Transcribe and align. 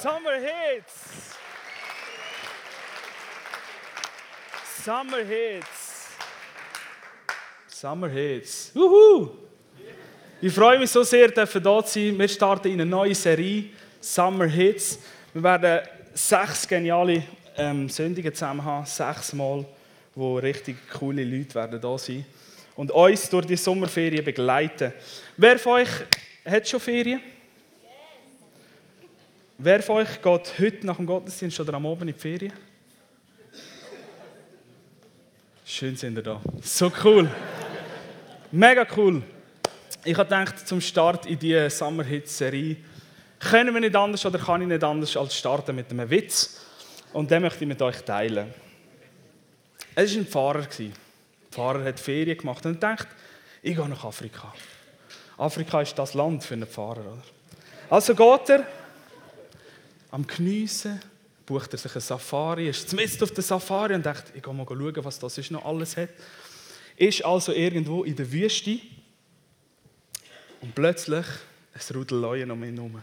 Summer 0.00 0.40
Hits! 0.40 1.36
Summer 4.82 5.18
Hits! 5.18 6.08
Summer 7.68 8.08
Hits! 8.08 8.70
Wuhu! 8.74 9.28
Ich 10.40 10.54
freue 10.54 10.78
mich 10.78 10.90
so 10.90 11.02
sehr, 11.02 11.28
dass 11.28 11.54
wir 11.54 11.60
hier 11.60 11.82
sein 11.84 12.18
Wir 12.18 12.28
starten 12.28 12.68
in 12.68 12.80
eine 12.80 12.86
neue 12.86 13.14
Serie, 13.14 13.64
Summer 14.00 14.46
Hits. 14.46 15.00
Wir 15.34 15.42
werden 15.42 15.86
sechs 16.14 16.66
geniale 16.66 17.22
ähm, 17.58 17.90
Sündigen 17.90 18.32
zusammen 18.32 18.64
haben, 18.64 18.86
sechs 18.86 19.34
Mal, 19.34 19.66
wo 20.14 20.38
richtig 20.38 20.76
coole 20.98 21.24
Leute 21.24 21.54
werden 21.56 21.78
da 21.78 21.98
sein 21.98 22.24
und 22.74 22.90
uns 22.90 23.28
durch 23.28 23.44
die 23.44 23.56
Sommerferien 23.56 24.24
begleiten. 24.24 24.94
Wer 25.36 25.58
von 25.58 25.72
euch 25.72 25.90
hat 26.46 26.66
schon 26.66 26.80
Ferien? 26.80 27.20
Wer 29.62 29.82
von 29.82 29.96
euch 29.96 30.22
geht 30.22 30.58
heute 30.58 30.86
nach 30.86 30.96
dem 30.96 31.04
Gottesdienst 31.04 31.60
oder 31.60 31.74
am 31.74 31.84
Abend 31.84 32.00
in 32.00 32.06
die 32.06 32.12
Ferien? 32.14 32.54
Schön 35.66 35.94
sind 35.96 36.16
ihr 36.16 36.22
da. 36.22 36.40
So 36.62 36.90
cool. 37.04 37.28
Mega 38.50 38.86
cool. 38.96 39.22
Ich 40.02 40.16
habe 40.16 40.24
gedacht, 40.24 40.66
zum 40.66 40.80
Start 40.80 41.26
in 41.26 41.38
diese 41.38 41.68
Summer 41.68 42.04
Hits 42.04 42.38
Serie 42.38 42.78
können 43.38 43.74
wir 43.74 43.82
nicht 43.82 43.94
anders 43.94 44.24
oder 44.24 44.38
kann 44.38 44.62
ich 44.62 44.68
nicht 44.68 44.82
anders 44.82 45.14
als 45.14 45.36
starten 45.36 45.76
mit 45.76 45.90
einem 45.90 46.08
Witz. 46.08 46.64
Und 47.12 47.30
den 47.30 47.42
möchte 47.42 47.62
ich 47.62 47.68
mit 47.68 47.82
euch 47.82 48.00
teilen. 48.00 48.54
Es 49.94 50.14
war 50.14 50.22
ein 50.22 50.26
Pfarrer. 50.26 50.66
Der 50.78 50.90
Pfarrer 51.50 51.84
hat 51.84 52.00
Ferien 52.00 52.38
gemacht 52.38 52.64
und 52.64 52.82
dachte, 52.82 53.08
ich 53.60 53.76
gehe 53.76 53.88
nach 53.90 54.04
Afrika. 54.06 54.54
Afrika 55.36 55.82
ist 55.82 55.98
das 55.98 56.14
Land 56.14 56.44
für 56.44 56.54
einen 56.54 56.66
Pfarrer. 56.66 57.00
Oder? 57.00 57.22
Also 57.90 58.14
geht 58.14 58.48
er 58.48 58.64
am 60.10 60.26
Geniessen, 60.26 61.00
bucht 61.46 61.72
er 61.72 61.78
sich 61.78 61.92
eine 61.92 62.00
Safari, 62.00 62.68
ist 62.68 62.92
mitten 62.92 63.22
auf 63.22 63.32
der 63.32 63.42
Safari 63.42 63.94
und 63.94 64.04
denkt, 64.04 64.24
ich 64.34 64.42
gehe 64.42 64.54
mal 64.54 64.66
schauen, 64.66 65.04
was 65.04 65.18
das 65.18 65.50
noch 65.50 65.64
alles 65.64 65.96
hat. 65.96 66.10
Ist 66.96 67.24
also 67.24 67.52
irgendwo 67.52 68.04
in 68.04 68.14
der 68.14 68.30
Wüste 68.30 68.78
und 70.60 70.74
plötzlich 70.74 71.26
ein 71.72 71.96
Rudel 71.96 72.18
Leuen 72.18 72.50
um 72.50 72.62
ihn 72.64 72.74
herum. 72.74 73.02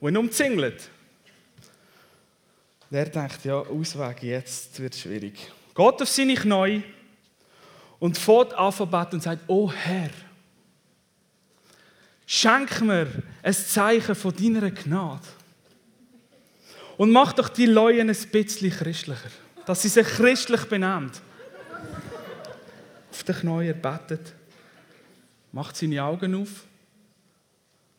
Und 0.00 0.12
ihn 0.12 0.16
umzingelt. 0.16 0.88
Der 2.90 3.06
denkt, 3.06 3.44
ja, 3.44 3.54
Ausweg, 3.54 4.22
jetzt 4.22 4.78
wird 4.78 4.94
es 4.94 5.00
schwierig. 5.00 5.50
Geht 5.74 6.02
auf 6.02 6.08
seine 6.08 6.34
Knie 6.34 6.82
und 7.98 8.18
fährt 8.18 8.52
Alphabet 8.52 9.14
und 9.14 9.22
sagt, 9.22 9.42
oh 9.46 9.72
Herr, 9.72 10.10
schenk 12.26 12.82
mir 12.82 13.08
ein 13.42 13.54
Zeichen 13.54 14.14
von 14.14 14.36
deiner 14.36 14.70
Gnade. 14.70 15.26
Und 16.96 17.10
mach 17.10 17.32
doch 17.32 17.48
die 17.48 17.66
Leute 17.66 18.00
ein 18.00 18.06
bisschen 18.08 18.70
christlicher, 18.70 19.30
dass 19.66 19.82
sie 19.82 19.88
sich 19.88 20.06
christlich 20.06 20.64
benennt. 20.66 21.20
Auf 23.10 23.24
den 23.24 23.34
Knien 23.36 23.80
betet, 23.80 24.34
macht 25.52 25.76
seine 25.76 26.02
Augen 26.02 26.34
auf, 26.34 26.64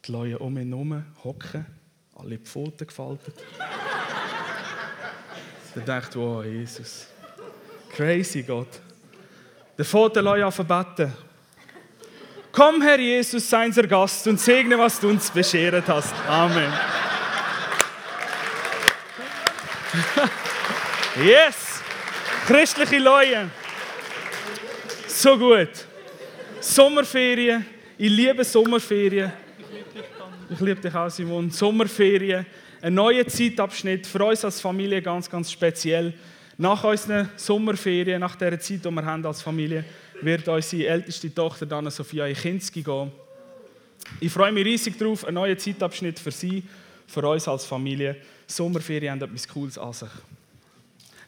die 0.05 0.11
Leute 0.11 0.39
um 0.39 0.57
ihn 0.57 0.69
herum 0.69 1.03
hocken, 1.23 1.65
alle 2.15 2.37
Pfoten 2.37 2.87
gefaltet. 2.87 3.35
Er 5.75 5.81
denkt, 5.81 6.15
oh 6.17 6.43
Jesus, 6.43 7.07
crazy 7.89 8.43
Gott. 8.43 8.79
Der 9.75 9.85
Vater 9.85 10.23
an 10.23 10.67
beten. 10.67 11.11
Komm, 12.51 12.83
Herr 12.83 12.99
Jesus, 12.99 13.49
sei 13.49 13.65
unser 13.65 13.87
Gast 13.87 14.27
und 14.27 14.39
segne, 14.39 14.77
was 14.77 14.99
du 14.99 15.09
uns 15.09 15.31
beschert 15.31 15.87
hast. 15.87 16.13
Amen. 16.27 16.71
yes! 21.23 21.81
Christliche 22.47 22.99
Leute. 22.99 23.49
So 25.07 25.37
gut. 25.37 25.69
Sommerferien. 26.59 27.65
Ich 27.97 28.09
liebe 28.09 28.43
Sommerferien. 28.43 29.31
Ich 30.49 30.59
liebe 30.59 30.81
dich 30.81 30.95
auch, 30.95 31.09
Simon. 31.09 31.51
Sommerferien. 31.51 32.45
Ein 32.81 32.95
neuer 32.95 33.25
Zeitabschnitt 33.27 34.07
für 34.07 34.25
uns 34.25 34.43
als 34.43 34.59
Familie 34.59 35.01
ganz, 35.01 35.29
ganz 35.29 35.51
speziell. 35.51 36.13
Nach 36.57 36.83
unseren 36.83 37.29
Sommerferien, 37.35 38.19
nach 38.19 38.35
der 38.35 38.59
Zeit, 38.59 38.83
die 38.83 38.91
wir 38.91 39.05
haben 39.05 39.25
als 39.25 39.41
Familie, 39.41 39.85
wird 40.21 40.47
unsere 40.47 40.87
älteste 40.87 41.33
Tochter 41.33 41.65
dann 41.65 41.89
Sophia 41.89 42.31
Kinski 42.33 42.81
gehen. 42.81 43.11
Ich 44.19 44.31
freue 44.31 44.51
mich 44.51 44.65
riesig 44.65 44.97
darauf, 44.97 45.25
ein 45.25 45.33
neuer 45.33 45.57
Zeitabschnitt 45.57 46.19
für 46.19 46.31
sie, 46.31 46.63
für 47.07 47.27
uns 47.27 47.47
als 47.47 47.65
Familie. 47.65 48.17
Sommerferien 48.55 49.11
haben 49.11 49.21
etwas 49.21 49.47
Cooles 49.47 49.77
an 49.77 49.93
sich. 49.93 50.09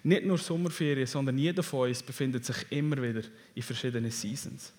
Nicht 0.03 0.25
nur 0.25 0.37
Sommerferien, 0.37 1.07
sondern 1.07 1.37
jeder 1.37 1.63
von 1.63 1.89
uns 1.89 2.03
befindet 2.03 2.45
sich 2.45 2.57
immer 2.69 3.01
wieder 3.01 3.21
in 3.55 3.63
verschiedenen 3.63 4.11
Seasons. 4.11 4.71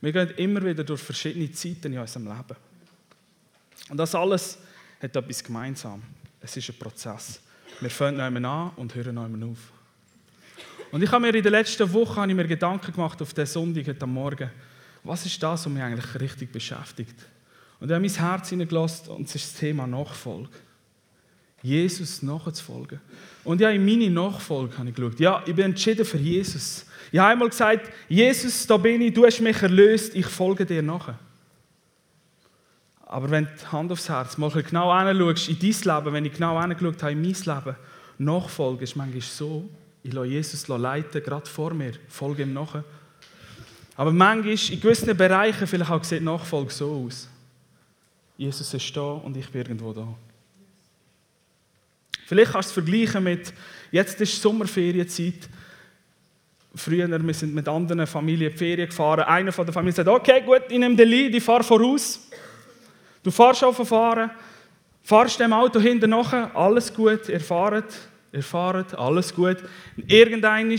Wir 0.00 0.12
gehen 0.12 0.30
immer 0.36 0.62
wieder 0.64 0.84
durch 0.84 1.00
verschiedene 1.00 1.50
Zeiten 1.50 1.92
in 1.92 1.98
unserem 1.98 2.26
Leben. 2.26 2.56
Und 3.88 3.96
das 3.96 4.14
alles 4.14 4.58
hat 5.00 5.16
etwas 5.16 5.42
gemeinsam. 5.42 6.02
Es 6.40 6.56
ist 6.56 6.68
ein 6.68 6.78
Prozess. 6.78 7.40
Wir 7.80 7.90
fangen 7.90 8.20
einmal 8.20 8.44
an 8.44 8.70
und 8.76 8.94
hören 8.94 9.18
einmal 9.18 9.48
auf. 9.48 9.58
Und 10.90 11.02
ich 11.02 11.10
habe 11.10 11.26
mir 11.26 11.34
in 11.34 11.42
der 11.42 11.52
letzten 11.52 11.90
Woche 11.92 12.16
habe 12.16 12.30
ich 12.30 12.36
mir 12.36 12.46
Gedanken 12.46 12.92
gemacht 12.92 13.20
auf 13.20 13.34
den 13.34 13.46
Sonntag 13.46 13.86
heute 13.86 14.06
Morgen. 14.06 14.50
Was 15.04 15.26
ist 15.26 15.42
das, 15.42 15.64
was 15.64 15.72
mich 15.72 15.82
eigentlich 15.82 16.20
richtig 16.20 16.52
beschäftigt? 16.52 17.14
Und 17.80 17.88
ich 17.88 17.94
habe 17.94 18.04
mein 18.04 18.14
Herz 18.14 18.48
hineingelassen 18.48 19.08
und 19.08 19.28
es 19.28 19.34
ist 19.34 19.52
das 19.52 19.60
Thema 19.60 19.86
Nachfolge. 19.86 20.50
Jesus 21.62 22.22
nachzufolgen. 22.22 23.00
Und 23.44 23.60
ja, 23.60 23.70
in 23.70 23.84
meine 23.84 24.10
Nachfolge 24.10 24.78
habe 24.78 24.88
ich 24.90 24.94
geschaut. 24.94 25.18
Ja, 25.18 25.42
ich 25.46 25.54
bin 25.54 25.66
entschieden 25.66 26.04
für 26.04 26.18
Jesus. 26.18 26.86
Ich 27.10 27.18
habe 27.18 27.32
einmal 27.32 27.48
gesagt, 27.48 27.90
Jesus, 28.08 28.66
da 28.66 28.76
bin 28.76 29.00
ich, 29.00 29.14
du 29.14 29.24
hast 29.24 29.40
mich 29.40 29.60
erlöst, 29.60 30.14
ich 30.14 30.26
folge 30.26 30.66
dir 30.66 30.82
nachher. 30.82 31.18
Aber 33.06 33.30
wenn 33.30 33.46
du 33.46 33.50
die 33.58 33.66
Hand 33.72 33.90
aufs 33.90 34.08
Herz 34.08 34.36
mal 34.36 34.50
genau 34.50 34.94
hinschaust 34.94 35.48
in 35.48 35.58
dein 35.58 35.96
Leben, 35.96 36.12
wenn 36.12 36.24
ich 36.26 36.32
genau 36.34 36.60
hingeschaut 36.60 37.02
habe 37.02 37.12
in 37.12 37.22
mein 37.22 37.32
Leben, 37.32 37.76
Nachfolge 38.18 38.84
ist 38.84 38.96
manchmal 38.96 39.22
so, 39.22 39.68
ich 40.02 40.12
lasse 40.12 40.26
Jesus 40.28 40.68
leiten, 40.68 41.22
gerade 41.22 41.46
vor 41.46 41.72
mir, 41.72 41.92
folge 42.08 42.42
ihm 42.42 42.52
nachher. 42.52 42.84
Aber 43.96 44.12
manchmal, 44.12 44.52
in 44.52 44.80
gewissen 44.80 45.16
Bereichen, 45.16 45.66
vielleicht 45.66 45.90
auch 45.90 46.04
sieht 46.04 46.22
Nachfolge 46.22 46.72
so 46.72 47.06
aus. 47.06 47.28
Jesus 48.36 48.72
ist 48.74 48.96
da 48.96 49.00
und 49.00 49.36
ich 49.36 49.48
bin 49.48 49.62
irgendwo 49.62 49.92
da. 49.92 50.06
Vielleicht 52.28 52.52
kannst 52.52 52.76
du 52.76 52.80
es 52.80 52.86
vergleichen 52.86 53.24
mit, 53.24 53.54
jetzt 53.90 54.20
ist 54.20 54.42
Sommerferienzeit. 54.42 55.48
Früher, 56.74 57.08
wir 57.08 57.34
sind 57.34 57.54
mit 57.54 57.66
anderen 57.66 58.06
Familien 58.06 58.52
die 58.52 58.58
Ferien 58.58 58.86
gefahren. 58.86 59.20
Einer 59.20 59.50
von 59.50 59.64
der 59.64 59.72
Familie 59.72 59.94
sagt, 59.94 60.08
okay, 60.10 60.42
gut, 60.44 60.64
ich 60.68 60.78
nehme 60.78 60.94
den 60.94 61.08
Lead, 61.08 61.34
ich 61.34 61.42
fahre 61.42 61.64
voraus. 61.64 62.28
Du 63.22 63.30
fährst 63.30 63.64
auf 63.64 63.76
fahren, 63.76 64.30
fahrst 65.02 65.40
dem 65.40 65.54
Auto 65.54 65.80
hinten 65.80 66.10
nach, 66.10 66.54
alles 66.54 66.92
gut, 66.92 67.30
ihr 67.30 67.40
fahrt, 67.40 67.94
ihr 68.30 68.42
fahrt, 68.42 68.94
alles 68.98 69.34
gut. 69.34 69.56
Irgendein 70.06 70.78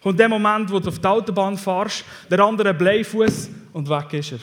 kommt 0.00 0.20
der 0.20 0.28
Moment, 0.28 0.70
wo 0.70 0.78
du 0.78 0.90
auf 0.90 1.00
die 1.00 1.08
Autobahn 1.08 1.58
fährst, 1.58 2.04
der 2.30 2.38
andere 2.38 2.72
Bleifuß 2.72 3.50
und 3.72 3.90
weg 3.90 4.12
ist 4.12 4.30
er. 4.30 4.38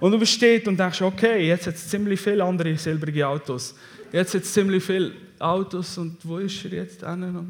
Und 0.00 0.10
du 0.10 0.18
bist 0.18 0.42
und 0.42 0.76
denkst, 0.76 1.02
okay, 1.02 1.46
jetzt 1.46 1.68
hat 1.68 1.76
es 1.76 1.88
ziemlich 1.88 2.20
viele 2.20 2.42
andere 2.42 2.76
silbrige 2.76 3.28
Autos. 3.28 3.76
Jetzt 4.10 4.34
hat 4.34 4.42
es 4.42 4.52
ziemlich 4.52 4.82
viele 4.82 5.12
Autos 5.42 5.98
und 5.98 6.16
wo 6.26 6.38
ist 6.38 6.64
er 6.64 6.72
jetzt? 6.72 7.04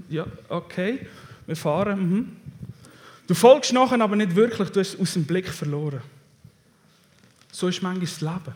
Ja, 0.09 0.27
okay, 0.49 1.07
wir 1.47 1.57
fahren. 1.57 2.01
Mhm. 2.01 2.37
Du 3.27 3.35
folgst 3.35 3.73
nachher 3.73 4.01
aber 4.01 4.17
nicht 4.17 4.35
wirklich, 4.35 4.71
du 4.71 4.81
hast 4.81 4.99
aus 4.99 5.15
dem 5.15 5.25
Blick 5.25 5.49
verloren. 5.49 6.03
So 7.51 7.69
ist 7.69 7.83
manchmal 7.83 8.07
das 8.07 8.21
Leben. 8.21 8.55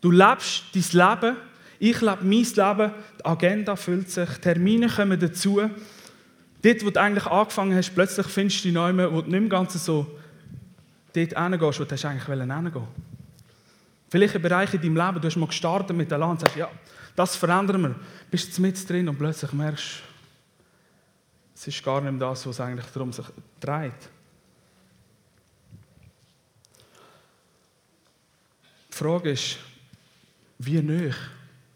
Du 0.00 0.10
lebst 0.10 0.64
dein 0.72 1.20
Leben, 1.20 1.36
ich 1.80 2.00
lebe 2.00 2.18
mein 2.22 2.44
Leben, 2.44 2.92
die 3.18 3.24
Agenda 3.24 3.76
füllt 3.76 4.10
sich, 4.10 4.28
Termine 4.38 4.88
kommen 4.88 5.18
dazu. 5.18 5.60
Dort, 6.62 6.84
wo 6.84 6.90
du 6.90 7.00
eigentlich 7.00 7.26
angefangen 7.26 7.76
hast, 7.76 7.94
plötzlich 7.94 8.26
findest 8.26 8.60
du 8.60 8.68
dich 8.68 8.74
neu, 8.74 8.92
wo 9.12 9.22
du 9.22 9.30
nicht 9.30 9.40
mehr 9.40 9.48
ganz 9.48 9.74
so 9.84 10.06
dort 11.12 11.38
hingehst, 11.38 11.80
wo 11.80 11.84
du 11.84 12.08
eigentlich 12.08 12.24
hingehen 12.24 12.86
Vielleicht 14.08 14.34
ein 14.34 14.42
Bereich 14.42 14.72
in 14.74 14.80
deinem 14.80 14.96
Leben, 14.96 15.20
du 15.20 15.28
hast 15.28 15.36
mal 15.36 15.46
gestartet 15.46 15.96
mit 15.96 16.10
der 16.10 16.18
Land 16.18 16.40
sagst, 16.40 16.56
ja, 16.56 16.70
das 17.14 17.36
verändern 17.36 17.82
wir. 17.82 17.94
Bist 18.30 18.56
du 18.56 18.62
mit 18.62 18.88
drin 18.88 19.08
und 19.08 19.18
plötzlich 19.18 19.52
merkst, 19.52 20.02
es 21.54 21.66
ist 21.66 21.82
gar 21.82 22.00
nicht 22.00 22.22
das, 22.22 22.46
was 22.46 22.60
eigentlich 22.60 22.86
darum 22.86 23.12
sich 23.12 23.26
dreht. 23.60 23.92
Die 28.88 28.94
Frage 28.94 29.30
ist, 29.32 29.58
wie 30.58 30.80
nah 30.80 31.14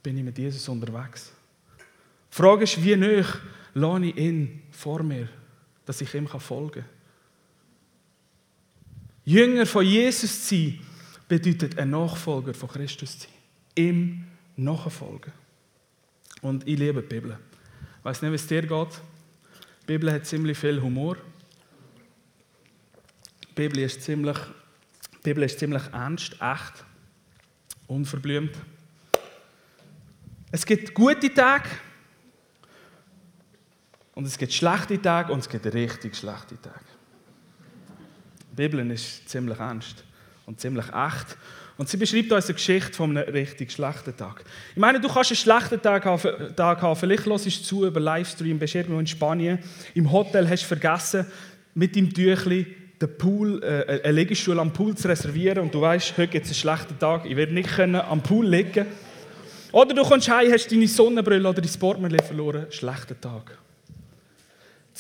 bin 0.03 0.19
ich 0.19 0.25
mit 0.25 0.39
Jesus 0.39 0.69
unterwegs? 0.69 1.33
Die 2.31 2.37
Frage 2.37 2.65
ist, 2.65 2.83
wie 2.83 2.97
nah 2.97 3.25
lasse 3.75 4.05
ich 4.07 4.17
ihn 4.17 4.63
vor 4.71 5.03
mir, 5.03 5.29
dass 5.85 6.01
ich 6.01 6.15
ihm 6.15 6.29
folgen 6.29 6.71
kann? 6.71 6.85
Jünger 9.25 9.67
von 9.67 9.85
Jesus 9.85 10.47
zu 10.47 10.55
sein, 10.55 10.81
bedeutet 11.33 11.79
ein 11.79 11.89
Nachfolger 11.89 12.53
von 12.53 12.69
Christus 12.69 13.21
zu 13.21 13.27
sein. 13.27 13.35
Ihm 13.75 14.25
nachfolgen. 14.55 15.33
Und 16.43 16.69
ich 16.69 16.79
liebe 16.79 17.01
die 17.01 17.09
Bibel. 17.09 17.39
Ich 18.01 18.05
weiß 18.05 18.21
nicht, 18.21 18.33
wie 18.33 18.35
es 18.35 18.47
dir 18.47 18.61
geht. 18.61 19.01
Die 19.81 19.87
Bibel 19.87 20.13
hat 20.13 20.27
ziemlich 20.27 20.59
viel 20.59 20.83
Humor. 20.83 21.17
Die 23.49 23.55
Bibel 23.55 23.79
ist 23.79 24.03
ziemlich, 24.03 24.37
die 25.15 25.23
Bibel 25.23 25.45
ist 25.45 25.59
ziemlich 25.59 25.83
ernst, 25.95 26.37
echt, 26.39 26.85
unverblümt. 27.87 28.55
Es 30.51 30.67
gibt 30.67 30.93
gute 30.93 31.33
Tage 31.33 31.71
und 34.15 34.27
es 34.27 34.37
gibt 34.37 34.53
schlechte 34.53 35.01
Tage 35.01 35.33
und 35.33 35.39
es 35.39 35.49
gibt 35.49 35.65
richtig 35.65 36.15
schlechte 36.15 36.61
Tage. 36.61 36.85
Die 38.51 38.55
Bibel 38.55 38.91
ist 38.91 39.27
ziemlich 39.31 39.59
ernst 39.59 40.05
und 40.47 40.61
ziemlich 40.61 40.87
echt. 40.87 41.37
Und 41.79 41.89
sie 41.89 41.97
beschreibt 41.97 42.31
uns 42.33 42.47
eine 42.47 42.55
Geschichte 42.55 42.93
von 42.93 43.17
einem 43.17 43.29
richtig 43.31 43.73
schlechten 43.73 44.17
Tag. 44.17 44.45
Ich 44.75 44.81
meine, 44.81 45.01
du 45.01 45.09
kannst 45.09 45.31
einen 45.31 45.37
schlechten 45.37 45.81
Tag 45.81 46.05
haben, 46.05 46.55
Tag 46.55 46.83
haben. 46.83 46.97
vielleicht 46.97 47.27
hörst 47.27 47.47
du 47.47 47.51
zu 47.51 47.87
über 47.87 48.01
Livestream, 48.01 48.59
bist 48.59 48.75
irgendwo 48.75 49.01
in 49.01 49.07
Spanien, 49.07 49.59
im 49.95 50.11
Hotel 50.13 50.49
hast 50.49 50.63
du 50.63 50.67
vergessen, 50.67 51.27
mit 51.75 51.97
deinem 51.97 52.13
Tüchli 52.13 52.67
den 53.01 53.19
Pool, 53.19 53.63
äh, 53.63 54.01
einen 54.05 54.17
Liegestuhl 54.17 54.61
am 54.61 54.73
Pool 54.73 54.95
zu 54.95 55.09
reservieren 55.09 55.59
und 55.59 55.75
du 55.75 55.81
weißt, 55.81 56.17
heute 56.19 56.29
gibt 56.29 56.45
es 56.47 56.53
einen 56.53 56.77
schlechten 56.77 56.99
Tag, 56.99 57.25
ich 57.27 57.37
werde 57.37 57.53
nicht 57.53 57.71
können 57.71 57.97
am 57.97 58.23
Pool 58.23 58.47
liegen. 58.47 58.87
Oder 59.73 59.95
du 59.95 60.03
kommst 60.03 60.29
heim, 60.29 60.53
hast 60.53 60.71
deine 60.71 60.87
Sonnenbrille 60.87 61.49
oder 61.49 61.63
dein 61.63 61.81
Portemonnaie 61.81 62.23
verloren, 62.23 62.67
schlechter 62.71 63.19
Tag. 63.19 63.59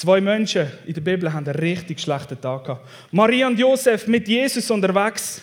Zwei 0.02 0.20
Menschen 0.20 0.66
in 0.84 0.94
der 0.94 1.00
Bibel 1.00 1.32
haben 1.32 1.46
einen 1.46 1.54
richtig 1.60 2.00
schlechten 2.00 2.40
Tag 2.40 2.64
gehabt. 2.64 2.88
Maria 3.12 3.46
und 3.46 3.56
Josef 3.56 4.08
mit 4.08 4.26
Jesus 4.26 4.68
unterwegs, 4.68 5.42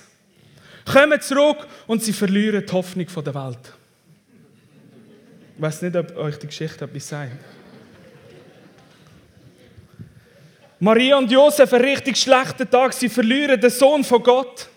kommen 0.83 1.21
zurück 1.21 1.65
und 1.87 2.03
sie 2.03 2.11
verlieren 2.11 2.65
die 2.67 2.73
Hoffnung 2.73 3.07
der 3.23 3.35
Welt. 3.35 3.73
Ich 5.55 5.61
weiß 5.61 5.83
nicht, 5.83 5.95
ob 5.95 6.13
euch 6.17 6.35
die 6.39 6.47
Geschichte 6.47 6.83
etwas 6.83 7.07
sagt. 7.07 7.37
Maria 10.81 11.17
und 11.17 11.31
Josef 11.31 11.71
einen 11.71 11.85
richtig 11.85 12.17
schlechten 12.17 12.69
Tag, 12.69 12.91
sie 12.91 13.07
verlieren 13.07 13.61
den 13.61 13.69
Sohn 13.69 14.03
von 14.03 14.21
Gott. 14.21 14.67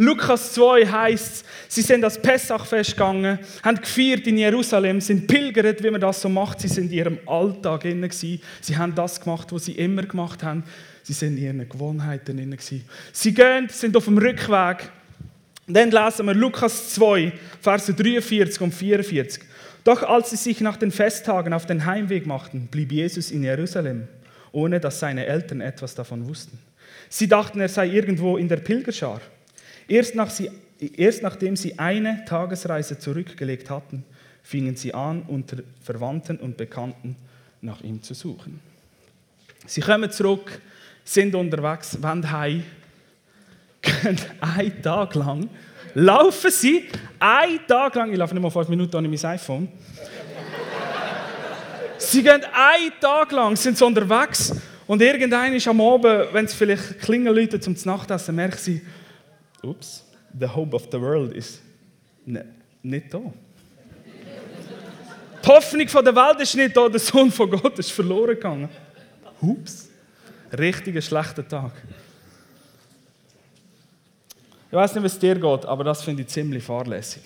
Lukas 0.00 0.54
2 0.54 0.86
heißt, 0.86 1.44
sie 1.68 1.82
sind 1.82 2.00
das 2.00 2.22
Pessachfest 2.22 2.92
gegangen, 2.92 3.38
haben 3.62 3.76
gefeiert 3.76 4.26
in 4.26 4.38
Jerusalem, 4.38 4.98
sind 4.98 5.26
pilgert, 5.26 5.82
wie 5.82 5.90
man 5.90 6.00
das 6.00 6.22
so 6.22 6.30
macht. 6.30 6.58
Sie 6.60 6.68
sind 6.68 6.86
in 6.86 6.96
ihrem 6.96 7.18
Alltag 7.26 7.84
inne 7.84 8.08
Sie 8.10 8.40
haben 8.78 8.94
das 8.94 9.20
gemacht, 9.20 9.52
was 9.52 9.66
sie 9.66 9.72
immer 9.72 10.04
gemacht 10.04 10.42
haben. 10.42 10.64
Sie 11.02 11.12
sind 11.12 11.36
in 11.36 11.44
ihren 11.44 11.68
Gewohnheiten 11.68 12.38
inne 12.38 12.56
Sie 13.12 13.34
gehen, 13.34 13.68
sind 13.68 13.94
auf 13.94 14.06
dem 14.06 14.16
Rückweg. 14.16 14.88
Dann 15.66 15.90
lesen 15.90 16.24
wir 16.24 16.34
Lukas 16.34 16.94
2, 16.94 17.34
Verse 17.60 17.92
43 17.92 18.58
und 18.62 18.72
44. 18.72 19.42
Doch 19.84 20.02
als 20.02 20.30
sie 20.30 20.36
sich 20.36 20.62
nach 20.62 20.78
den 20.78 20.92
Festtagen 20.92 21.52
auf 21.52 21.66
den 21.66 21.84
Heimweg 21.84 22.26
machten, 22.26 22.68
blieb 22.70 22.90
Jesus 22.90 23.30
in 23.30 23.42
Jerusalem, 23.42 24.08
ohne 24.52 24.80
dass 24.80 24.98
seine 24.98 25.26
Eltern 25.26 25.60
etwas 25.60 25.94
davon 25.94 26.26
wussten. 26.26 26.58
Sie 27.10 27.28
dachten, 27.28 27.60
er 27.60 27.68
sei 27.68 27.86
irgendwo 27.88 28.38
in 28.38 28.48
der 28.48 28.56
Pilgerschar. 28.56 29.20
Erst, 29.90 30.14
nach 30.14 30.30
sie, 30.30 30.48
erst 30.96 31.20
nachdem 31.20 31.56
sie 31.56 31.76
eine 31.76 32.24
Tagesreise 32.24 32.96
zurückgelegt 32.96 33.68
hatten, 33.68 34.04
fingen 34.40 34.76
sie 34.76 34.94
an, 34.94 35.22
unter 35.22 35.56
Verwandten 35.82 36.36
und 36.36 36.56
Bekannten 36.56 37.16
nach 37.60 37.80
ihm 37.80 38.00
zu 38.00 38.14
suchen. 38.14 38.60
Sie 39.66 39.80
kommen 39.80 40.08
zurück, 40.12 40.60
sind 41.02 41.34
unterwegs, 41.34 42.00
wollen 42.00 42.30
heim, 42.30 42.62
gehen 43.82 44.16
einen 44.40 44.80
Tag 44.80 45.16
lang, 45.16 45.50
laufen 45.94 46.52
sie 46.52 46.84
einen 47.18 47.66
Tag 47.66 47.96
lang, 47.96 48.12
ich 48.12 48.18
laufe 48.18 48.32
nicht 48.32 48.42
mal 48.42 48.50
fünf 48.50 48.68
Minuten 48.68 48.94
ohne 48.94 49.08
mein 49.08 49.24
iPhone, 49.24 49.66
sie 51.98 52.22
gehen 52.22 52.44
einen 52.44 52.92
Tag 53.00 53.32
lang, 53.32 53.56
sind 53.56 53.76
sie 53.76 53.84
unterwegs 53.84 54.54
und 54.86 55.02
irgendein 55.02 55.52
ist 55.54 55.66
am 55.66 55.80
Abend, 55.80 56.32
wenn 56.32 56.44
es 56.44 56.54
vielleicht 56.54 57.00
Klingeln 57.00 57.60
zum 57.60 57.74
Nachtessen, 57.84 58.36
merken 58.36 58.58
sie, 58.58 58.82
ups, 59.62 60.04
the 60.38 60.46
hope 60.46 60.74
of 60.74 60.88
the 60.90 61.00
world 61.00 61.32
ist 61.32 61.60
ne, 62.24 62.44
nicht 62.82 63.12
da. 63.12 63.20
Die 65.42 65.48
Hoffnung 65.48 65.86
der 65.86 66.14
Welt 66.14 66.40
ist 66.40 66.54
nicht 66.54 66.76
da, 66.76 66.88
der 66.88 67.00
Sohn 67.00 67.30
von 67.30 67.50
Gott 67.50 67.78
ist 67.78 67.92
verloren 67.92 68.34
gegangen. 68.34 68.68
Ups, 69.40 69.88
richtiger 70.52 71.00
schlechter 71.00 71.46
Tag. 71.46 71.72
Ich 74.70 74.76
weiß 74.76 74.94
nicht, 74.94 75.02
wie 75.02 75.06
es 75.06 75.18
dir 75.18 75.34
geht, 75.34 75.66
aber 75.66 75.82
das 75.82 76.02
finde 76.02 76.22
ich 76.22 76.28
ziemlich 76.28 76.62
fahrlässig. 76.62 77.22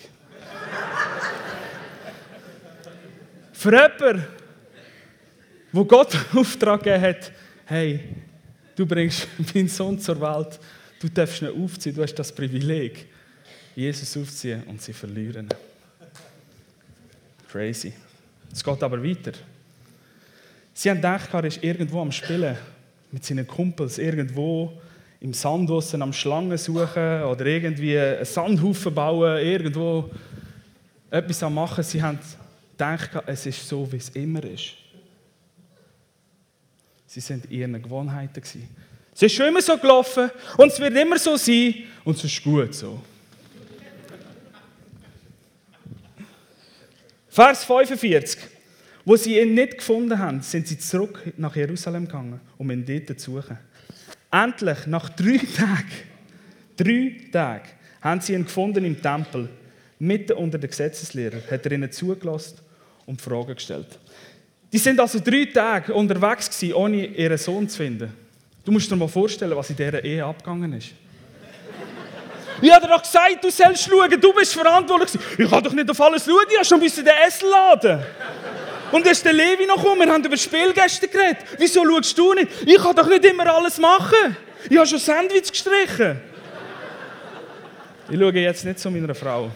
Für 3.53 3.71
jemanden, 3.71 4.25
wo 5.71 5.85
Gott 5.85 6.17
Auftrag 6.33 6.83
gegeben 6.83 7.03
hat, 7.03 7.31
hey, 7.65 7.99
du 8.75 8.85
bringst 8.85 9.27
meinen 9.53 9.67
Sohn 9.67 9.99
zur 9.99 10.19
Welt, 10.21 10.59
Du 11.05 11.11
darfst 11.11 11.43
ihn 11.43 11.49
aufziehen, 11.49 11.95
du 11.95 12.01
hast 12.01 12.15
das 12.15 12.31
Privileg, 12.33 13.05
Jesus 13.75 14.17
aufziehen 14.17 14.63
und 14.63 14.81
sie 14.81 14.91
verlieren. 14.91 15.47
Crazy. 17.47 17.93
Es 18.51 18.63
geht 18.63 18.81
aber 18.81 19.03
weiter. 19.03 19.33
Sie 20.73 20.89
haben 20.89 20.97
gedacht, 20.97 21.31
er 21.31 21.43
ist 21.43 21.63
irgendwo 21.63 22.01
am 22.01 22.11
Spielen 22.11 22.57
mit 23.11 23.23
seinen 23.23 23.45
Kumpels, 23.45 23.99
irgendwo 23.99 24.81
im 25.21 25.31
Sand 25.35 25.69
am 25.69 26.11
Schlangen 26.11 26.57
suchen 26.57 27.21
oder 27.21 27.45
irgendwie 27.45 27.99
einen 27.99 28.25
Sandhaufen 28.25 28.95
bauen, 28.95 29.45
irgendwo 29.45 30.09
etwas 31.11 31.43
am 31.43 31.53
machen. 31.53 31.83
Sie 31.83 32.01
haben 32.01 32.17
gedacht, 32.71 33.11
es 33.27 33.45
ist 33.45 33.69
so, 33.69 33.91
wie 33.91 33.97
es 33.97 34.09
immer 34.09 34.43
ist. 34.43 34.73
Sie 37.05 37.19
sind 37.19 37.45
in 37.45 37.51
ihren 37.51 37.83
Gewohnheiten. 37.83 38.41
Es 39.15 39.21
ist 39.21 39.33
schon 39.35 39.47
immer 39.47 39.61
so 39.61 39.77
gelaufen 39.77 40.29
und 40.57 40.73
es 40.73 40.79
wird 40.79 40.93
immer 40.93 41.17
so 41.17 41.37
sein 41.37 41.73
und 42.03 42.17
es 42.17 42.25
ist 42.25 42.43
gut 42.43 42.75
so. 42.75 43.01
Vers 47.29 47.63
45. 47.63 48.37
Wo 49.05 49.15
sie 49.15 49.39
ihn 49.39 49.53
nicht 49.53 49.77
gefunden 49.77 50.19
haben, 50.19 50.41
sind 50.41 50.67
sie 50.67 50.77
zurück 50.77 51.21
nach 51.37 51.55
Jerusalem 51.55 52.07
gegangen, 52.07 52.41
um 52.57 52.69
ihn 52.71 52.85
dort 52.85 53.17
zu 53.19 53.31
suchen. 53.31 53.57
Endlich, 54.31 54.85
nach 54.87 55.09
drei 55.09 55.37
Tagen, 55.37 55.91
drei 56.75 57.15
Tagen, 57.31 57.69
haben 58.01 58.19
sie 58.19 58.33
ihn 58.33 58.43
gefunden 58.43 58.83
im 58.83 59.01
Tempel, 59.01 59.47
mitten 59.97 60.33
unter 60.33 60.57
den 60.57 60.69
Gesetzeslehrern, 60.69 61.43
hat 61.49 61.65
er 61.65 61.71
ihnen 61.71 61.91
zugelassen 61.91 62.57
und 63.05 63.21
Fragen 63.21 63.55
gestellt. 63.55 63.97
Die 64.73 64.77
sind 64.77 64.99
also 64.99 65.19
drei 65.19 65.45
Tage 65.45 65.93
unterwegs 65.93 66.49
gewesen, 66.49 66.73
ohne 66.73 67.05
ihren 67.05 67.37
Sohn 67.37 67.69
zu 67.69 67.77
finden. 67.77 68.24
Du 68.65 68.71
musst 68.71 68.89
dir 68.89 68.95
mal 68.95 69.07
vorstellen, 69.07 69.55
was 69.55 69.69
in 69.69 69.75
dieser 69.75 70.03
Ehe 70.03 70.25
abgegangen 70.25 70.73
ist. 70.73 70.89
Ich 72.61 72.71
habe 72.71 72.87
dir 72.87 72.93
doch 72.93 73.01
gesagt, 73.01 73.43
du 73.43 73.51
sollst 73.51 73.83
schauen, 73.83 74.19
du 74.19 74.33
bist 74.33 74.53
verantwortlich. 74.53 75.21
Ich 75.37 75.49
kann 75.49 75.63
doch 75.63 75.73
nicht 75.73 75.89
auf 75.89 76.01
alles 76.01 76.25
schauen, 76.25 76.45
ich 76.49 76.55
habe 76.55 76.65
schon 76.65 76.79
bis 76.79 76.97
in 76.97 77.05
den 77.05 77.13
Essen 77.27 77.47
laden. 77.49 78.03
Und 78.91 79.05
ist 79.05 79.23
der 79.23 79.33
Levi 79.33 79.67
noch 79.67 79.77
gekommen, 79.77 80.01
wir 80.01 80.13
haben 80.13 80.23
über 80.23 80.37
Spielgäste 80.37 81.07
geredet. 81.07 81.37
Wieso 81.59 81.85
schaust 81.85 82.17
du 82.17 82.33
nicht? 82.33 82.49
Ich 82.65 82.81
kann 82.81 82.95
doch 82.95 83.07
nicht 83.07 83.25
immer 83.25 83.53
alles 83.53 83.77
machen. 83.77 84.35
Ich 84.67 84.77
habe 84.77 84.87
schon 84.87 84.99
Sandwich 84.99 85.51
gestrichen. 85.51 86.19
Ich 88.09 88.19
schaue 88.19 88.31
jetzt 88.33 88.65
nicht 88.65 88.79
zu 88.79 88.89
meiner 88.89 89.13
Frau. 89.13 89.51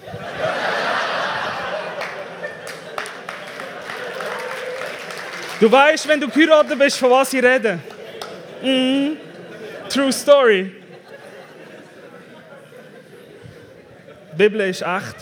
Du 5.60 5.72
weißt, 5.72 6.08
wenn 6.08 6.22
du 6.22 6.28
geheiratet 6.28 6.78
bist, 6.78 6.98
von 6.98 7.10
was 7.10 7.34
ich 7.34 7.44
rede. 7.44 7.80
Mm, 8.62 9.18
true 9.90 10.12
story. 10.12 10.72
Die 14.34 14.38
Bibel 14.38 14.62
ist 14.62 14.82
echt. 14.82 15.16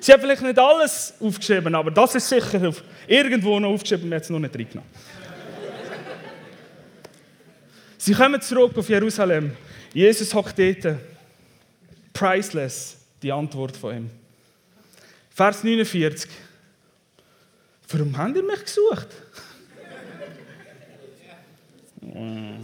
Sie 0.00 0.12
hat 0.12 0.20
vielleicht 0.20 0.42
nicht 0.42 0.58
alles 0.58 1.14
aufgeschrieben, 1.20 1.74
aber 1.74 1.90
das 1.90 2.14
ist 2.14 2.28
sicher 2.28 2.68
auf, 2.68 2.82
irgendwo 3.06 3.58
noch 3.58 3.70
aufgeschrieben, 3.70 4.08
wir 4.08 4.16
haben 4.16 4.22
es 4.22 4.30
noch 4.30 4.38
nicht 4.38 4.54
reingenommen. 4.54 4.90
Sie 7.98 8.14
kommen 8.14 8.40
zurück 8.40 8.78
auf 8.78 8.88
Jerusalem. 8.88 9.56
Jesus 9.92 10.32
hockt 10.32 10.56
dort. 10.58 10.98
Priceless, 12.12 12.98
die 13.20 13.32
Antwort 13.32 13.76
von 13.76 13.96
ihm. 13.96 14.10
Vers 15.30 15.64
49. 15.64 16.30
Warum 17.88 18.16
habt 18.16 18.36
ihr 18.36 18.42
mich 18.42 18.64
gesucht? 18.64 19.08
Mm. 22.00 22.56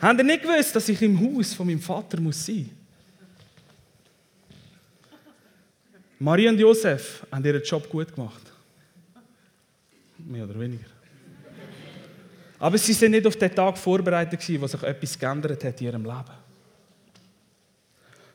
Habt 0.00 0.18
ihr 0.18 0.24
nicht 0.24 0.42
gewusst, 0.42 0.74
dass 0.74 0.88
ich 0.88 1.00
im 1.02 1.18
Haus 1.20 1.54
von 1.54 1.66
meinem 1.66 1.80
Vater 1.80 2.20
muss 2.20 2.44
sein 2.44 2.70
Maria 6.18 6.50
und 6.50 6.58
Josef 6.58 7.26
haben 7.32 7.44
ihren 7.44 7.62
Job 7.64 7.88
gut 7.90 8.14
gemacht. 8.14 8.42
Mehr 10.18 10.44
oder 10.44 10.58
weniger. 10.60 10.86
Aber 12.60 12.78
sie 12.78 12.92
sind 12.92 13.10
nicht 13.10 13.26
auf 13.26 13.34
den 13.34 13.52
Tag 13.52 13.76
vorbereitet, 13.76 14.40
wo 14.60 14.66
sich 14.68 14.82
etwas 14.84 15.18
geändert 15.18 15.64
hat 15.64 15.80
in 15.80 15.86
ihrem 15.88 16.04
Leben. 16.04 16.42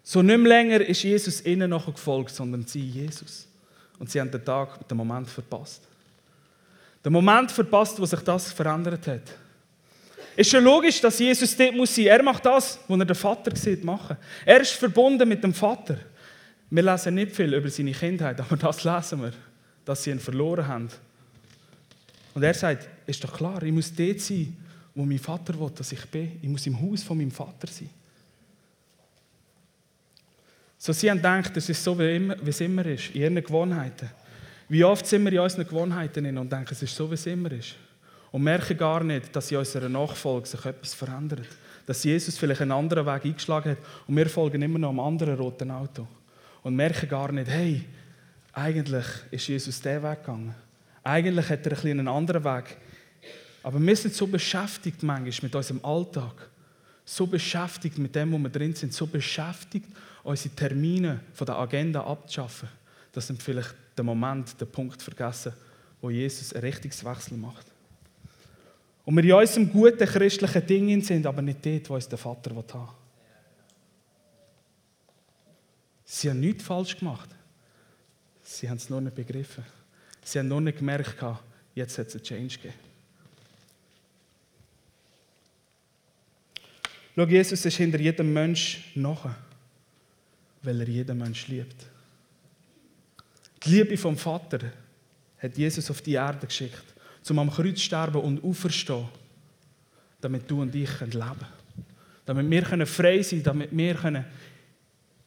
So 0.03 0.21
nicht 0.21 0.38
mehr 0.38 0.50
länger 0.50 0.81
ist 0.81 1.03
Jesus 1.03 1.45
ihnen 1.45 1.69
nachher 1.69 1.93
gefolgt, 1.93 2.36
sondern 2.36 2.65
sie 2.65 2.81
Jesus. 2.81 3.47
Und 4.00 4.09
sie 4.12 4.19
haben 4.19 4.31
den 4.31 4.43
Tag, 4.43 4.86
den 4.86 4.97
Moment 4.97 5.29
verpasst. 5.29 5.88
Den 7.03 7.13
Moment 7.13 7.51
verpasst, 7.51 7.99
wo 7.99 8.05
sich 8.05 8.19
das 8.21 8.51
verändert 8.51 9.07
hat. 9.07 9.21
Es 10.35 10.45
ist 10.45 10.51
schon 10.51 10.63
logisch, 10.63 11.01
dass 11.01 11.17
Jesus 11.17 11.55
dort 11.55 11.75
muss 11.75 11.95
sein. 11.95 12.05
Er 12.05 12.21
macht 12.21 12.45
das, 12.45 12.79
was 12.87 12.99
er 12.99 13.05
den 13.05 13.15
Vater 13.15 13.55
sieht 13.55 13.83
machen. 13.83 14.17
Er 14.45 14.61
ist 14.61 14.73
verbunden 14.73 15.27
mit 15.27 15.43
dem 15.43 15.53
Vater. 15.53 15.97
Wir 16.69 16.83
lesen 16.83 17.15
nicht 17.15 17.35
viel 17.35 17.53
über 17.53 17.69
seine 17.69 17.91
Kindheit, 17.91 18.39
aber 18.39 18.55
das 18.55 18.83
lesen 18.83 19.21
wir, 19.21 19.33
dass 19.85 20.03
sie 20.03 20.11
ihn 20.11 20.19
verloren 20.19 20.67
haben. 20.67 20.89
Und 22.35 22.43
er 22.43 22.53
sagt, 22.53 22.87
ist 23.07 23.23
doch 23.23 23.35
klar, 23.35 23.63
ich 23.63 23.71
muss 23.71 23.93
dort 23.95 24.19
sein, 24.19 24.55
wo 24.93 25.05
mein 25.05 25.17
Vater 25.17 25.59
will, 25.59 25.71
dass 25.75 25.91
ich 25.91 26.05
bin. 26.05 26.39
Ich 26.41 26.49
muss 26.49 26.67
im 26.67 26.79
Haus 26.79 27.01
von 27.01 27.17
meinem 27.17 27.31
Vater 27.31 27.67
sein. 27.67 27.89
So 30.77 30.93
sie 30.93 31.09
haben 31.09 31.17
gedacht, 31.17 31.57
es 31.57 31.69
ist 31.69 31.83
so, 31.83 31.97
wie, 31.97 32.31
es 32.45 32.61
immer 32.61 32.85
ist, 32.85 33.09
in 33.09 33.21
ihren 33.21 33.35
Gewohnheiten. 33.43 34.09
Wie 34.69 34.83
oft 34.83 35.05
sind 35.05 35.24
wir 35.24 35.31
in 35.31 35.39
unseren 35.39 35.65
Gewohnheiten 35.65 36.38
und 36.38 36.51
denken, 36.51 36.69
es 36.71 36.83
ist 36.83 36.95
so, 36.95 37.09
wie 37.09 37.15
es 37.15 37.25
immer 37.25 37.51
ist. 37.51 37.75
Und 38.31 38.43
merken 38.43 38.77
gar 38.77 39.03
nicht, 39.03 39.33
dass 39.36 39.51
in 39.51 39.57
unserer 39.57 39.88
Nachfolge 39.88 40.47
sich 40.47 40.65
etwas 40.65 40.93
verändert. 40.93 41.47
Dass 41.86 42.03
Jesus 42.03 42.38
vielleicht 42.38 42.62
einen 42.62 42.74
anderen 42.74 43.05
Weg 43.05 43.24
eingeschlagen 43.24 43.71
hat 43.71 43.77
und 44.07 44.17
wir 44.17 44.29
folgen 44.29 44.62
immer 44.62 44.77
noch 44.77 44.89
einem 44.89 45.00
anderen 45.00 45.36
roten 45.36 45.71
Auto. 45.71 46.05
Und 46.63 46.75
merken 46.75 47.07
gar 47.07 47.31
nicht, 47.31 47.50
hey, 47.50 47.86
eigentlich 48.51 49.05
ist 49.31 49.47
Jesus 49.47 49.81
der 49.81 50.03
Weg 50.03 50.19
gegangen. 50.19 50.53
Eigentlich 51.03 51.50
hat 51.50 51.65
er 51.65 51.77
ein 51.77 51.91
einen 51.91 52.07
anderen 52.09 52.43
Weg. 52.43 52.77
Aber 53.63 53.79
wir 53.79 53.95
sind 53.95 54.13
so 54.13 54.27
beschäftigt 54.27 55.03
manchmal 55.03 55.33
mit 55.43 55.55
unserem 55.55 55.83
Alltag, 55.86 56.50
so 57.05 57.25
beschäftigt 57.25 57.97
mit 57.97 58.15
dem, 58.15 58.33
wo 58.33 58.38
wir 58.38 58.50
drin 58.50 58.75
sind, 58.75 58.93
so 58.93 59.07
beschäftigt, 59.07 59.88
unsere 60.24 60.55
Termine 60.55 61.21
von 61.33 61.45
der 61.45 61.57
Agenda 61.57 62.01
abzuschaffen, 62.01 62.67
dass 63.17 63.29
wir 63.29 63.36
vielleicht 63.38 63.74
den 63.97 64.05
Moment, 64.05 64.62
den 64.62 64.71
Punkt 64.71 65.01
vergessen, 65.01 65.51
wo 66.00 66.12
Jesus 66.12 66.53
einen 66.53 66.62
Richtungswechsel 66.65 67.36
macht. 67.36 67.65
Und 69.05 69.15
wir 69.15 69.24
in 69.24 69.31
unserem 69.33 69.71
guten 69.71 70.05
christlichen 70.05 70.67
Ding 70.67 71.01
sind, 71.01 71.25
aber 71.25 71.41
nicht 71.41 71.65
dort, 71.65 71.89
wo 71.89 71.95
uns 71.95 72.07
der 72.07 72.19
Vater 72.19 72.51
haben 72.51 72.57
will. 72.57 72.88
Sie 76.05 76.29
haben 76.29 76.39
nichts 76.39 76.63
falsch 76.63 76.95
gemacht. 76.95 77.29
Sie 78.43 78.69
haben 78.69 78.77
es 78.77 78.88
nur 78.88 79.01
nicht 79.01 79.15
begriffen. 79.15 79.65
Sie 80.24 80.38
haben 80.38 80.50
nur 80.50 80.62
nicht 80.62 80.77
gemerkt, 80.77 81.15
jetzt 81.74 81.97
hat 81.97 82.09
es 82.09 82.15
einen 82.15 82.24
Change 82.24 82.55
gegeben. 82.57 82.74
Schau, 87.15 87.25
Jesus 87.25 87.65
ist 87.65 87.77
hinter 87.77 88.00
jedem 88.00 88.31
Mensch 88.31 88.91
nachher, 88.93 89.36
weil 90.62 90.81
er 90.81 90.88
jeden 90.88 91.17
Mensch 91.17 91.47
liebt. 91.47 91.96
Die 93.63 93.69
Liebe 93.69 93.97
vom 93.97 94.17
Vater 94.17 94.59
hat 95.39 95.57
Jesus 95.57 95.89
auf 95.89 96.01
die 96.01 96.13
Erde 96.13 96.47
geschickt 96.47 96.95
zum 97.27 97.39
am 97.39 97.51
Kreuz 97.51 97.81
sterben 97.81 98.21
und 98.21 98.41
auferstehen, 98.41 99.05
damit 100.21 100.49
du 100.49 100.61
und 100.61 100.73
ich 100.73 100.89
leben 101.01 101.19
können. 101.19 101.35
Damit 102.25 102.49
wir 102.49 102.85
frei 102.85 103.21
sein 103.21 103.43
können, 103.43 103.59
damit 103.59 103.77
wir 103.77 104.25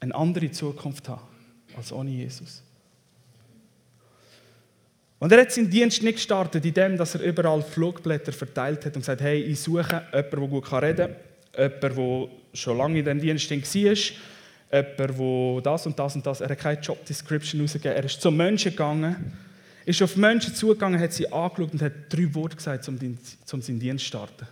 eine 0.00 0.14
andere 0.14 0.50
Zukunft 0.50 1.08
haben 1.08 1.20
als 1.76 1.92
ohne 1.92 2.10
Jesus. 2.10 2.62
Und 5.18 5.30
er 5.30 5.42
hat 5.42 5.52
seinen 5.52 5.68
Dienst 5.68 6.02
nicht 6.02 6.14
gestartet, 6.14 6.64
indem 6.64 6.98
er 6.98 7.20
überall 7.20 7.62
Flugblätter 7.62 8.32
verteilt 8.32 8.86
hat 8.86 8.96
und 8.96 9.02
gesagt 9.02 9.20
hey, 9.20 9.42
ich 9.42 9.60
suche 9.60 10.02
jemanden, 10.10 10.30
der 10.30 10.48
gut 10.48 10.72
reden 10.72 11.16
kann, 11.52 11.70
jemanden, 11.70 11.96
der 11.96 12.28
schon 12.54 12.78
lange 12.78 12.98
in 13.00 13.04
diesem 13.04 13.20
Dienst 13.20 13.50
war, 13.50 14.39
jemanden, 14.72 14.96
der 14.96 15.62
das 15.62 15.86
und 15.86 15.98
das 15.98 16.14
und 16.14 16.26
das, 16.26 16.40
er 16.40 16.50
hat 16.50 16.58
keine 16.58 16.80
Job 16.80 17.04
Description 17.04 17.60
rausgegeben, 17.60 17.96
er 17.96 18.04
ist 18.04 18.20
zu 18.20 18.30
Menschen 18.30 18.70
gegangen 18.70 19.36
ist 19.84 20.02
auf 20.02 20.16
Menschen 20.16 20.54
zugegangen, 20.54 21.00
hat 21.00 21.12
sie 21.12 21.30
angeschaut 21.30 21.72
und 21.72 21.82
hat 21.82 21.92
drei 22.08 22.32
Worte 22.34 22.56
gesagt, 22.56 22.86
um, 22.88 22.98
den, 22.98 23.18
um 23.52 23.62
seinen 23.62 23.80
Dienst 23.80 24.04
zu 24.04 24.08
starten. 24.08 24.46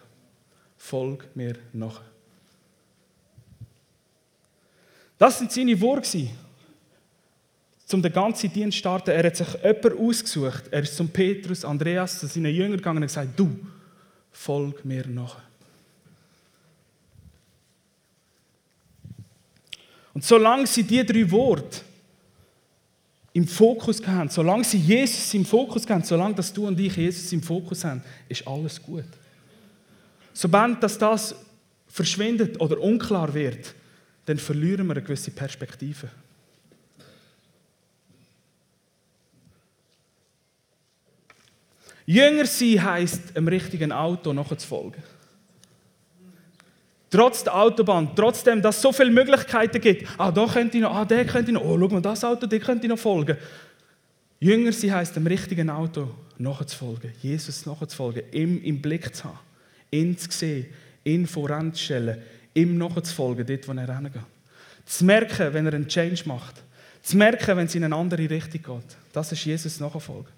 Folg 0.77 1.29
mir 1.35 1.55
nach. 1.73 2.01
Das 5.19 5.39
sind 5.39 5.51
seine 5.53 5.81
Worte, 5.81 6.29
um 7.93 8.03
den 8.03 8.13
ganzen 8.13 8.53
Dienst 8.53 8.77
zu 8.77 8.81
starten. 8.81 9.11
Er 9.11 9.25
hat 9.25 9.37
sich 9.37 9.49
jemanden 9.63 9.99
ausgesucht. 9.99 10.65
Er 10.71 10.83
ist 10.83 10.97
zum 10.97 11.09
Petrus, 11.09 11.65
Andreas, 11.65 12.21
zu 12.21 12.27
seinen 12.27 12.55
Jüngern 12.55 12.77
gegangen 12.77 13.03
und 13.03 13.09
gesagt: 13.09 13.39
Du, 13.39 13.59
folg 14.31 14.85
mir 14.85 15.07
nach. 15.07 15.41
Und 20.19 20.25
solange 20.25 20.67
sie 20.67 20.83
diese 20.83 21.05
drei 21.05 21.31
Worte 21.31 21.81
im 23.35 23.47
Fokus 23.47 24.05
haben, 24.05 24.29
solange 24.29 24.65
sie 24.65 24.79
Jesus 24.79 25.33
im 25.33 25.45
Fokus 25.45 25.89
haben, 25.89 26.03
solange 26.03 26.35
dass 26.35 26.53
du 26.53 26.67
und 26.67 26.81
ich 26.81 26.97
Jesus 26.97 27.33
im 27.33 27.41
Fokus 27.41 27.85
haben, 27.85 28.03
ist 28.29 28.45
alles 28.45 28.83
gut. 28.83 29.05
Sobald 30.33 30.83
dass 30.83 30.99
das 30.99 31.37
verschwindet 31.87 32.61
oder 32.61 32.81
unklar 32.81 33.33
wird, 33.33 33.73
dann 34.27 34.39
verlieren 34.39 34.89
wir 34.89 34.95
eine 34.95 35.03
gewisse 35.03 35.31
Perspektive. 35.31 36.11
Jünger 42.07 42.47
sein 42.47 42.83
heisst, 42.83 43.37
einem 43.37 43.47
richtigen 43.47 43.93
Auto 43.93 44.33
nachzufolgen. 44.33 45.01
Trotz 47.11 47.43
der 47.43 47.57
Autobahn, 47.57 48.11
trotzdem, 48.15 48.61
dass 48.61 48.77
es 48.77 48.83
so 48.83 48.93
viele 48.93 49.11
Möglichkeiten 49.11 49.81
gibt. 49.81 50.07
Ah, 50.19 50.31
da 50.31 50.47
könnte 50.47 50.77
ich 50.77 50.83
noch, 50.83 50.95
ah, 50.95 51.05
der 51.07 51.25
könnte 51.25 51.51
ich 51.51 51.55
noch, 51.55 51.65
oh, 51.65 51.79
schau 51.79 51.89
mal, 51.89 52.03
das 52.03 52.23
Auto, 52.23 52.47
der 52.47 52.61
könnte 52.61 52.85
ich 52.85 52.91
noch 52.91 52.99
folgen. 52.99 53.37
Jünger 54.41 54.73
sie 54.73 54.93
heißt 54.93 55.17
dem 55.17 55.27
richtigen 55.27 55.71
Auto 55.71 56.11
nachzufolgen, 56.37 57.13
Jesus 57.23 57.65
nachzufolgen, 57.67 58.23
ihm 58.33 58.63
im 58.63 58.81
Blick 58.81 59.15
zu 59.15 59.25
haben, 59.25 59.39
ihn 59.91 60.17
zu 60.19 60.31
sehen, 60.31 60.67
ihn 61.03 61.27
voranzustellen, 61.27 62.19
ihm 62.55 62.77
nachzufolgen, 62.77 63.47
dort, 63.47 63.67
wo 63.67 63.73
er 63.73 63.97
hingeht. 63.97 64.23
Zu 64.85 65.05
merken, 65.05 65.53
wenn 65.55 65.67
er 65.67 65.75
einen 65.75 65.89
Change 65.89 66.23
macht. 66.27 66.63
Zu 67.03 67.17
merken, 67.17 67.57
wenn 67.57 67.67
es 67.67 67.75
in 67.75 67.85
eine 67.85 67.97
andere 67.97 68.29
Richtung 68.29 68.63
geht. 68.63 68.97
Das 69.13 69.33
ist 69.33 69.45
Jesus 69.45 69.81
nachfolgen. 69.81 70.33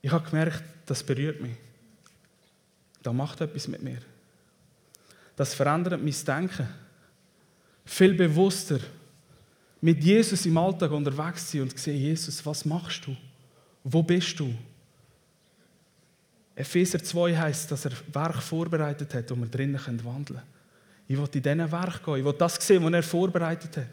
Ich 0.00 0.10
habe 0.10 0.28
gemerkt, 0.28 0.62
das 0.86 1.02
berührt 1.02 1.40
mich. 1.40 1.52
Das 3.02 3.14
macht 3.14 3.40
etwas 3.40 3.68
mit 3.68 3.82
mir. 3.82 3.98
Das 5.36 5.54
verändert 5.54 6.02
mein 6.02 6.14
Denken. 6.26 6.68
Viel 7.84 8.14
bewusster 8.14 8.80
mit 9.80 10.02
Jesus 10.02 10.44
im 10.46 10.58
Alltag 10.58 10.90
unterwegs 10.90 11.50
sein 11.50 11.62
und 11.62 11.78
sehen, 11.78 11.96
Jesus, 11.96 12.44
was 12.44 12.64
machst 12.64 13.06
du? 13.06 13.16
Wo 13.84 14.02
bist 14.02 14.38
du? 14.40 14.52
Epheser 16.56 17.02
2 17.02 17.36
heißt, 17.36 17.70
dass 17.70 17.84
er 17.84 17.92
Werk 18.12 18.42
vorbereitet 18.42 19.14
hat, 19.14 19.30
um 19.30 19.40
wir 19.40 19.48
drinnen 19.48 19.78
wandeln 20.04 20.24
können. 20.24 20.42
Ich 21.06 21.16
will 21.16 21.28
in 21.32 21.42
diesen 21.42 21.72
Werk 21.72 22.04
gehen. 22.04 22.16
Ich 22.16 22.24
will 22.24 22.32
das 22.32 22.56
sehen, 22.56 22.82
was 22.82 22.92
er 22.92 23.02
vorbereitet 23.04 23.76
hat. 23.76 23.86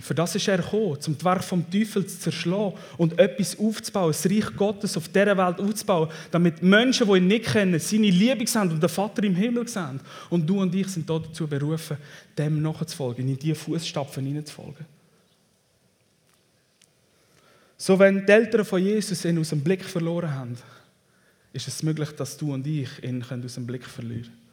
Für 0.00 0.14
das 0.14 0.34
ist 0.34 0.48
er 0.48 0.58
gekommen, 0.58 0.98
um 1.06 1.14
das 1.14 1.24
Werk 1.24 1.44
vom 1.44 1.70
Teufel 1.70 2.06
zu 2.06 2.18
zerschlagen 2.18 2.74
und 2.98 3.18
etwas 3.18 3.58
aufzubauen, 3.58 4.08
das 4.08 4.26
Reich 4.26 4.54
Gottes 4.56 4.96
auf 4.96 5.08
dieser 5.08 5.36
Welt 5.36 5.60
aufzubauen, 5.60 6.10
damit 6.30 6.62
Menschen, 6.62 7.06
die 7.06 7.16
ihn 7.16 7.26
nicht 7.26 7.46
kennen, 7.46 7.78
seine 7.78 8.10
Liebe 8.10 8.46
sehen 8.46 8.70
und 8.70 8.82
den 8.82 8.88
Vater 8.88 9.22
im 9.22 9.34
Himmel 9.34 9.66
sehen. 9.68 10.00
Und 10.30 10.46
du 10.46 10.60
und 10.60 10.74
ich 10.74 10.88
sind 10.88 11.08
dazu 11.08 11.46
berufen, 11.46 11.96
dem 12.36 12.60
nachzufolgen, 12.60 13.28
in 13.28 13.38
diese 13.38 13.54
Fußstapfen 13.54 14.26
hineinzufolgen. 14.26 14.84
So, 17.76 17.98
wenn 17.98 18.24
die 18.24 18.32
Eltern 18.32 18.64
von 18.64 18.82
Jesus 18.82 19.24
ihn 19.24 19.38
aus 19.38 19.50
dem 19.50 19.62
Blick 19.62 19.84
verloren 19.84 20.34
haben, 20.34 20.56
ist 21.52 21.68
es 21.68 21.82
möglich, 21.82 22.10
dass 22.10 22.36
du 22.36 22.52
und 22.52 22.66
ich 22.66 23.02
ihn 23.02 23.22
aus 23.22 23.54
dem 23.54 23.66
Blick 23.66 23.84
verlieren 23.84 24.22
können. 24.22 24.44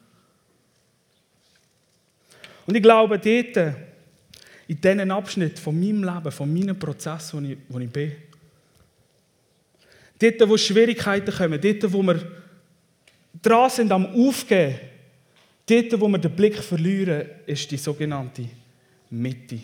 Und 2.66 2.76
ich 2.76 2.82
glaube, 2.82 3.18
dort, 3.18 3.76
in 4.68 4.80
diesen 4.80 5.10
Abschnitt 5.10 5.58
von 5.58 5.78
meinem 5.78 6.04
Leben, 6.04 6.30
von 6.30 6.52
meinem 6.52 6.78
Prozess, 6.78 7.34
wo 7.34 7.40
ich, 7.40 7.58
wo 7.68 7.78
ich 7.78 7.90
bin. 7.90 8.12
Dort, 10.18 10.48
wo 10.48 10.56
Schwierigkeiten 10.56 11.34
kommen, 11.34 11.60
dort, 11.60 11.92
wo 11.92 12.02
wir 12.02 12.20
dran 13.42 13.70
sind 13.70 13.90
am 13.90 14.06
Aufgeben, 14.06 14.78
dort, 15.66 16.00
wo 16.00 16.08
wir 16.08 16.18
den 16.18 16.36
Blick 16.36 16.56
verlieren, 16.56 17.28
ist 17.46 17.70
die 17.70 17.76
sogenannte 17.76 18.48
Mitte. 19.10 19.60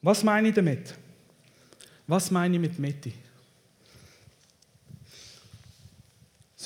Was 0.00 0.22
meine 0.22 0.48
ich 0.48 0.54
damit? 0.54 0.94
Was 2.06 2.30
meine 2.30 2.54
ich 2.54 2.60
mit 2.60 2.78
Mitte? 2.78 3.12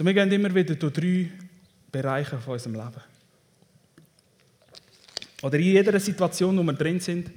So, 0.02 0.06
wir 0.06 0.14
gehen 0.14 0.32
immer 0.32 0.52
wieder 0.52 0.74
durch 0.74 0.92
drei 0.92 1.30
Bereiche 1.92 2.36
von 2.36 2.54
unserem 2.54 2.74
Leben. 2.74 3.00
Oder 5.42 5.58
in 5.58 5.64
jeder 5.64 6.00
Situation, 6.00 6.58
wo 6.58 6.64
wir 6.64 6.72
drin 6.72 6.98
sind, 6.98 7.30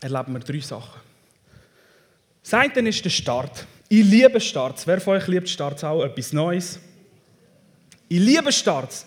erleben 0.00 0.32
wir 0.32 0.40
drei 0.40 0.58
Sachen. 0.58 1.00
Das 2.42 2.76
ist 2.76 3.04
der 3.04 3.10
Start. 3.10 3.64
Ich 3.88 4.04
liebe 4.04 4.40
Starts. 4.40 4.84
Wer 4.84 5.00
von 5.00 5.16
euch 5.16 5.28
liebt 5.28 5.48
Starts 5.48 5.84
auch? 5.84 6.02
Etwas 6.02 6.32
Neues? 6.32 6.80
Ich 8.08 8.18
liebe 8.18 8.50
Starts. 8.50 9.06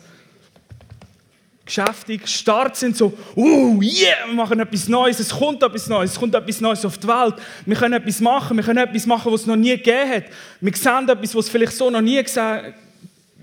Geschäftig. 1.70 2.28
Starts 2.28 2.80
sind 2.80 2.98
so, 2.98 3.16
uh, 3.36 3.80
yeah, 3.80 4.26
wir 4.26 4.34
machen 4.34 4.60
etwas 4.60 4.88
Neues, 4.88 5.20
es 5.20 5.30
kommt 5.30 5.62
etwas 5.62 5.88
Neues, 5.88 6.14
es 6.14 6.20
kommt 6.20 6.34
etwas 6.34 6.62
Neues 6.62 6.84
auf 6.84 6.98
die 6.98 7.08
Welt. 7.08 7.36
Wir 7.64 7.76
können 7.76 7.94
etwas 7.94 8.20
machen, 8.22 8.58
wir 8.58 8.64
können 8.64 8.80
etwas 8.80 9.06
machen, 9.06 9.32
was 9.32 9.42
es 9.42 9.46
noch 9.46 9.56
nie 9.56 9.78
gegeben 9.78 10.10
hat. 10.10 10.24
Wir 10.60 10.76
sehen 10.76 11.08
etwas, 11.08 11.36
was 11.36 11.48
vielleicht 11.48 11.74
so 11.74 11.92
noch 11.92 12.02
nie 12.02 12.24
gesehen, 12.24 12.74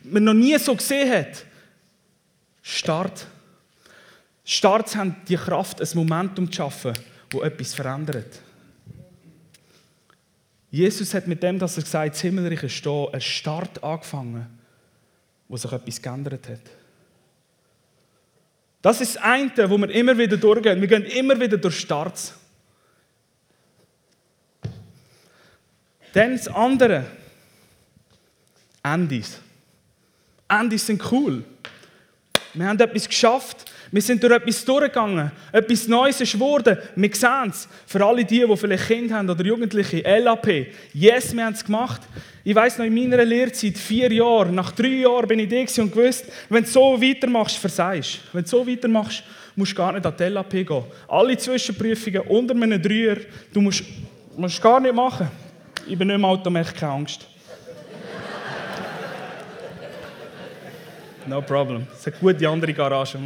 man 0.02 0.24
noch 0.24 0.34
nie 0.34 0.58
so 0.58 0.74
gesehen 0.74 1.08
hat. 1.08 1.44
Start. 2.62 3.28
Starts 4.44 4.96
haben 4.96 5.14
die 5.28 5.36
Kraft, 5.36 5.80
ein 5.80 5.88
Momentum 5.94 6.50
zu 6.50 6.56
schaffen, 6.56 6.94
wo 7.30 7.42
etwas 7.42 7.74
verändert. 7.74 8.40
Jesus 10.72 11.14
hat 11.14 11.28
mit 11.28 11.44
dem, 11.44 11.60
dass 11.60 11.76
er 11.76 11.84
gesagt 11.84 12.06
hat, 12.06 12.14
das 12.14 12.20
Himmelreich 12.22 12.64
ist 12.64 12.84
da, 12.84 13.04
einen 13.04 13.20
Start 13.20 13.84
angefangen, 13.84 14.48
wo 15.46 15.56
sich 15.56 15.70
etwas 15.70 16.02
geändert 16.02 16.48
hat. 16.48 16.85
Das 18.86 19.00
ist 19.00 19.16
das 19.16 19.22
eine, 19.24 19.68
wo 19.68 19.76
wir 19.78 19.90
immer 19.90 20.16
wieder 20.16 20.36
durchgehen. 20.36 20.80
Wir 20.80 20.86
gehen 20.86 21.02
immer 21.06 21.40
wieder 21.40 21.56
durch 21.56 21.80
Starts. 21.80 22.32
Dann 26.12 26.36
das 26.36 26.46
andere, 26.46 27.04
Endis. 28.84 29.40
Endis 30.48 30.86
sind 30.86 31.02
cool. 31.10 31.42
Wir 32.54 32.66
haben 32.68 32.78
etwas 32.78 33.08
geschafft. 33.08 33.65
Wir 33.92 34.02
sind 34.02 34.22
durch 34.22 34.32
etwas 34.32 34.64
durchgegangen. 34.64 35.30
Etwas 35.52 35.86
Neues 35.88 36.20
ist 36.20 36.32
geworden. 36.32 36.76
Wir 36.94 37.14
sehen 37.14 37.50
es. 37.50 37.68
Für 37.86 38.04
alle 38.04 38.24
die, 38.24 38.44
die 38.46 38.56
vielleicht 38.56 38.88
Kinder 38.88 39.16
haben 39.16 39.30
oder 39.30 39.44
Jugendliche, 39.44 40.02
LAP. 40.02 40.66
Yes, 40.92 41.34
wir 41.34 41.44
haben 41.44 41.54
es 41.54 41.64
gemacht. 41.64 42.02
Ich 42.42 42.54
weiss 42.54 42.78
noch, 42.78 42.84
in 42.84 42.94
meiner 42.94 43.24
Lehrzeit, 43.24 43.76
vier 43.76 44.12
Jahre, 44.12 44.52
nach 44.52 44.70
drei 44.70 45.00
Jahren 45.00 45.26
bin 45.26 45.40
ich 45.40 45.48
da 45.48 45.82
und 45.82 45.92
gewusst, 45.92 46.26
wenn 46.48 46.62
du 46.62 46.70
so 46.70 47.00
weitermachst, 47.02 47.56
verseist. 47.58 48.20
Wenn 48.32 48.44
du 48.44 48.48
so 48.48 48.64
weitermachst, 48.64 49.24
musst 49.56 49.72
du 49.72 49.76
gar 49.76 49.92
nicht 49.92 50.06
an 50.06 50.14
die 50.16 50.24
LAP 50.24 50.50
gehen. 50.50 50.84
Alle 51.08 51.36
Zwischenprüfungen 51.36 52.20
unter 52.22 52.54
einem 52.54 52.80
Dreier, 52.80 53.16
du 53.52 53.60
musst, 53.60 53.82
musst 54.36 54.62
gar 54.62 54.78
nicht 54.78 54.94
machen. 54.94 55.28
Ich 55.88 55.98
bin 55.98 56.06
nicht 56.06 56.14
im 56.14 56.24
Auto, 56.24 56.48
mehr 56.50 56.64
keine 56.64 56.92
Angst. 56.92 57.26
No 61.26 61.42
problem. 61.42 61.88
Es 61.92 62.06
ist 62.06 62.08
eine 62.08 62.16
gute 62.20 62.48
andere 62.48 62.72
Garage. 62.72 63.18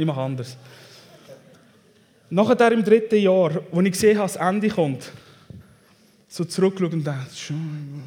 Ich 0.00 0.06
mache 0.06 0.22
anders. 0.22 0.56
Nachher 2.30 2.72
im 2.72 2.82
dritten 2.82 3.18
Jahr, 3.18 3.60
wo 3.70 3.82
ich 3.82 3.92
gesehen 3.92 4.16
habe, 4.16 4.32
das 4.32 4.36
Ende 4.36 4.70
kommt, 4.70 5.12
so 6.26 6.42
zurückschauen 6.46 6.94
und 6.94 7.04
dachte, 7.04 7.36
schon 7.36 8.02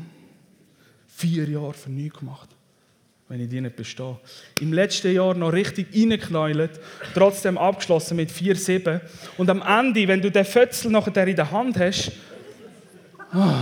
vier 1.08 1.48
Jahre 1.48 1.74
für 1.74 1.92
nichts 1.92 2.18
gemacht, 2.18 2.50
wenn 3.30 3.42
ich 3.42 3.50
die 3.50 3.62
nicht 3.62 3.76
bestehe. 3.76 4.18
Im 4.60 4.74
letzten 4.74 5.14
Jahr 5.14 5.36
noch 5.36 5.54
richtig 5.54 5.94
reingeknäult, 5.94 6.80
trotzdem 7.14 7.60
abgeschlossen 7.60 8.16
mit 8.16 8.32
4,7. 8.32 9.00
Und 9.38 9.52
am 9.52 9.62
Ende, 9.62 10.08
wenn 10.08 10.20
du 10.20 10.32
den 10.32 10.46
Fötzel 10.46 10.90
nachher 10.90 11.28
in 11.28 11.36
der 11.36 11.52
Hand 11.52 11.78
hast, 11.78 12.12
oh, 13.36 13.54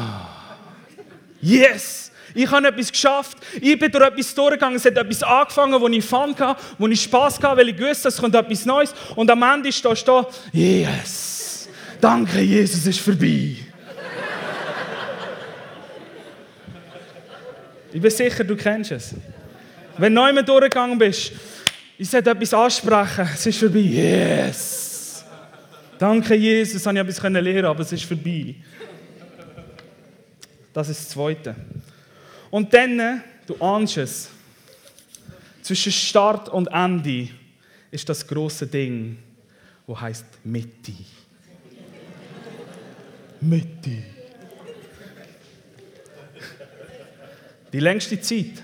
yes! 1.42 2.11
Ich 2.34 2.50
habe 2.50 2.68
etwas 2.68 2.92
geschafft. 2.92 3.38
Ich 3.60 3.78
bin 3.78 3.92
durch 3.92 4.06
etwas 4.06 4.34
durchgegangen. 4.34 4.76
Es 4.76 4.86
hat 4.86 4.98
etwas 4.98 5.24
angefangen, 5.24 5.80
wo 5.80 5.88
ich 5.88 6.06
Fun 6.06 6.36
hatte, 6.38 6.62
wo 6.78 6.88
ich 6.88 7.02
Spass 7.02 7.42
hatte, 7.42 7.58
weil 7.58 7.70
ich 7.70 7.80
wusste, 7.80 8.10
es 8.10 8.18
kommt 8.18 8.36
etwas 8.36 8.66
Neues. 8.66 8.94
Und 9.16 9.30
am 9.30 9.44
Ende 9.44 9.72
stehst 9.72 10.08
du 10.08 10.12
da, 10.12 10.28
yes, 10.52 11.70
danke, 12.00 12.42
Jesus 12.42 12.86
ist 12.86 13.00
vorbei. 13.00 13.56
ich 17.94 18.02
bin 18.02 18.12
sicher, 18.12 18.44
du 18.44 18.56
kennst 18.56 18.92
es. 18.92 19.16
Wenn 19.98 20.16
du 20.16 20.22
neu 20.22 20.42
durchgegangen 20.42 20.98
bist, 20.98 21.34
ich 21.98 22.10
sollte 22.10 22.32
etwas 22.32 22.54
ansprechen, 22.54 23.30
es 23.34 23.46
ist 23.46 23.60
vorbei. 23.60 23.80
Yes. 23.80 25.24
Danke, 26.00 26.34
Jesus, 26.34 26.84
habe 26.88 26.98
ich 26.98 27.04
etwas 27.06 27.22
lernen 27.22 27.66
aber 27.66 27.82
es 27.82 27.92
ist 27.92 28.06
vorbei. 28.06 28.56
Das 30.74 30.90
ist 30.90 31.02
das 31.02 31.10
Zweite. 31.10 31.56
Und 32.52 32.74
dann, 32.74 33.24
du 33.48 33.56
ahnst 33.60 33.98
es, 33.98 34.30
zwischen 35.62 35.92
Start 35.92 36.50
und 36.50 36.68
Ende 36.68 37.30
ist 37.90 38.08
das 38.10 38.28
große 38.28 38.68
Ding, 38.68 39.18
wo 39.88 40.00
heißt 40.00 40.26
Mitte. 40.44 40.94
Mitte. 43.40 44.04
Die 47.74 47.80
längste 47.80 48.20
Zeit. 48.20 48.64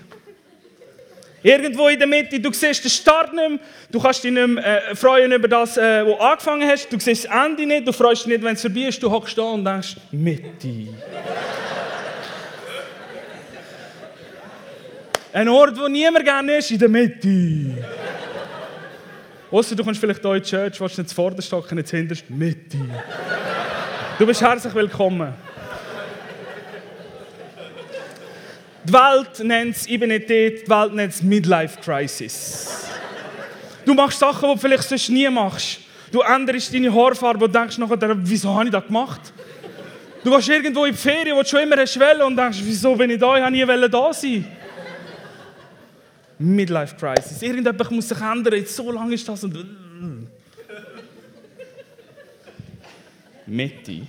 Irgendwo 1.42 1.88
in 1.88 1.98
der 1.98 2.08
Mitte, 2.08 2.38
du 2.40 2.52
siehst 2.52 2.84
den 2.84 2.90
Start 2.90 3.32
nicht 3.32 3.48
mehr, 3.48 3.58
du 3.90 4.00
kannst 4.00 4.24
dich 4.24 4.32
nicht 4.32 4.46
mehr 4.46 4.90
äh, 4.90 4.94
freuen 4.94 5.32
über 5.32 5.46
das, 5.46 5.76
äh, 5.76 6.04
was 6.04 6.20
angefangen 6.20 6.68
hast, 6.68 6.92
du 6.92 6.98
siehst 6.98 7.24
das 7.24 7.46
Ende 7.46 7.64
nicht, 7.64 7.86
du 7.86 7.92
freust 7.92 8.22
dich 8.22 8.32
nicht, 8.32 8.42
wenn 8.42 8.54
es 8.54 8.60
vorbei 8.60 8.80
ist, 8.82 9.02
du 9.02 9.10
hockst 9.10 9.38
da 9.38 9.42
und 9.42 9.64
denkst, 9.64 9.96
Mitte. 10.10 10.88
Ein 15.38 15.48
Ort, 15.50 15.78
wo 15.78 15.86
niemand 15.86 16.24
gerne 16.24 16.56
ist, 16.56 16.68
in 16.72 16.80
der 16.80 16.88
Mitte. 16.88 17.86
Außer 19.52 19.76
du 19.76 19.84
kommst 19.84 20.00
vielleicht 20.00 20.20
hier 20.20 20.34
in 20.34 20.42
die 20.42 20.48
Church, 20.48 20.80
willst 20.80 20.98
nicht 20.98 21.10
zuvorderst 21.10 21.46
stocken, 21.46 21.76
nicht 21.76 21.90
hinterst, 21.90 22.28
Mitte. 22.28 22.76
Du 24.18 24.26
bist 24.26 24.42
herzlich 24.42 24.74
willkommen. 24.74 25.32
Die 28.82 28.92
Welt 28.92 29.38
nennt 29.44 29.76
es, 29.76 29.86
dort, 29.86 30.28
die 30.28 30.64
Welt 30.66 30.94
nennt 30.94 31.14
es 31.14 31.22
Midlife 31.22 31.78
Crisis. 31.82 32.88
Du 33.84 33.94
machst 33.94 34.18
Sachen, 34.18 34.48
die 34.48 34.54
du 34.56 34.60
vielleicht 34.60 34.88
sonst 34.88 35.08
nie 35.08 35.28
machst. 35.28 35.78
Du 36.10 36.20
änderst 36.20 36.74
deine 36.74 36.92
Haarfarbe 36.92 37.44
und 37.44 37.54
denkst 37.54 37.78
nachher, 37.78 38.16
wieso 38.24 38.52
habe 38.52 38.64
ich 38.64 38.72
das 38.72 38.84
gemacht? 38.84 39.20
Du 40.24 40.34
gehst 40.34 40.48
irgendwo 40.48 40.84
in 40.84 40.90
die 40.90 40.98
Ferien, 40.98 41.36
wo 41.36 41.42
du 41.42 41.48
schon 41.48 41.60
immer 41.60 41.76
hast 41.76 41.96
und 41.96 42.36
denkst, 42.36 42.58
wieso 42.60 42.96
bin 42.96 43.10
ich 43.10 43.20
da, 43.20 43.36
ich 43.36 43.68
wollte 43.68 43.80
nie 43.80 43.88
da 43.88 44.12
sein. 44.12 44.57
Midlife 46.38 46.96
Crisis. 46.96 47.42
Irgendjemand 47.42 47.90
muss 47.90 48.08
sich 48.08 48.20
ändern, 48.20 48.54
jetzt 48.54 48.74
so 48.74 48.90
lange 48.92 49.14
ist 49.14 49.28
das 49.28 49.44
und. 49.44 49.56
Mitte. 53.46 54.02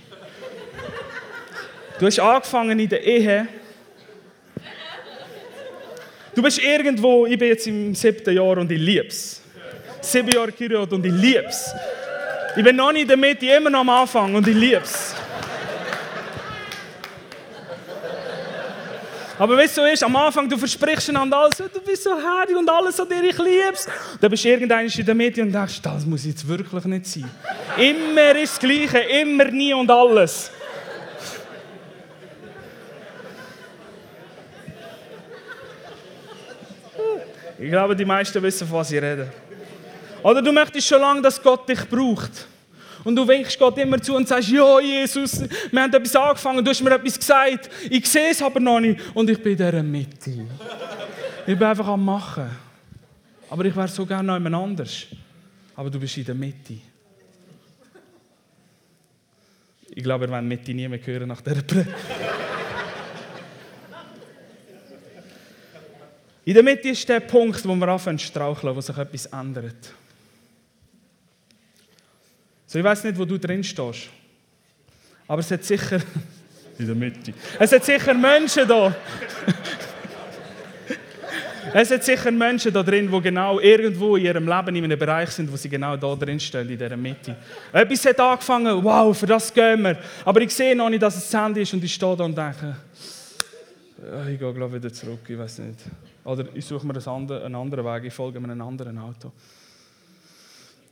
Du 1.98 2.06
hast 2.06 2.18
angefangen 2.18 2.78
in 2.78 2.88
der 2.88 3.02
Ehe. 3.02 3.48
Du 6.34 6.42
bist 6.42 6.58
irgendwo, 6.58 7.26
ich 7.26 7.38
bin 7.38 7.48
jetzt 7.48 7.66
im 7.66 7.94
siebten 7.94 8.34
Jahr 8.34 8.58
und 8.58 8.70
ich 8.70 8.80
lieb's. 8.80 9.42
Sieben 10.00 10.30
Jahre 10.30 10.52
Kyriot 10.52 10.92
und 10.92 11.04
ich 11.04 11.12
lieb's. 11.12 11.72
Ich 12.56 12.64
bin 12.64 12.76
noch 12.76 12.92
nicht 12.92 13.02
in 13.02 13.08
der 13.08 13.16
Mitte, 13.16 13.46
immer 13.46 13.70
noch 13.70 13.80
am 13.80 13.88
Anfang 13.90 14.34
und 14.34 14.46
ich 14.46 14.54
lieb's. 14.54 15.14
Aber 19.40 19.56
weißt 19.56 19.78
du, 19.78 19.80
so 19.80 19.86
ist, 19.86 20.04
am 20.04 20.14
Anfang, 20.16 20.46
du 20.50 20.58
versprichst 20.58 21.08
einander 21.08 21.38
alles, 21.38 21.56
du 21.56 21.80
bist 21.80 22.02
so 22.02 22.10
herrlich 22.10 22.54
und 22.54 22.68
alles 22.68 23.00
an 23.00 23.08
dir, 23.08 23.24
ich 23.24 23.38
lieb's. 23.38 23.88
Dann 24.20 24.30
bist 24.30 24.44
du 24.44 24.48
irgendwann 24.50 24.86
in 24.86 25.06
der 25.06 25.14
Mitte 25.14 25.40
und 25.40 25.50
denkst, 25.50 25.80
das 25.80 26.04
muss 26.04 26.26
jetzt 26.26 26.46
wirklich 26.46 26.84
nicht 26.84 27.06
sein. 27.06 27.30
Immer 27.78 28.36
ist 28.36 28.52
das 28.52 28.60
Gleiche, 28.60 28.98
immer, 28.98 29.46
nie 29.46 29.72
und 29.72 29.90
alles. 29.90 30.50
Ich 37.58 37.70
glaube, 37.70 37.96
die 37.96 38.04
meisten 38.04 38.42
wissen, 38.42 38.68
von 38.68 38.80
was 38.80 38.92
ich 38.92 39.00
rede. 39.00 39.32
Oder 40.22 40.42
du 40.42 40.52
möchtest 40.52 40.86
schon 40.86 41.00
lange, 41.00 41.22
dass 41.22 41.42
Gott 41.42 41.66
dich 41.66 41.88
braucht. 41.88 42.46
Und 43.04 43.16
du 43.16 43.26
winkst 43.26 43.58
Gott 43.58 43.78
immer 43.78 44.00
zu 44.00 44.14
und 44.14 44.28
sagst, 44.28 44.48
ja, 44.48 44.80
Jesus, 44.80 45.42
wir 45.70 45.82
haben 45.82 45.92
etwas 45.92 46.16
angefangen, 46.16 46.64
du 46.64 46.70
hast 46.70 46.82
mir 46.82 46.94
etwas 46.94 47.18
gesagt, 47.18 47.70
ich 47.88 48.06
sehe 48.06 48.30
es 48.30 48.42
aber 48.42 48.60
noch 48.60 48.80
nicht 48.80 49.00
und 49.14 49.30
ich 49.30 49.42
bin 49.42 49.52
in 49.52 49.58
dieser 49.58 49.82
Mitte. 49.82 50.46
Ich 51.46 51.58
bin 51.58 51.62
einfach 51.62 51.86
am 51.86 52.04
Machen. 52.04 52.50
Aber 53.48 53.64
ich 53.64 53.74
wäre 53.74 53.88
so 53.88 54.06
gerne 54.06 54.26
noch 54.26 54.34
jemand 54.34 54.54
anders. 54.54 55.06
Aber 55.74 55.90
du 55.90 55.98
bist 55.98 56.16
in 56.18 56.24
der 56.24 56.34
Mitte. 56.34 56.74
Ich 59.92 60.02
glaube, 60.02 60.26
wir 60.26 60.32
werden 60.32 60.46
Mitte 60.46 60.72
nie 60.72 60.86
mehr 60.86 61.04
hören 61.04 61.28
nach 61.28 61.40
dieser 61.40 61.62
Predigt. 61.62 61.94
In 66.44 66.54
der 66.54 66.62
Mitte 66.62 66.88
ist 66.88 67.08
der 67.08 67.20
Punkt, 67.20 67.66
wo 67.66 67.74
wir 67.74 67.88
anfangen 67.88 68.18
zu 68.18 68.26
straucheln, 68.26 68.74
wo 68.74 68.80
sich 68.80 68.96
etwas 68.96 69.26
ändert. 69.26 69.92
So, 72.70 72.78
ich 72.78 72.84
weiß 72.84 73.02
nicht, 73.02 73.18
wo 73.18 73.24
du 73.24 73.36
drin 73.36 73.64
stehst. 73.64 74.08
Aber 75.26 75.40
es 75.40 75.50
hat 75.50 75.64
sicher. 75.64 75.98
In 76.78 76.86
der 76.86 76.94
Mitte. 76.94 77.34
Es 77.58 77.72
hat 77.72 77.84
sicher 77.84 78.14
Menschen 78.14 78.68
da. 78.68 78.94
Es 81.74 81.90
hat 81.90 82.04
sicher 82.04 82.30
Menschen 82.30 82.72
da 82.72 82.84
drin, 82.84 83.10
die 83.10 83.20
genau 83.20 83.58
irgendwo 83.58 84.14
in 84.16 84.24
ihrem 84.24 84.46
Leben 84.46 84.76
in 84.76 84.84
einem 84.84 84.98
Bereich 84.98 85.30
sind, 85.30 85.52
wo 85.52 85.56
sie 85.56 85.68
genau 85.68 85.96
da 85.96 86.14
drin 86.14 86.38
stehen, 86.38 86.68
in 86.68 86.78
dieser 86.78 86.96
Mitte. 86.96 87.36
Etwas 87.72 88.04
hat 88.06 88.20
angefangen, 88.20 88.84
wow, 88.84 89.18
für 89.18 89.26
das 89.26 89.52
gehen 89.52 89.82
wir. 89.82 89.98
Aber 90.24 90.40
ich 90.40 90.54
sehe 90.54 90.74
noch 90.76 90.88
nicht, 90.88 91.02
dass 91.02 91.16
es 91.16 91.28
das 91.28 91.44
Ende 91.44 91.60
ist 91.60 91.74
und 91.74 91.82
ich 91.82 91.92
stehe 91.92 92.16
da 92.16 92.24
und 92.24 92.38
denke, 92.38 92.76
ich 94.32 94.38
gehe 94.38 94.54
glaube 94.54 94.72
wieder 94.72 94.92
zurück, 94.92 95.28
ich 95.28 95.38
weiß 95.38 95.58
nicht. 95.58 95.80
Oder 96.24 96.44
ich 96.54 96.64
suche 96.64 96.86
mir 96.86 96.94
einen 96.94 97.54
anderen 97.54 97.84
Weg, 97.84 98.04
ich 98.04 98.14
folge 98.14 98.38
mir 98.38 98.48
einem 98.48 98.62
anderen 98.62 98.96
Auto. 98.96 99.32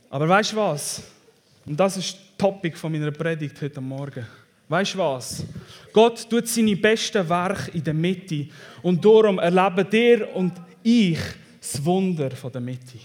Aber 0.09 0.27
weißt 0.27 0.51
du 0.51 0.57
was? 0.57 1.01
Und 1.69 1.79
das 1.79 1.97
ist 1.97 2.13
das 2.13 2.21
Topic 2.35 2.75
von 2.75 2.91
meiner 2.91 3.11
Predigt 3.11 3.61
heute 3.61 3.79
Morgen. 3.79 4.25
Weißt 4.67 4.95
du 4.95 4.97
was? 4.97 5.43
Gott 5.93 6.27
tut 6.27 6.47
seine 6.47 6.75
besten 6.75 7.29
Werke 7.29 7.69
in 7.77 7.83
der 7.83 7.93
Mitte. 7.93 8.47
Und 8.81 9.05
darum 9.05 9.37
erleben 9.37 9.87
dir 9.87 10.35
und 10.35 10.53
ich 10.81 11.19
das 11.61 11.85
Wunder 11.85 12.31
von 12.31 12.51
der 12.51 12.61
Mitte. 12.61 12.97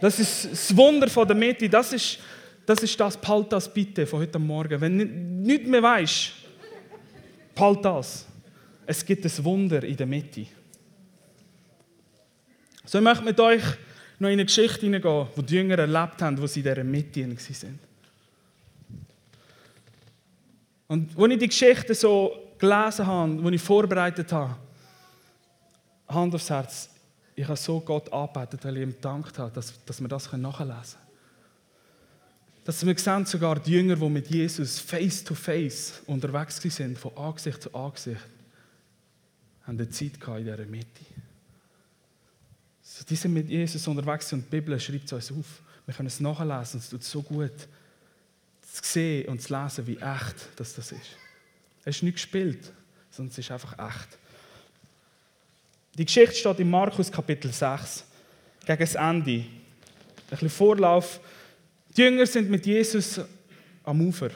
Das 0.00 0.18
ist 0.18 0.50
das 0.50 0.76
Wunder 0.76 1.08
von 1.08 1.28
der 1.28 1.36
Mitte. 1.36 1.68
Das 1.68 1.92
ist 1.92 2.18
das, 2.66 2.82
ist 2.82 2.98
das 2.98 3.16
das 3.48 3.72
bitte 3.72 4.04
von 4.04 4.18
heute 4.18 4.40
Morgen. 4.40 4.80
Wenn 4.80 4.98
du 4.98 5.04
nichts 5.04 5.68
mehr 5.68 5.82
weißt, 5.82 6.32
behalt 7.54 7.84
das. 7.84 8.26
Es 8.84 9.06
gibt 9.06 9.24
ein 9.24 9.44
Wunder 9.44 9.84
in 9.84 9.96
der 9.96 10.06
Mitte. 10.06 10.46
So, 12.84 12.98
ich 12.98 13.04
möchte 13.04 13.22
mit 13.22 13.38
euch 13.38 13.62
noch 14.24 14.30
in 14.30 14.40
eine 14.40 14.46
Geschichte 14.46 14.80
hineingehen, 14.80 15.28
die 15.36 15.42
die 15.42 15.54
Jünger 15.54 15.78
erlebt 15.78 16.20
haben, 16.20 16.40
wo 16.40 16.46
sie 16.46 16.60
in 16.60 16.64
dieser 16.64 16.84
Mitte 16.84 17.20
waren. 17.20 17.78
Und 20.88 21.18
als 21.18 21.32
ich 21.32 21.38
die 21.38 21.48
Geschichte 21.48 21.94
so 21.94 22.54
gelesen 22.58 23.06
habe, 23.06 23.42
als 23.44 23.54
ich 23.54 23.62
vorbereitet 23.62 24.32
habe, 24.32 24.56
Hand 26.08 26.34
aufs 26.34 26.50
Herz, 26.50 26.90
ich 27.34 27.44
habe 27.44 27.56
so 27.56 27.80
Gott 27.80 28.12
arbeitet, 28.12 28.64
weil 28.64 28.76
ich 28.76 28.82
ihm 28.82 28.92
gedankt 28.92 29.38
habe, 29.38 29.50
dass, 29.52 29.72
dass 29.84 30.00
wir 30.00 30.08
das 30.08 30.32
nachlesen 30.32 30.56
können. 30.56 31.04
Dass 32.64 32.86
wir 32.86 32.96
sehen, 32.98 33.26
sogar 33.26 33.58
die 33.60 33.72
Jünger, 33.72 33.96
die 33.96 34.08
mit 34.08 34.28
Jesus 34.28 34.78
face 34.78 35.24
to 35.24 35.34
face 35.34 36.00
unterwegs 36.06 36.56
sind, 36.62 36.98
von 36.98 37.16
Angesicht 37.16 37.62
zu 37.62 37.74
Angesicht, 37.74 38.20
haben 39.66 39.78
eine 39.78 39.88
Zeit 39.88 40.12
in 40.26 40.44
dieser 40.44 40.66
Mitte. 40.66 41.04
So, 43.04 43.08
die 43.08 43.16
sind 43.16 43.34
mit 43.34 43.48
Jesus 43.48 43.86
unterwegs 43.86 44.32
und 44.32 44.44
die 44.46 44.50
Bibel 44.50 44.78
schreibt 44.80 45.04
es 45.04 45.12
uns 45.12 45.30
auf. 45.30 45.62
Wir 45.86 45.94
können 45.94 46.06
es 46.06 46.20
nachlesen, 46.20 46.80
es 46.80 46.88
tut 46.88 47.04
so 47.04 47.22
gut 47.22 47.52
zu 48.62 48.82
sehen 48.82 49.28
und 49.28 49.42
zu 49.42 49.54
lesen, 49.54 49.86
wie 49.86 49.96
echt 49.96 50.48
das, 50.56 50.74
das 50.74 50.92
ist. 50.92 51.16
Es 51.84 51.96
ist 51.96 52.02
nicht 52.02 52.14
gespielt, 52.14 52.72
sondern 53.10 53.30
es 53.30 53.38
ist 53.38 53.50
einfach 53.50 53.72
echt. 53.72 54.18
Die 55.96 56.04
Geschichte 56.04 56.34
steht 56.34 56.58
in 56.58 56.70
Markus 56.70 57.12
Kapitel 57.12 57.52
6, 57.52 58.04
gegen 58.64 58.78
das 58.78 58.94
Ende. 58.94 59.32
Ein 59.32 59.46
bisschen 60.30 60.48
Vorlauf. 60.48 61.20
Die 61.96 62.00
Jünger 62.00 62.26
sind 62.26 62.50
mit 62.50 62.64
Jesus 62.66 63.20
am 63.84 64.00
Ufer. 64.00 64.30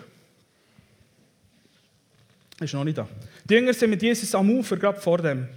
Ist 2.60 2.74
noch 2.74 2.84
nicht 2.84 2.98
da. 2.98 3.08
Die 3.48 3.54
Jünger 3.54 3.72
sind 3.72 3.90
mit 3.90 4.02
Jesus 4.02 4.34
am 4.34 4.50
Ufer, 4.50 4.76
gerade 4.76 5.00
vor 5.00 5.18
dem. 5.18 5.48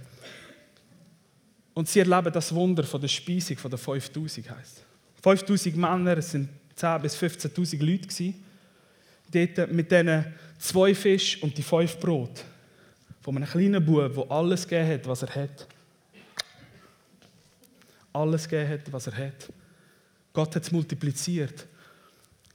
Und 1.74 1.88
sie 1.88 2.00
erleben 2.00 2.32
das 2.32 2.54
Wunder 2.54 2.84
von 2.84 3.00
der 3.00 3.08
Speisung 3.08 3.56
von 3.56 3.70
der 3.70 3.78
5000 3.78 4.50
heißt. 4.50 4.84
5000 5.22 5.76
Männer, 5.76 6.18
es 6.18 6.30
sind 6.30 6.48
10.000 6.76 6.98
bis 6.98 7.16
15.000 7.16 7.78
Leute 7.84 8.08
gewesen 8.08 8.44
dort 9.32 9.72
mit 9.72 9.90
diesen 9.90 10.24
zwei 10.58 10.94
Fisch 10.94 11.42
und 11.42 11.56
die 11.56 11.62
fünf 11.62 11.98
Brot 11.98 12.44
von 13.20 13.36
einem 13.36 13.48
kleinen 13.48 13.84
Bub, 13.84 14.14
der 14.14 14.30
alles 14.30 14.66
gegeben 14.66 14.92
hat, 14.92 15.06
was 15.06 15.22
er 15.22 15.34
hat. 15.34 15.66
Alles 18.12 18.48
gegeben 18.48 18.70
hat, 18.70 18.92
was 18.92 19.06
er 19.06 19.16
hat. 19.16 19.52
Gott 20.32 20.54
hat 20.56 20.62
es 20.62 20.72
multipliziert. 20.72 21.66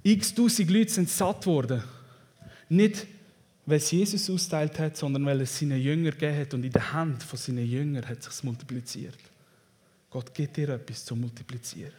X 0.03 0.33
tausend 0.33 0.69
Leute 0.69 0.91
sind 0.91 1.09
satt 1.09 1.45
worden. 1.45 1.83
Nicht, 2.69 3.07
weil 3.67 3.77
es 3.77 3.91
Jesus 3.91 4.29
austeilt 4.29 4.79
hat, 4.79 4.95
sondern 4.95 5.25
weil 5.25 5.41
es 5.41 5.59
seinen 5.59 5.79
Jünger 5.79 6.11
gegeben 6.11 6.39
hat 6.39 6.53
und 6.53 6.63
in 6.63 6.71
der 6.71 6.93
Hand 6.93 7.21
von 7.21 7.37
seinen 7.37 7.69
Jüngern 7.69 8.07
hat 8.07 8.19
es 8.19 8.25
sich 8.25 8.43
multipliziert. 8.43 9.17
Gott 10.09 10.33
gibt 10.33 10.55
dir 10.55 10.69
etwas 10.69 11.03
zu 11.03 11.17
multiplizieren. 11.17 11.93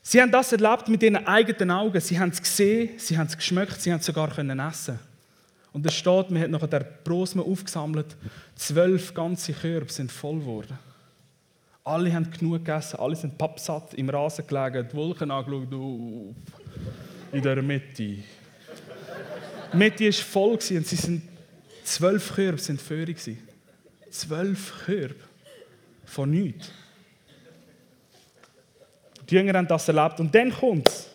Sie 0.00 0.20
haben 0.20 0.32
das 0.32 0.50
erlebt 0.50 0.88
mit 0.88 1.02
ihren 1.02 1.24
eigenen 1.26 1.70
Augen. 1.70 2.00
Sie 2.00 2.18
haben 2.18 2.30
es 2.30 2.40
gesehen, 2.40 2.98
sie 2.98 3.16
haben 3.18 3.26
es 3.26 3.36
geschmeckt, 3.36 3.80
sie 3.82 3.92
haben 3.92 4.00
es 4.00 4.06
sogar 4.06 4.30
können 4.34 4.58
essen. 4.58 4.98
Und 5.74 5.84
es 5.86 5.94
steht, 5.94 6.30
man 6.30 6.42
hat 6.42 6.50
nachher 6.50 6.68
der 6.68 6.80
Brosme 6.80 7.42
aufgesammelt. 7.42 8.16
Zwölf 8.56 9.12
ganze 9.12 9.52
Körbe 9.52 9.92
sind 9.92 10.10
voll 10.10 10.40
geworden. 10.40 10.78
Alle 11.84 12.12
haben 12.12 12.30
genug 12.30 12.64
gegessen, 12.64 12.98
alle 12.98 13.14
sind 13.14 13.36
pappsatt 13.36 13.92
im 13.94 14.08
Rasen 14.08 14.46
gelegen, 14.46 14.88
die 14.90 14.96
Wolken 14.96 15.30
angeschaut, 15.30 15.68
in 17.32 17.42
der 17.42 17.62
Mitte. 17.62 18.18
Mitte 19.74 20.04
war 20.04 20.12
voll 20.12 20.52
und 20.52 20.62
sie 20.62 20.96
sind, 20.96 21.22
zwölf 21.84 22.34
Körbe 22.34 22.58
sind 22.58 22.80
Föhre. 22.80 23.14
Zwölf 24.10 24.84
Körbe. 24.84 25.14
Von 26.04 26.30
nichts. 26.30 26.70
Die 29.28 29.34
Jünger 29.34 29.54
haben 29.54 29.66
das 29.66 29.88
erlebt. 29.88 30.20
Und 30.20 30.34
dann 30.34 30.52
kommt 30.52 30.88
es. 30.88 31.08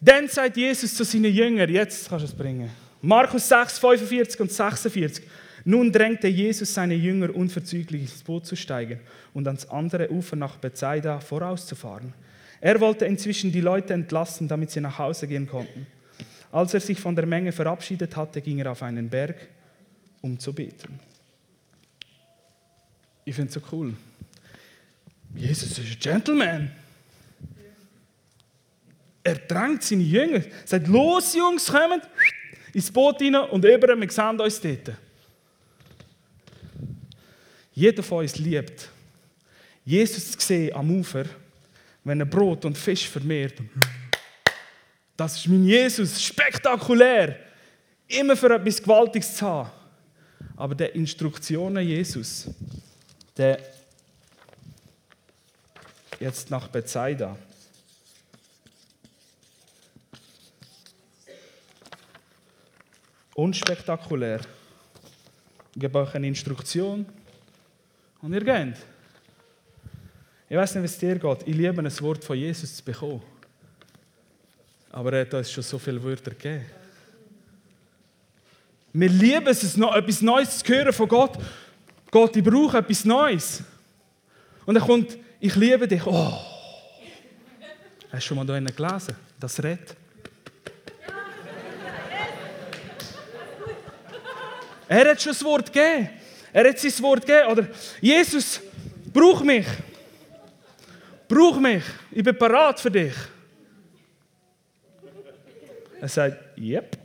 Dann 0.00 0.28
sagt 0.28 0.56
Jesus 0.56 0.94
zu 0.94 1.04
seinen 1.04 1.32
Jüngern, 1.32 1.70
jetzt 1.70 2.08
kannst 2.08 2.24
du 2.24 2.28
es 2.28 2.34
bringen. 2.34 2.70
Markus 3.00 3.48
6, 3.48 3.78
45 3.78 4.40
und 4.40 4.52
46. 4.52 5.24
Nun 5.64 5.92
drängte 5.92 6.28
Jesus 6.28 6.74
seine 6.74 6.94
Jünger 6.94 7.34
unverzüglich 7.34 8.02
ins 8.02 8.22
Boot 8.22 8.46
zu 8.46 8.56
steigen 8.56 9.00
und 9.32 9.46
ans 9.46 9.68
andere 9.68 10.10
Ufer 10.10 10.36
nach 10.36 10.56
Bethsaida 10.56 11.20
vorauszufahren. 11.20 12.14
Er 12.60 12.80
wollte 12.80 13.06
inzwischen 13.06 13.52
die 13.52 13.60
Leute 13.60 13.92
entlassen, 13.92 14.48
damit 14.48 14.70
sie 14.70 14.80
nach 14.80 14.98
Hause 14.98 15.26
gehen 15.26 15.48
konnten. 15.48 15.86
Als 16.52 16.74
er 16.74 16.80
sich 16.80 17.00
von 17.00 17.16
der 17.16 17.24
Menge 17.24 17.50
verabschiedet 17.50 18.14
hatte, 18.14 18.42
ging 18.42 18.58
er 18.58 18.70
auf 18.70 18.82
einen 18.82 19.08
Berg, 19.08 19.48
um 20.20 20.38
zu 20.38 20.52
beten. 20.52 21.00
Ich 23.24 23.34
finde 23.34 23.48
es 23.48 23.54
so 23.54 23.62
cool. 23.72 23.94
Jesus 25.34 25.78
ist 25.78 25.80
ein 25.80 25.98
Gentleman. 25.98 26.70
Er 29.24 29.36
drängt 29.36 29.82
seine 29.82 30.02
Jünger, 30.02 30.42
sagt, 30.66 30.88
los 30.88 31.34
Jungs, 31.34 31.66
kommt 31.66 32.06
ins 32.74 32.90
Boot 32.90 33.22
rein 33.22 33.34
und 33.36 33.64
über, 33.64 33.98
wir 33.98 34.10
sehen 34.10 34.40
uns 34.40 34.60
dort. 34.60 34.92
Jeder 37.72 38.02
von 38.02 38.18
uns 38.18 38.36
liebt, 38.36 38.90
Jesus 39.86 40.32
zu 40.32 40.40
sehen 40.40 40.74
am 40.74 40.90
Ufer, 40.90 41.24
wenn 42.04 42.20
er 42.20 42.26
Brot 42.26 42.66
und 42.66 42.76
Fisch 42.76 43.08
vermehrt. 43.08 43.54
Das 45.16 45.36
ist 45.36 45.48
mein 45.48 45.64
Jesus, 45.64 46.22
spektakulär. 46.22 47.38
Immer 48.08 48.36
für 48.36 48.54
etwas 48.54 48.82
Gewaltiges 48.82 49.36
zu 49.36 49.46
haben. 49.46 49.70
Aber 50.56 50.74
der 50.74 50.94
Instruktionen 50.94 51.86
Jesus, 51.86 52.48
der 53.36 53.58
jetzt 56.20 56.50
nach 56.50 56.68
Bethsaida. 56.68 57.36
Unspektakulär. 63.34 64.40
Ich 65.74 65.80
gebe 65.80 65.98
euch 65.98 66.14
eine 66.14 66.28
Instruktion 66.28 67.06
und 68.20 68.32
ihr 68.34 68.44
geht. 68.44 68.76
Ich 70.48 70.56
weiß 70.56 70.74
nicht, 70.74 70.82
wie 70.82 70.86
es 70.86 70.98
dir 70.98 71.18
geht. 71.18 71.48
Ich 71.48 71.54
liebe 71.54 71.80
ein 71.80 72.00
Wort 72.00 72.22
von 72.22 72.36
Jesus 72.36 72.76
zu 72.76 72.84
bekommen. 72.84 73.22
Aber 74.92 75.12
er 75.14 75.22
hat 75.22 75.34
uns 75.34 75.50
schon 75.50 75.64
so 75.64 75.78
viele 75.78 76.02
Wörter 76.02 76.30
gegeben. 76.30 76.66
Wir 78.92 79.08
lieben 79.08 79.48
es, 79.48 79.64
etwas 79.64 80.20
Neues 80.20 80.58
zu 80.58 80.72
hören 80.72 80.92
von 80.92 81.08
Gott. 81.08 81.38
Gott, 82.10 82.36
ich 82.36 82.44
brauche 82.44 82.76
etwas 82.76 83.04
Neues. 83.04 83.62
Und 84.66 84.76
er 84.76 84.82
kommt 84.82 85.16
ich 85.44 85.56
liebe 85.56 85.88
dich. 85.88 86.06
Oh. 86.06 86.38
Hast 88.12 88.12
du 88.12 88.20
schon 88.20 88.36
mal 88.36 88.46
da 88.46 88.60
gelesen? 88.60 89.16
Das 89.40 89.60
redet. 89.60 89.96
Er 94.86 95.10
hat 95.10 95.20
schon 95.20 95.32
das 95.32 95.42
Wort 95.42 95.72
gegeben. 95.72 96.10
Er 96.52 96.68
hat 96.68 96.78
sein 96.78 97.02
Wort 97.02 97.26
gegeben. 97.26 97.50
Oder 97.50 97.66
Jesus, 98.00 98.60
brauch 99.12 99.42
mich. 99.42 99.66
Brauch 101.26 101.58
mich. 101.58 101.82
Ich 102.12 102.22
bin 102.22 102.38
parat 102.38 102.78
für 102.78 102.90
dich. 102.90 103.14
Er 106.02 106.08
sagt, 106.08 106.58
yep. 106.58 106.98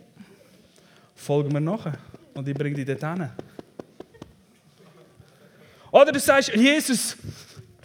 Folge 1.15 1.53
mir 1.53 1.61
nachher. 1.61 1.99
Und 2.33 2.47
ich 2.47 2.55
bringe 2.55 2.83
dich 2.83 2.85
dorthin. 2.87 3.29
Oder 5.91 6.11
du 6.11 6.19
sagst, 6.19 6.49
Jesus, 6.55 7.15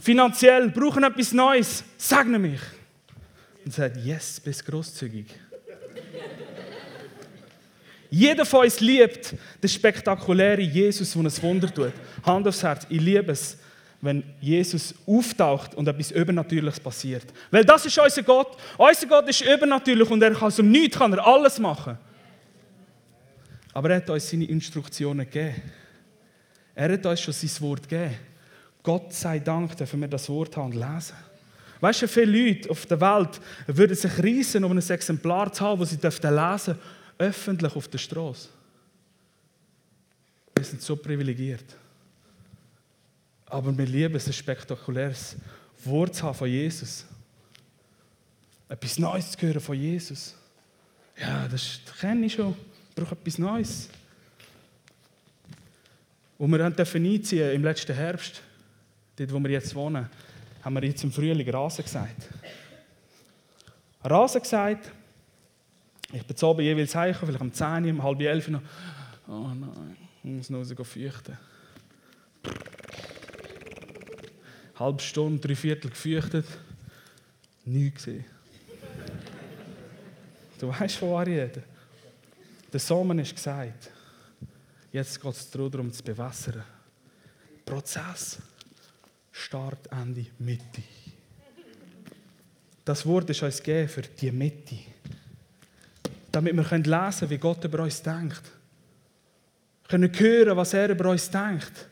finanziell, 0.01 0.71
brauchen 0.71 1.05
etwas 1.05 1.35
Neues, 1.35 1.85
segne 1.99 2.39
mich. 2.39 2.63
Und 3.63 3.75
sagt, 3.75 3.99
yes, 3.99 4.41
bist 4.41 4.65
großzügig. 4.65 5.27
Jeder 8.09 8.47
von 8.47 8.65
uns 8.65 8.81
liebt 8.81 9.35
den 9.63 9.69
spektakulären 9.69 10.65
Jesus, 10.65 11.13
der 11.13 11.25
ein 11.25 11.43
Wunder 11.43 11.75
tut. 11.75 11.93
Hand 12.25 12.49
aufs 12.49 12.63
Herz, 12.63 12.87
ich 12.89 13.01
liebe 13.03 13.33
es, 13.33 13.59
wenn 14.03 14.25
Jesus 14.41 14.95
auftaucht 15.07 15.77
und 15.77 15.87
etwas 15.87 16.11
Übernatürliches 16.11 16.81
passiert. 16.81 17.25
Weil 17.53 17.65
das 17.65 17.87
ist 17.87 17.97
unser 17.97 18.23
Gott. 18.25 18.57
Unser 18.77 19.07
Gott 19.07 19.29
ist 19.29 19.43
übernatürlich 19.43 20.11
und 20.11 20.21
er 20.21 20.35
kann 20.35 20.51
dem 20.51 20.71
Nichts 20.73 20.99
kann 20.99 21.13
er 21.13 21.25
alles 21.25 21.61
machen. 21.61 21.97
Aber 23.73 23.91
er 23.91 23.97
hat 23.97 24.11
uns 24.11 24.29
seine 24.29 24.45
Instruktionen 24.45 25.25
gegeben. 25.25 25.63
Er 26.75 26.93
hat 26.93 27.07
uns 27.07 27.21
schon 27.21 27.33
sein 27.33 27.61
Wort 27.61 27.89
gegeben. 27.89 28.17
Gott 28.83 29.13
sei 29.13 29.39
Dank 29.39 29.77
dürfen 29.77 30.01
wir 30.01 30.09
das 30.09 30.29
Wort 30.29 30.57
haben 30.57 30.73
und 30.73 30.75
lesen. 30.75 31.17
Weißt 31.81 32.03
du, 32.03 32.09
viele 32.09 32.49
Leute 32.49 32.71
auf 32.71 32.85
der 32.87 33.01
Welt 33.01 33.41
würden 33.69 33.95
sich 33.95 34.19
reissen, 34.19 34.65
um 34.65 34.73
ein 34.73 34.79
Exemplar 34.79 35.53
zu 35.53 35.65
haben, 35.65 35.81
das 35.81 35.91
sie 35.91 35.97
lesen 35.97 36.21
dürfen, 36.21 36.79
öffentlich 37.19 37.77
auf 37.77 37.87
der 37.87 37.99
Straße. 37.99 38.49
Wir 40.57 40.65
sind 40.65 40.83
so 40.83 40.97
privilegiert. 40.97 41.77
Aber 43.53 43.77
wir 43.77 43.85
lieben 43.85 44.15
es, 44.15 44.27
ein 44.27 44.33
spektakuläres 44.33 45.37
Wort 45.85 46.15
zu 46.15 46.23
haben 46.23 46.35
von 46.35 46.49
Jesus. 46.49 47.05
Etwas 48.67 48.99
Neues 48.99 49.33
zu 49.33 49.47
hören 49.47 49.61
von 49.61 49.79
Jesus. 49.79 50.35
Ja, 51.21 51.47
das, 51.49 51.81
kenne 52.01 52.25
ich 52.25 52.33
schon. 52.33 52.57
Ich 52.89 52.95
brauche 52.95 53.15
etwas 53.15 53.37
Neues. 53.37 53.91
Und 56.39 56.51
wir 56.51 56.71
dürfen 56.71 57.05
einziehen 57.05 57.53
im 57.53 57.63
letzten 57.63 57.95
Herbst, 57.95 58.41
dort 59.17 59.31
wo 59.31 59.39
wir 59.39 59.51
jetzt 59.51 59.75
wohnen, 59.75 60.09
haben 60.63 60.75
wir 60.75 60.85
jetzt 60.85 61.05
im 61.05 61.13
Frühling 61.13 61.51
Rasen 61.51 61.85
gesagt. 61.85 62.31
Rasen 64.03 64.41
gesagt. 64.41 64.91
Ich 66.11 66.25
bin 66.25 66.37
zu 66.39 66.47
oben 66.47 66.63
jeweils 66.63 66.95
heim, 66.95 67.15
vielleicht 67.15 67.39
um 67.39 67.53
10 67.53 67.85
Uhr, 67.85 67.91
um 67.91 68.03
halb 68.03 68.19
11 68.19 68.49
Uhr 68.49 68.53
noch. 68.53 68.63
Oh 69.29 69.49
nein, 69.49 69.97
ich 70.25 70.31
muss 70.31 70.49
noch 70.49 70.61
raus 70.61 70.89
feuchten. 70.89 71.37
Halbe 74.83 75.01
Stunde, 75.01 75.41
drei 75.41 75.55
Viertel 75.55 75.91
gefürchtet. 75.91 76.45
Nichts 77.65 78.05
gesehen. 78.05 78.25
Du 80.59 80.69
weißt, 80.69 80.97
von 80.97 81.13
was 81.13 81.29
ich 81.29 81.35
rede. 81.35 81.63
Der 82.73 82.81
Sommer 82.81 83.17
ist 83.23 83.33
gesagt. 83.33 83.91
Jetzt 84.91 85.21
geht 85.21 85.33
es 85.33 85.51
darum, 85.51 85.93
zu 85.93 86.03
bewässern. 86.03 86.65
Prozess. 87.65 88.39
Start, 89.31 89.89
Ende, 89.93 90.27
Mitte. 90.41 90.83
Das 92.85 93.07
Wort 93.07 93.31
ist 93.31 93.41
uns 93.41 93.63
gegeben 93.63 93.89
für 93.89 94.03
die 94.03 94.33
Mitte. 94.33 94.79
Damit 96.33 96.57
wir 96.57 96.63
lesen 96.63 96.89
können, 96.89 97.31
wie 97.31 97.39
Gott 97.39 97.65
über 97.65 97.85
uns 97.85 98.03
denkt. 98.03 98.43
Wir 99.89 99.99
können 99.99 100.19
hören, 100.19 100.57
was 100.57 100.75
er 100.75 100.91
über 100.91 101.09
uns 101.09 101.31
denkt. 101.31 101.87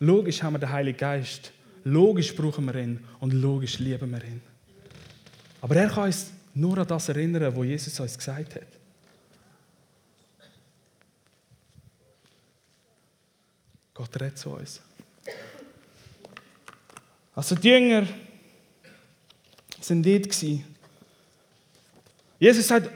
Logisch 0.00 0.42
haben 0.42 0.54
wir 0.54 0.58
den 0.58 0.72
Heiligen 0.72 0.98
Geist. 0.98 1.52
Logisch 1.84 2.34
brauchen 2.34 2.64
wir 2.66 2.74
ihn 2.76 3.04
und 3.20 3.32
logisch 3.32 3.78
lieben 3.78 4.10
wir 4.10 4.24
ihn. 4.24 4.40
Aber 5.60 5.76
er 5.76 5.88
kann 5.88 6.04
uns 6.04 6.30
nur 6.54 6.78
an 6.78 6.86
das 6.86 7.08
erinnern, 7.08 7.56
was 7.56 7.66
Jesus 7.66 8.00
uns 8.00 8.18
gesagt 8.18 8.54
hat. 8.54 8.66
Gott 13.94 14.20
redet 14.20 14.38
zu 14.38 14.50
uns. 14.50 14.80
Also 17.34 17.54
die 17.54 17.68
Jünger 17.68 18.06
sind 19.80 20.04
dort. 20.04 20.42
Jesus 22.40 22.68
sagt, 22.68 22.90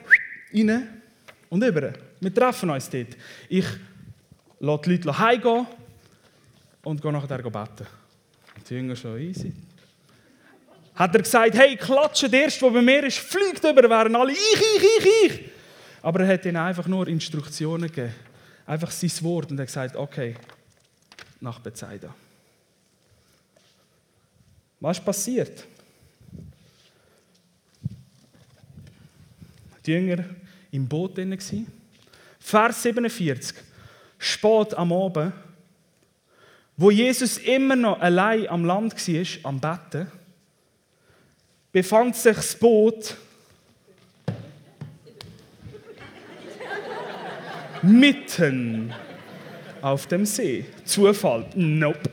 rein 0.54 1.02
und 1.50 1.64
über. 1.64 1.92
Wir 2.20 2.34
treffen 2.34 2.70
uns 2.70 2.88
dort. 2.88 3.16
Ich 3.48 3.66
lasse 4.60 4.82
die 4.82 4.90
Leute 4.90 5.18
heimgehen 5.18 5.66
und 6.84 7.02
gehe 7.02 7.12
nachher 7.12 7.38
beten. 7.38 7.86
Die 8.68 8.74
Jünger 8.74 8.96
schon 8.96 9.18
easy. 9.18 9.52
Hat 10.94 11.14
er 11.14 11.22
gesagt, 11.22 11.54
hey, 11.54 11.76
klatsche, 11.76 12.28
der 12.28 12.44
Erste, 12.44 12.60
der 12.60 12.70
bei 12.70 12.82
mir 12.82 13.04
ist, 13.04 13.18
fliegt 13.18 13.64
über, 13.64 13.88
wären 13.88 14.14
alle 14.14 14.32
ich, 14.32 14.38
ich, 14.38 14.82
ich, 14.82 15.06
ich. 15.24 15.40
Aber 16.02 16.20
er 16.20 16.34
hat 16.34 16.44
ihnen 16.44 16.56
einfach 16.56 16.86
nur 16.86 17.08
Instruktionen 17.08 17.88
gegeben. 17.88 18.14
Einfach 18.66 18.90
sein 18.90 19.10
Wort 19.22 19.50
und 19.50 19.58
er 19.58 19.62
hat 19.62 19.68
gesagt, 19.68 19.96
okay, 19.96 20.36
nach 21.40 21.58
Bethsaida. 21.60 22.14
Was 24.80 24.98
ist 24.98 25.04
passiert? 25.04 25.64
Die 29.86 29.92
Jünger 29.92 30.24
im 30.70 30.86
Boot 30.88 31.16
drin. 31.16 31.36
Vers 32.38 32.82
47. 32.82 33.56
Spät 34.18 34.74
am 34.74 34.92
Abend, 34.92 35.32
wo 36.76 36.90
Jesus 36.90 37.38
immer 37.38 37.76
noch 37.76 38.00
allein 38.00 38.48
am 38.48 38.64
Land 38.64 38.94
war, 38.94 39.50
am 39.50 39.60
Betten, 39.60 40.10
befand 41.70 42.16
sich 42.16 42.36
das 42.36 42.54
Boot 42.56 43.16
mitten 47.82 48.92
auf 49.80 50.06
dem 50.06 50.24
See. 50.24 50.64
Zufall? 50.84 51.46
Nope. 51.54 52.10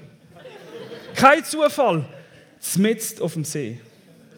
Kein 1.15 1.43
Zufall 1.43 2.05
zmitzt 2.59 3.21
auf 3.21 3.33
dem 3.33 3.43
See. 3.43 3.79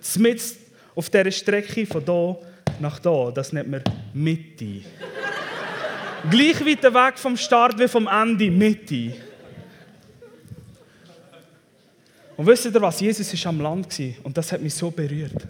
Zmitzt 0.01 0.57
auf 0.95 1.09
dieser 1.09 1.31
Strecke 1.31 1.85
von 1.85 2.03
da 2.03 2.37
nach 2.79 2.99
da. 2.99 3.31
Das 3.31 3.53
nennt 3.53 3.69
man 3.69 3.83
Mitte. 4.13 4.81
Gleich 6.29 6.65
weit 6.65 6.83
weg 6.83 7.17
vom 7.17 7.37
Start 7.37 7.79
wie 7.79 7.87
vom 7.87 8.07
Ende, 8.07 8.51
Mitte. 8.51 9.13
Und 12.41 12.47
wisst 12.47 12.65
ihr 12.65 12.81
was? 12.81 12.99
Jesus 12.99 13.45
war 13.45 13.49
am 13.51 13.61
Land 13.61 14.01
und 14.23 14.35
das 14.35 14.51
hat 14.51 14.63
mich 14.63 14.73
so 14.73 14.89
berührt. 14.89 15.47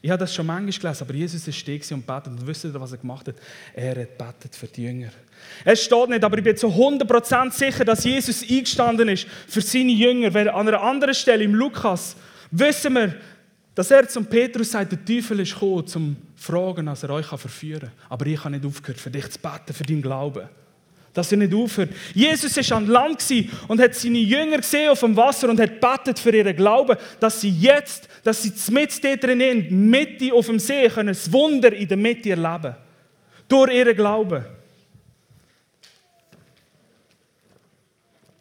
Ich 0.00 0.08
habe 0.08 0.20
das 0.20 0.34
schon 0.34 0.46
manchmal 0.46 0.72
gelesen, 0.72 1.04
aber 1.04 1.12
Jesus 1.12 1.46
ist 1.46 1.54
stehen 1.54 1.82
und 1.90 2.06
betet. 2.06 2.28
Und 2.28 2.46
wisst 2.46 2.64
ihr, 2.64 2.80
was 2.80 2.92
er 2.92 2.96
gemacht 2.96 3.28
hat? 3.28 3.34
Er 3.74 4.00
hat 4.00 4.16
betet 4.16 4.56
für 4.56 4.66
die 4.66 4.84
Jünger. 4.84 5.10
Es 5.66 5.82
steht 5.82 6.08
nicht, 6.08 6.24
aber 6.24 6.38
ich 6.38 6.44
bin 6.44 6.56
zu 6.56 6.68
100% 6.68 7.50
sicher, 7.52 7.84
dass 7.84 8.04
Jesus 8.04 8.42
eingestanden 8.42 9.10
ist 9.10 9.26
für 9.48 9.60
seine 9.60 9.92
Jünger. 9.92 10.32
Weil 10.32 10.48
an 10.48 10.66
einer 10.66 10.80
anderen 10.80 11.12
Stelle 11.12 11.44
im 11.44 11.54
Lukas 11.54 12.16
wissen 12.50 12.94
wir, 12.94 13.16
dass 13.74 13.90
er 13.90 14.08
zum 14.08 14.24
Petrus 14.24 14.70
sagt, 14.70 14.92
der 14.92 15.04
Teufel 15.04 15.40
ist 15.40 15.52
gekommen, 15.52 15.86
zum 15.86 16.16
fragen, 16.36 16.86
dass 16.86 17.02
er 17.02 17.10
euch 17.10 17.26
verführen 17.26 17.80
kann. 17.80 17.92
Aber 18.08 18.24
ich 18.24 18.42
habe 18.42 18.52
nicht 18.56 18.64
aufgehört, 18.64 18.98
für 18.98 19.10
dich 19.10 19.28
zu 19.28 19.38
beten, 19.38 19.74
für 19.74 19.84
deinen 19.84 20.00
Glauben. 20.00 20.48
Dass 21.12 21.32
er 21.32 21.38
nicht 21.38 21.52
aufhört. 21.52 21.90
Jesus 22.14 22.56
war 22.56 22.76
an 22.76 22.86
Land 22.86 23.24
und 23.66 23.80
hat 23.80 23.94
seine 23.94 24.18
Jünger 24.18 24.58
gesehen 24.58 24.90
auf 24.90 25.00
dem 25.00 25.16
Wasser 25.16 25.48
und 25.48 25.58
hat 25.58 25.80
betet 25.80 26.18
für 26.18 26.34
ihren 26.34 26.54
Glauben, 26.54 26.96
dass 27.18 27.40
sie 27.40 27.50
jetzt, 27.50 28.08
dass 28.22 28.42
sie 28.42 28.52
mit 28.72 29.02
dort 29.02 29.24
drin 29.24 29.90
Mitte 29.90 30.32
auf 30.32 30.46
dem 30.46 30.58
See 30.60 30.88
können, 30.88 31.08
das 31.08 31.32
Wunder 31.32 31.72
in 31.72 31.88
der 31.88 31.96
Mitte 31.96 32.30
erleben. 32.30 32.76
Durch 33.48 33.72
ihren 33.72 33.96
Glauben. 33.96 34.44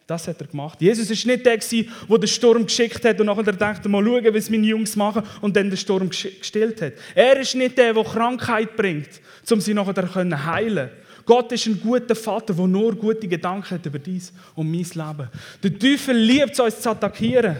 Das 0.10 0.28
hat 0.28 0.42
er 0.42 0.48
gemacht. 0.48 0.82
Jesus 0.82 1.08
war 1.08 1.32
nicht 1.32 1.46
der, 1.46 1.58
der 1.58 2.18
den 2.18 2.28
Sturm 2.28 2.66
geschickt 2.66 3.06
hat 3.06 3.20
und 3.20 3.28
nachher 3.28 3.44
dachte, 3.44 3.88
mal 3.88 4.04
schauen, 4.04 4.34
was 4.34 4.50
meine 4.50 4.66
Jungs 4.66 4.96
machen 4.96 5.22
und 5.40 5.56
dann 5.56 5.70
den 5.70 5.78
Sturm 5.78 6.10
gestillt 6.10 6.82
hat. 6.82 6.94
Er 7.14 7.40
ist 7.40 7.54
nicht 7.54 7.78
der, 7.78 7.94
der 7.94 8.04
Krankheit 8.04 8.76
bringt, 8.76 9.10
um 9.52 9.62
sie 9.62 9.76
nachher 9.76 9.94
zu 9.94 10.46
heilen. 10.46 10.90
Gott 11.26 11.52
ist 11.52 11.66
ein 11.68 11.80
guter 11.80 12.16
Vater, 12.16 12.54
der 12.54 12.68
nur 12.68 12.96
gute 12.96 13.28
Gedanken 13.28 13.76
hat 13.76 13.86
über 13.86 14.00
dies 14.00 14.34
und 14.56 14.72
mein 14.72 14.84
Leben. 14.84 15.30
Der 15.64 15.80
Teufel 15.80 16.16
liebt 16.16 16.52
es, 16.52 16.60
uns 16.60 16.82
zu 16.82 16.90
attackieren. 16.90 17.58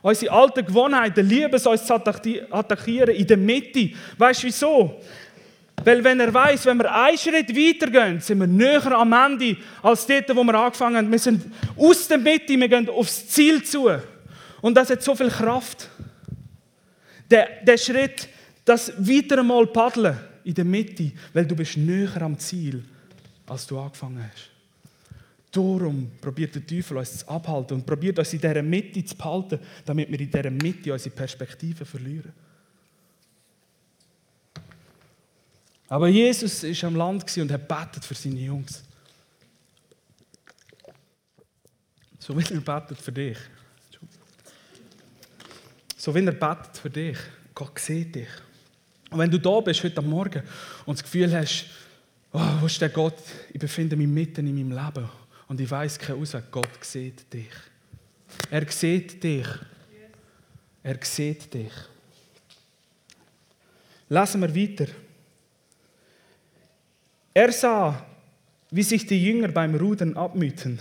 Unsere 0.00 0.32
alten 0.32 0.64
Gewohnheiten 0.64 1.26
lieben 1.26 1.54
es, 1.54 1.66
uns 1.66 1.84
zu 1.84 1.94
attackieren 1.94 3.14
in 3.14 3.26
der 3.26 3.36
Mitte. 3.36 3.90
Weißt 4.16 4.42
du 4.42 4.46
wieso? 4.46 5.00
Weil 5.84 6.02
wenn 6.02 6.20
er 6.20 6.32
weiß, 6.32 6.66
wenn 6.66 6.78
wir 6.78 6.92
einen 6.92 7.18
Schritt 7.18 7.54
weitergehen, 7.54 8.20
sind 8.20 8.40
wir 8.40 8.46
näher 8.46 8.92
am 8.92 9.12
Ende 9.12 9.56
als 9.82 10.06
dort, 10.06 10.34
wo 10.34 10.42
wir 10.44 10.54
angefangen 10.54 10.96
haben. 10.96 11.10
Wir 11.10 11.18
sind 11.18 11.44
aus 11.76 12.08
der 12.08 12.18
Mitte, 12.18 12.58
wir 12.58 12.68
gehen 12.68 12.88
aufs 12.88 13.28
Ziel 13.28 13.62
zu. 13.62 13.88
Und 14.60 14.74
das 14.76 14.90
hat 14.90 15.02
so 15.02 15.14
viel 15.14 15.28
Kraft. 15.28 15.88
Der, 17.30 17.48
der 17.62 17.76
Schritt, 17.76 18.28
das 18.64 18.92
weiter 18.98 19.38
einmal 19.38 19.66
paddeln 19.66 20.16
in 20.48 20.54
der 20.54 20.64
Mitte, 20.64 21.12
weil 21.34 21.46
du 21.46 21.54
bist 21.54 21.76
näher 21.76 22.22
am 22.22 22.38
Ziel, 22.38 22.82
als 23.46 23.66
du 23.66 23.78
angefangen 23.78 24.24
hast. 24.24 24.50
Darum 25.50 26.10
probiert 26.18 26.54
der 26.54 26.66
Teufel 26.66 26.96
uns 26.96 27.18
zu 27.18 27.28
abhalten 27.28 27.76
und 27.76 27.86
probiert 27.86 28.18
uns 28.18 28.32
in 28.32 28.40
dieser 28.40 28.62
Mitte 28.62 29.04
zu 29.04 29.14
behalten, 29.14 29.58
damit 29.84 30.10
wir 30.10 30.18
in 30.18 30.30
dieser 30.30 30.50
Mitte 30.50 30.90
unsere 30.90 31.14
Perspektive 31.14 31.84
verlieren. 31.84 32.32
Aber 35.86 36.08
Jesus 36.08 36.64
ist 36.64 36.84
am 36.84 36.96
Land 36.96 37.36
und 37.36 37.52
hat 37.52 37.68
betet 37.68 38.04
für 38.04 38.14
seine 38.14 38.40
Jungs. 38.40 38.82
So 42.18 42.36
wie 42.38 42.54
er 42.54 42.60
betet 42.60 42.98
für 42.98 43.12
dich. 43.12 43.38
So 45.98 46.14
wie 46.14 46.24
er 46.24 46.32
betet 46.32 46.78
für 46.78 46.90
dich. 46.90 47.18
Gott 47.54 47.78
sieht 47.78 48.14
dich. 48.14 48.28
Und 49.10 49.18
wenn 49.18 49.30
du 49.30 49.38
da 49.38 49.60
bist 49.60 49.82
heute 49.82 50.02
Morgen 50.02 50.42
und 50.84 50.98
das 50.98 51.02
Gefühl 51.02 51.34
hast, 51.34 51.66
oh, 52.32 52.40
wo 52.60 52.66
ist 52.66 52.80
der 52.80 52.90
Gott? 52.90 53.18
Ich 53.52 53.58
befinde 53.58 53.96
mich 53.96 54.08
mitten 54.08 54.46
in 54.46 54.54
meinem 54.54 54.72
Leben 54.72 55.08
und 55.46 55.60
ich 55.60 55.70
weiß 55.70 55.98
keinen 55.98 56.20
Ausweg. 56.20 56.50
Gott 56.50 56.84
sieht 56.84 57.32
dich. 57.32 57.50
Er 58.50 58.70
sieht 58.70 59.22
dich. 59.22 59.46
Er 60.82 60.98
sieht 61.02 61.52
dich. 61.52 61.72
Lassen 64.10 64.40
wir 64.40 64.54
weiter. 64.54 64.90
Er 67.34 67.52
sah, 67.52 68.06
wie 68.70 68.82
sich 68.82 69.06
die 69.06 69.22
Jünger 69.22 69.48
beim 69.48 69.74
Rudern 69.74 70.16
abmühten, 70.16 70.78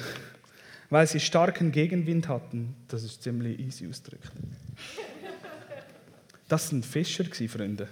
weil 0.89 1.07
sie 1.07 1.19
starken 1.19 1.71
Gegenwind 1.71 2.27
hatten. 2.27 2.75
Das 2.87 3.03
ist 3.03 3.23
ziemlich 3.23 3.59
easy 3.59 3.87
ausgedrückt. 3.87 4.31
Das 6.47 6.69
sind 6.69 6.85
Fischer, 6.85 7.25
Freunde. 7.25 7.89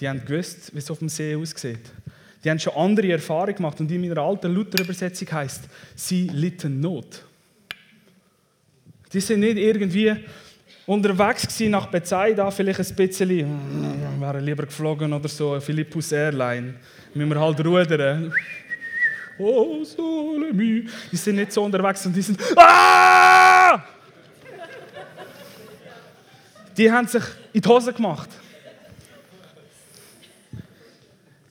Die 0.00 0.08
haben 0.08 0.24
gewusst, 0.24 0.72
wie 0.74 0.78
es 0.78 0.90
auf 0.90 0.98
dem 0.98 1.08
See 1.08 1.36
aussieht. 1.36 1.90
Die 2.42 2.50
haben 2.50 2.58
schon 2.58 2.74
andere 2.74 3.12
Erfahrungen 3.12 3.54
gemacht. 3.54 3.80
Und 3.80 3.90
in 3.90 4.00
meiner 4.00 4.18
alten 4.22 4.52
Luther-Übersetzung 4.52 5.30
heißt, 5.30 5.64
sie 5.94 6.28
litten 6.28 6.80
Not. 6.80 7.24
Die 9.12 9.20
sind 9.20 9.40
nicht 9.40 9.58
irgendwie 9.58 10.14
unterwegs 10.86 11.42
gewesen 11.42 11.70
nach 11.70 11.86
Bethsaida, 11.86 12.50
vielleicht 12.50 12.80
ein 12.80 12.96
bisschen, 12.96 13.28
hm, 13.40 14.20
wäre 14.20 14.40
lieber 14.40 14.64
geflogen 14.64 15.12
oder 15.12 15.28
so, 15.28 15.60
Philippus 15.60 16.12
Airline, 16.12 16.74
müssen 17.14 17.30
wir 17.30 17.40
halt 17.40 17.64
rudern. 17.64 18.32
Oh, 19.38 19.84
sole 19.84 20.52
mi. 20.52 20.86
Die 21.10 21.16
sind 21.16 21.36
nicht 21.36 21.52
so 21.52 21.64
unterwegs 21.64 22.04
und 22.06 22.14
die 22.14 22.22
sind, 22.22 22.40
ah! 22.56 23.82
Die 26.76 26.90
haben 26.90 27.06
sich 27.06 27.22
in 27.52 27.60
die 27.60 27.68
Hose 27.68 27.92
gemacht. 27.92 28.28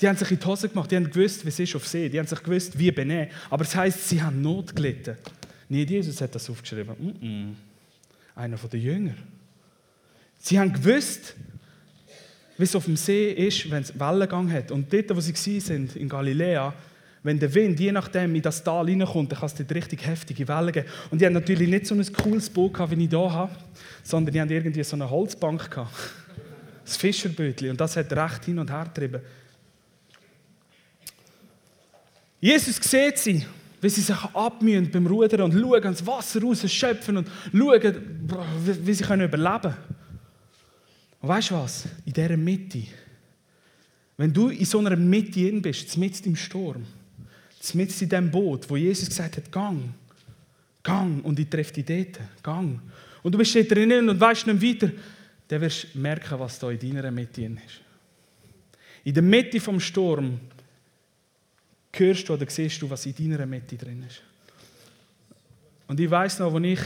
Die 0.02 0.08
haben 0.08 0.16
sich 0.16 0.32
in 0.32 0.40
die 0.40 0.46
Hose 0.46 0.70
gemacht, 0.70 0.90
die 0.92 0.96
haben 0.96 1.10
gewusst, 1.10 1.44
wie 1.44 1.50
es 1.50 1.60
ist 1.60 1.76
auf 1.76 1.86
See, 1.86 2.08
die 2.08 2.20
haben 2.20 2.28
sich 2.28 2.42
gewusst, 2.42 2.78
wie 2.78 2.92
benehmen. 2.92 3.30
Aber 3.50 3.64
es 3.64 3.76
heisst, 3.76 4.08
sie 4.08 4.22
haben 4.22 4.42
Not 4.42 4.76
gelitten. 4.76 5.18
Nicht 5.68 5.90
Jesus 5.90 6.22
hat 6.22 6.34
das 6.34 6.50
aufgeschrieben. 6.50 6.96
Mm 6.98 7.26
-mm. 7.26 7.54
Einer 8.36 8.58
der 8.58 8.80
Jünger. 8.80 9.16
Sie 10.38 10.58
haben 10.58 10.72
gewusst, 10.72 11.36
wie 12.58 12.64
es 12.64 12.76
auf 12.76 12.86
dem 12.86 12.96
See 12.96 13.32
ist, 13.32 13.70
wenn 13.70 13.84
es 13.84 13.98
Wellengang 14.00 14.52
hat. 14.52 14.72
Und 14.72 14.92
dort, 14.92 15.16
wo 15.16 15.20
sie 15.20 15.60
sind, 15.60 15.96
in 15.96 16.10
Galiläa, 16.10 16.74
wenn 17.24 17.38
der 17.38 17.54
Wind 17.54 17.80
je 17.80 17.92
nachdem 17.92 18.34
in 18.36 18.42
das 18.42 18.64
Tal 18.64 18.86
reinkommt, 18.86 19.32
dann 19.32 19.40
kann 19.40 19.48
es 19.48 19.56
dort 19.56 19.74
richtig 19.74 20.06
heftige 20.06 20.48
Wellen 20.48 20.72
geben. 20.72 20.88
Und 21.12 21.20
die 21.20 21.26
haben 21.26 21.34
natürlich 21.34 21.68
nicht 21.68 21.86
so 21.86 21.96
ein 21.96 22.14
cooles 22.14 22.50
Boot 22.50 22.74
gehabt, 22.74 22.96
wie 22.96 23.04
ich 23.04 23.10
hier 23.10 23.34
habe, 23.34 23.52
sondern 24.04 24.34
die 24.34 24.42
haben 24.42 24.50
irgendwie 24.50 24.84
so 24.84 24.96
eine 24.96 25.10
Holzbank 25.10 25.70
gehabt. 25.70 25.94
Das 26.86 26.98
Fischerbötchen. 26.98 27.70
Und 27.70 27.80
das 27.80 27.96
hat 27.98 28.12
recht 28.12 28.46
hin 28.46 28.58
und 28.58 28.72
her 28.72 28.86
getrieben. 28.86 29.22
Jesus 32.40 32.78
sieht 32.78 33.18
sie, 33.18 33.46
wie 33.82 33.90
sie 33.90 34.02
sich 34.02 34.18
abmühen 34.34 34.90
beim 34.90 35.08
Rudern 35.08 35.42
und 35.42 35.54
schauen, 35.54 35.82
das 35.82 36.06
Wasser 36.06 36.42
raus 36.42 36.70
schöpfen 36.72 37.18
und 37.18 37.28
schauen, 37.52 37.96
wie 38.84 38.94
sie 38.94 39.04
überleben 39.04 39.62
können. 39.62 39.78
Und 41.22 41.30
weißt 41.30 41.52
du 41.52 41.56
was? 41.56 41.86
In 42.06 42.14
dieser 42.14 42.38
Mitte, 42.38 42.84
wenn 44.18 44.34
du 44.34 44.50
in 44.50 44.66
so 44.66 44.80
einer 44.80 44.96
Mitte 44.96 45.52
bist, 45.54 45.98
mitten 45.98 46.30
im 46.30 46.36
Sturm, 46.36 46.86
mitten 47.74 48.04
in 48.04 48.10
diesem 48.10 48.32
Boot, 48.32 48.70
wo 48.70 48.78
Jesus 48.78 49.10
gesagt 49.10 49.38
hat, 49.38 49.52
gang, 49.52 49.94
gang, 50.84 51.24
und 51.24 51.40
ich 51.40 51.50
treffe 51.50 51.82
dich 51.82 51.86
dort, 51.86 52.20
gang. 52.42 52.80
Und 53.22 53.34
du 53.34 53.38
bist 53.38 53.56
dort 53.56 53.72
drinnen 53.72 54.10
und 54.10 54.20
weißt 54.20 54.48
nicht 54.48 54.62
weiter, 54.62 54.94
dann 55.48 55.62
wirst 55.62 55.88
du 55.94 56.00
merken, 56.00 56.40
was 56.40 56.60
da 56.60 56.70
in 56.70 56.80
deiner 56.80 57.12
Mitte 57.12 57.44
ist. 57.44 57.82
In 59.04 59.14
der 59.14 59.24
Mitte 59.24 59.60
vom 59.60 59.80
Sturm 59.80 60.40
hörst 61.94 62.30
du 62.30 62.34
oder 62.34 62.50
siehst 62.50 62.82
du, 62.82 62.90
was 62.90 63.06
in 63.06 63.32
deiner 63.32 63.46
Mitte 63.46 63.78
drin 63.78 64.04
ist. 64.08 64.22
Und 65.88 66.00
ich 66.00 66.10
weiß 66.10 66.40
noch, 66.40 66.54
als 66.54 66.66
ich 66.66 66.80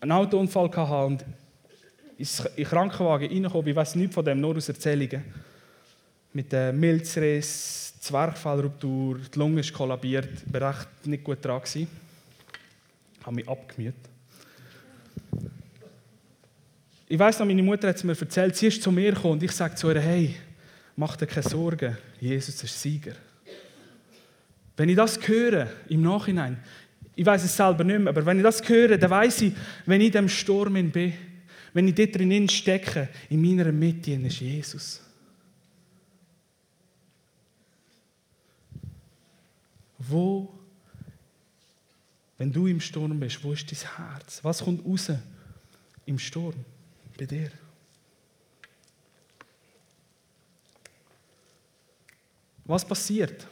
einen 0.00 0.12
Autounfall 0.12 0.70
hatte 0.74 1.06
und 1.06 1.24
in 2.16 2.26
den 2.56 2.64
Krankenwagen 2.64 3.28
reingekommen 3.28 3.68
ich 3.68 3.76
weiß 3.76 3.94
nichts 3.96 4.14
von 4.14 4.24
dem, 4.24 4.40
nur 4.40 4.56
aus 4.56 4.68
Erzählungen. 4.68 5.22
Mit 6.32 6.52
dem 6.52 6.78
Milzriss, 6.80 7.94
Zwerchfellruptur, 8.00 9.18
die 9.18 9.38
Lunge 9.38 9.60
ist 9.60 9.72
kollabiert, 9.72 10.28
ich 10.46 10.52
war 10.52 10.70
recht 10.70 11.06
nicht 11.06 11.24
gut 11.24 11.44
dran. 11.44 11.60
Ich 11.64 11.86
habe 13.22 13.36
mich 13.36 13.48
abgemüht. 13.48 13.94
Ich 17.08 17.18
weiß 17.18 17.38
noch, 17.38 17.46
meine 17.46 17.62
Mutter 17.62 17.88
hat 17.88 17.96
es 17.96 18.04
mir 18.04 18.18
erzählt, 18.18 18.56
sie 18.56 18.66
ist 18.66 18.82
zu 18.82 18.90
mir 18.90 19.12
gekommen 19.12 19.34
und 19.34 19.42
ich 19.42 19.52
sage 19.52 19.74
zu 19.74 19.90
ihr, 19.90 20.00
hey, 20.00 20.34
mach 20.96 21.16
dir 21.16 21.26
keine 21.26 21.48
Sorgen, 21.48 21.96
Jesus 22.20 22.62
ist 22.62 22.80
Sieger. 22.80 23.14
Wenn 24.76 24.88
ich 24.88 24.96
das 24.96 25.18
höre, 25.26 25.68
im 25.88 26.02
Nachhinein, 26.02 26.58
ich 27.14 27.24
weiß 27.24 27.44
es 27.44 27.56
selber 27.56 27.82
nicht 27.82 27.98
mehr, 27.98 28.10
aber 28.10 28.26
wenn 28.26 28.36
ich 28.36 28.42
das 28.42 28.66
höre, 28.68 28.98
dann 28.98 29.10
weiß 29.10 29.42
ich, 29.42 29.54
wenn 29.86 30.00
ich 30.00 30.08
in 30.08 30.12
dem 30.12 30.28
Sturm 30.28 30.74
bin, 30.90 31.14
wenn 31.72 31.88
ich 31.88 31.94
dort 31.94 32.14
drinnen 32.14 32.48
stecke, 32.48 33.08
in 33.30 33.40
meiner 33.40 33.72
Mitte 33.72 34.12
ist 34.12 34.40
Jesus. 34.40 35.00
Wo, 39.98 40.52
wenn 42.36 42.52
du 42.52 42.66
im 42.66 42.80
Sturm 42.80 43.18
bist, 43.18 43.42
wo 43.42 43.52
ist 43.52 43.70
dein 43.70 43.96
Herz? 43.96 44.40
Was 44.42 44.62
kommt 44.62 44.84
raus 44.84 45.10
im 46.04 46.18
Sturm 46.18 46.54
bei 47.18 47.24
dir? 47.24 47.50
Was 52.66 52.84
passiert? 52.84 53.46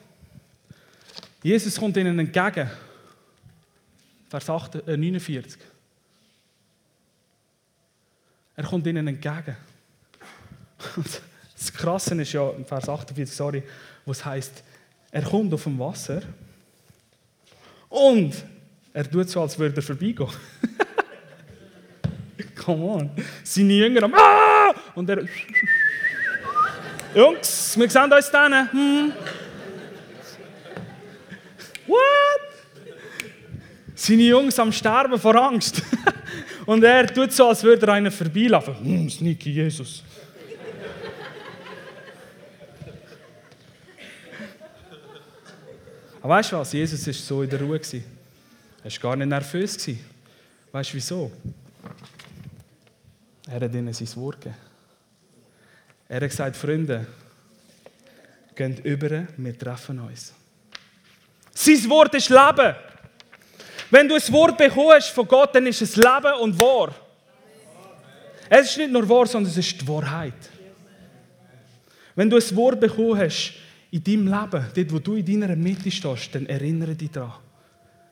Jesus 1.45 1.79
kommt 1.79 1.95
ihnen 1.99 2.19
entgegen. 2.19 2.71
Vers 4.31 4.49
8, 4.49 4.77
äh, 4.89 4.97
49. 4.97 5.61
Er 8.57 8.65
kommt 8.65 8.87
ihnen 8.87 9.07
entgegen. 9.07 9.55
das 11.53 11.73
Krasse 11.75 12.15
ist 12.21 12.33
ja, 12.33 12.51
Vers 12.67 12.89
48, 12.89 13.37
sorry, 13.37 13.63
wo 14.07 14.13
es 14.13 14.25
heißt, 14.25 14.65
er 15.11 15.23
kommt 15.23 15.53
auf 15.53 15.65
dem 15.65 15.79
Wasser 15.79 16.23
und 17.91 18.33
er 18.95 19.11
tut 19.11 19.29
so, 19.29 19.43
als 19.43 19.59
würde 19.59 19.77
er 19.77 19.83
vorbeigehen. 19.83 20.31
Come 22.57 22.85
on. 22.85 23.11
Seine 23.43 23.75
Jünger 23.75 24.05
am 24.05 24.15
ah! 24.15 24.75
Und 24.95 25.11
er. 25.11 25.29
Jungs, 27.15 27.79
wir 27.79 27.91
sehen 27.91 28.11
uns 28.11 28.31
dann. 28.31 28.73
Hm. 28.73 29.13
Seine 34.07 34.25
Jungs 34.25 34.59
am 34.59 34.71
Sterben 34.71 35.19
vor 35.19 35.35
Angst. 35.35 35.81
Und 36.67 36.85
er 36.85 37.07
tut 37.07 37.33
so, 37.33 37.49
als 37.49 37.63
würde 37.63 37.87
er 37.87 37.95
einen 37.95 38.13
vorbeilaufen. 38.13 38.79
Hm, 38.79 39.09
sneaky 39.09 39.51
Jesus. 39.51 40.03
Aber 46.21 46.35
weißt 46.35 46.53
du 46.53 46.57
was? 46.59 46.71
Jesus 46.75 47.07
war 47.07 47.15
so 47.15 47.43
in 47.45 47.49
der 47.49 47.61
Ruhe. 47.63 47.81
Er 47.81 48.91
war 48.91 48.99
gar 49.01 49.17
nicht 49.17 49.29
nervös. 49.29 49.89
Weißt 50.71 50.91
du 50.91 50.95
wieso? 50.97 51.33
Er 53.47 53.61
hat 53.61 53.75
ihnen 53.75 53.95
sein 53.95 54.17
Wort 54.17 54.39
gegeben. 54.43 54.61
Er 56.11 56.21
hat 56.21 56.29
gesagt, 56.29 56.57
Freunde, 56.57 57.07
geht 58.55 58.85
über, 58.85 59.27
wir 59.35 59.59
treffen 59.59 59.99
uns. 59.99 60.35
Sein 61.55 61.89
Wort 61.89 62.15
ist 62.15 62.29
Leben. 62.29 62.75
Wenn 63.95 64.09
du 64.09 64.17
ein 64.17 64.33
Wort 64.33 64.59
bekommst 64.59 65.11
von 65.11 65.29
Gott, 65.29 65.55
dann 65.55 65.69
ist 65.69 65.81
es 65.81 65.95
Leben 65.95 66.35
und 66.41 66.59
wahr. 66.59 66.93
Es 68.49 68.71
ist 68.71 68.79
nicht 68.79 68.91
nur 68.91 69.09
wahr, 69.09 69.25
sondern 69.25 69.53
es 69.53 69.57
ist 69.57 69.81
die 69.81 69.87
Wahrheit. 69.87 70.35
Wenn 72.17 72.29
du 72.29 72.37
ein 72.37 72.57
Wort 72.57 72.81
bekommst 72.81 73.53
in 73.93 74.03
deinem 74.03 74.27
Leben, 74.27 74.67
dort 74.75 74.93
wo 74.93 74.99
du 74.99 75.15
in 75.15 75.25
deiner 75.25 75.55
Mitte 75.55 75.93
stehst, 75.93 76.35
dann 76.35 76.45
erinnere 76.47 76.97
dich 76.97 77.13
daran. 77.13 77.35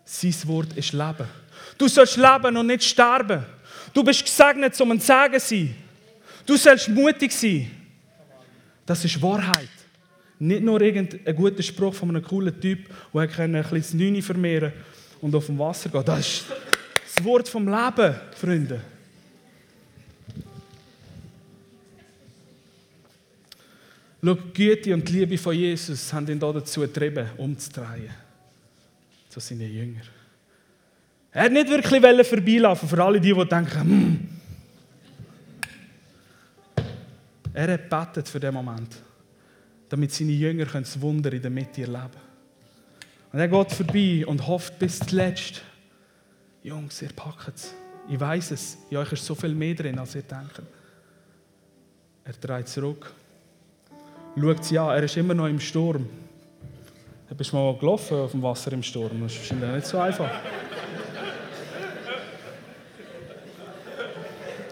Sein 0.05 0.33
Wort 0.45 0.73
ist 0.77 0.92
Leben. 0.92 1.27
Du 1.77 1.88
sollst 1.88 2.16
leben 2.16 2.57
und 2.57 2.68
nicht 2.68 2.85
sterben. 2.85 3.45
Du 3.92 4.05
bist 4.05 4.25
gesegnet, 4.25 4.81
um 4.81 4.92
ein 4.92 5.01
Segen 5.01 5.40
zu 5.40 5.49
sein. 5.49 5.75
Du 6.47 6.57
sollst 6.57 6.90
mutig 6.90 7.33
sein. 7.33 7.68
Das 8.87 9.05
ist 9.05 9.20
Wahrheit. 9.20 9.68
Nicht 10.39 10.62
nur 10.62 10.80
irgendein 10.80 11.35
guter 11.35 11.62
Spruch 11.64 11.95
von 11.95 12.11
einem 12.11 12.22
coolen 12.22 12.61
Typ, 12.61 12.89
der 13.12 13.20
ein 13.22 13.64
bisschen 13.68 14.14
das 14.14 14.24
vermehren 14.24 14.70
kann 14.70 14.93
und 15.23 15.35
auf 15.35 15.47
dem 15.47 15.59
Wasser 15.59 15.89
gehen. 15.89 16.05
Das 16.05 16.18
ist 16.18 16.45
das 17.14 17.25
Wort 17.25 17.49
vom 17.49 17.66
Leben, 17.66 18.14
Freunde. 18.35 18.81
Schau, 24.25 24.35
die 24.35 24.53
Güte 24.53 24.95
und 24.95 25.09
die 25.09 25.12
Liebe 25.12 25.39
von 25.39 25.55
Jesus 25.55 26.12
haben 26.12 26.29
ihn 26.29 26.39
dazu 26.39 26.81
getrieben, 26.81 27.29
umzudrehen. 27.39 28.11
Zu 29.29 29.41
seinen 29.41 29.73
Jüngern. 29.73 30.03
Er 31.33 31.45
hat 31.45 31.53
nicht 31.53 31.68
wirklich 31.68 32.27
vorbeilaufen 32.29 32.89
für 32.89 33.03
alle 33.03 33.20
die, 33.20 33.33
die 33.33 33.49
denken, 33.49 33.81
hm. 33.81 34.29
Er 37.55 37.73
hat 37.73 37.91
gebetet 37.91 38.29
für 38.29 38.41
den 38.41 38.55
Moment, 38.55 38.97
damit 39.89 40.12
seine 40.12 40.33
Jünger 40.33 40.66
das 40.66 41.01
Wunder 41.01 41.33
in 41.33 41.43
der 41.43 41.51
Mitte 41.51 41.83
erleben 41.83 42.11
können. 42.11 42.32
Und 43.33 43.39
er 43.39 43.49
geht 43.49 43.72
vorbei 43.72 44.24
und 44.26 44.47
hofft 44.47 44.78
bis 44.78 44.99
zuletzt, 45.01 45.62
Jungs, 46.62 47.01
ihr 47.01 47.09
packt 47.14 47.57
es. 47.57 47.74
Ich 48.09 48.20
weiß 48.20 48.51
es, 48.51 48.78
in 48.91 48.99
euch 48.99 49.12
ist 49.12 49.24
so 49.24 49.35
viel 49.35 49.55
mehr 49.55 49.74
drin, 49.74 49.99
als 49.99 50.14
ihr 50.14 50.22
denkt. 50.22 50.61
Er 52.24 52.33
dreht 52.35 52.68
zurück, 52.68 53.12
schaut 54.39 54.64
sie 54.64 54.78
an, 54.78 54.91
er 54.91 55.03
ist 55.03 55.16
immer 55.16 55.35
noch 55.35 55.49
im 55.49 55.59
Sturm. 55.59 56.09
Du 57.28 57.35
bist 57.35 57.53
mal 57.53 57.74
gelaufen 57.78 58.18
auf 58.18 58.33
dem 58.33 58.43
Wasser 58.43 58.72
im 58.72 58.83
Sturm, 58.83 59.22
das 59.22 59.33
ist 59.33 59.39
wahrscheinlich 59.39 59.76
nicht 59.76 59.87
so 59.87 59.99
einfach. 59.99 60.30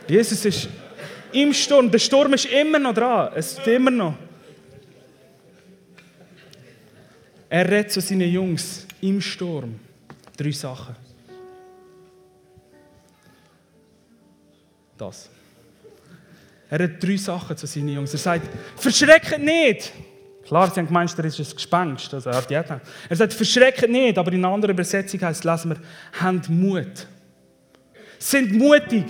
Jesus 0.06 0.44
ist 0.44 0.68
im 1.32 1.54
Sturm, 1.54 1.90
der 1.90 1.98
Sturm 1.98 2.34
ist 2.34 2.46
immer 2.46 2.78
noch 2.78 2.92
dran, 2.92 3.32
es 3.34 3.52
ist 3.52 3.66
immer 3.66 3.90
noch. 3.90 4.14
Er 7.50 7.68
redet 7.68 7.90
zu 7.90 8.00
seinen 8.00 8.30
Jungs 8.30 8.86
im 9.00 9.20
Sturm 9.20 9.74
drei 10.36 10.52
Sachen. 10.52 10.94
Das. 14.96 15.28
Er 16.70 16.84
hat 16.84 17.02
drei 17.02 17.16
Sachen 17.16 17.56
zu 17.56 17.66
seinen 17.66 17.88
Jungs. 17.88 18.12
Er 18.12 18.18
sagt, 18.20 18.48
verschreckt 18.76 19.36
nicht. 19.40 19.92
Klar, 20.46 20.70
sie 20.70 20.78
haben 20.78 20.86
gemeint, 20.86 21.12
er 21.18 21.24
ist 21.24 21.40
ein 21.40 21.44
Gespenst. 21.44 22.14
Also 22.14 22.30
er, 22.30 22.80
er 23.08 23.16
sagt, 23.16 23.32
verschreckt 23.32 23.88
nicht, 23.88 24.16
aber 24.16 24.32
in 24.32 24.44
einer 24.44 24.54
anderen 24.54 24.72
Übersetzung 24.72 25.20
heißt, 25.20 25.44
lesen 25.44 25.70
wir, 25.70 25.80
habt 26.20 26.48
Mut. 26.48 27.06
Sind 28.20 28.52
mutig. 28.52 29.06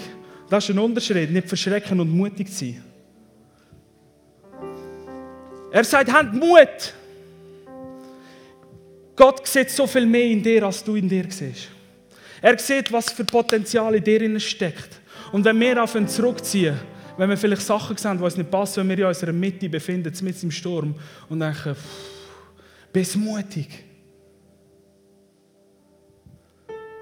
Das 0.48 0.64
ist 0.64 0.74
ein 0.74 0.78
Unterschied, 0.78 1.30
nicht 1.30 1.46
verschrecken 1.46 2.00
und 2.00 2.10
mutig 2.10 2.48
sein. 2.48 2.82
Er 5.70 5.84
sagt, 5.84 6.10
habt 6.10 6.32
Mut. 6.32 6.94
Gott 9.20 9.46
sieht 9.46 9.68
so 9.68 9.86
viel 9.86 10.06
mehr 10.06 10.24
in 10.24 10.42
dir, 10.42 10.62
als 10.62 10.82
du 10.82 10.96
in 10.96 11.06
dir 11.06 11.26
siehst. 11.28 11.68
Er 12.40 12.58
sieht, 12.58 12.90
was 12.90 13.12
für 13.12 13.22
Potenzial 13.22 13.94
in 13.94 14.02
dir 14.02 14.40
steckt. 14.40 14.98
Und 15.30 15.44
wenn 15.44 15.60
wir 15.60 15.76
anfangen 15.76 16.08
zurückziehen, 16.08 16.80
wenn 17.18 17.28
wir 17.28 17.36
vielleicht 17.36 17.60
Sachen 17.60 17.98
sehen, 17.98 18.16
die 18.16 18.24
uns 18.24 18.38
nicht 18.38 18.50
passen, 18.50 18.80
wenn 18.80 18.96
wir 18.96 19.04
in 19.04 19.08
unserer 19.08 19.34
Mitte 19.34 19.68
befinden, 19.68 20.10
mit 20.22 20.42
im 20.42 20.50
Sturm, 20.50 20.94
und 21.28 21.38
denken, 21.38 21.76
bist 22.94 23.16
mutig. 23.16 23.84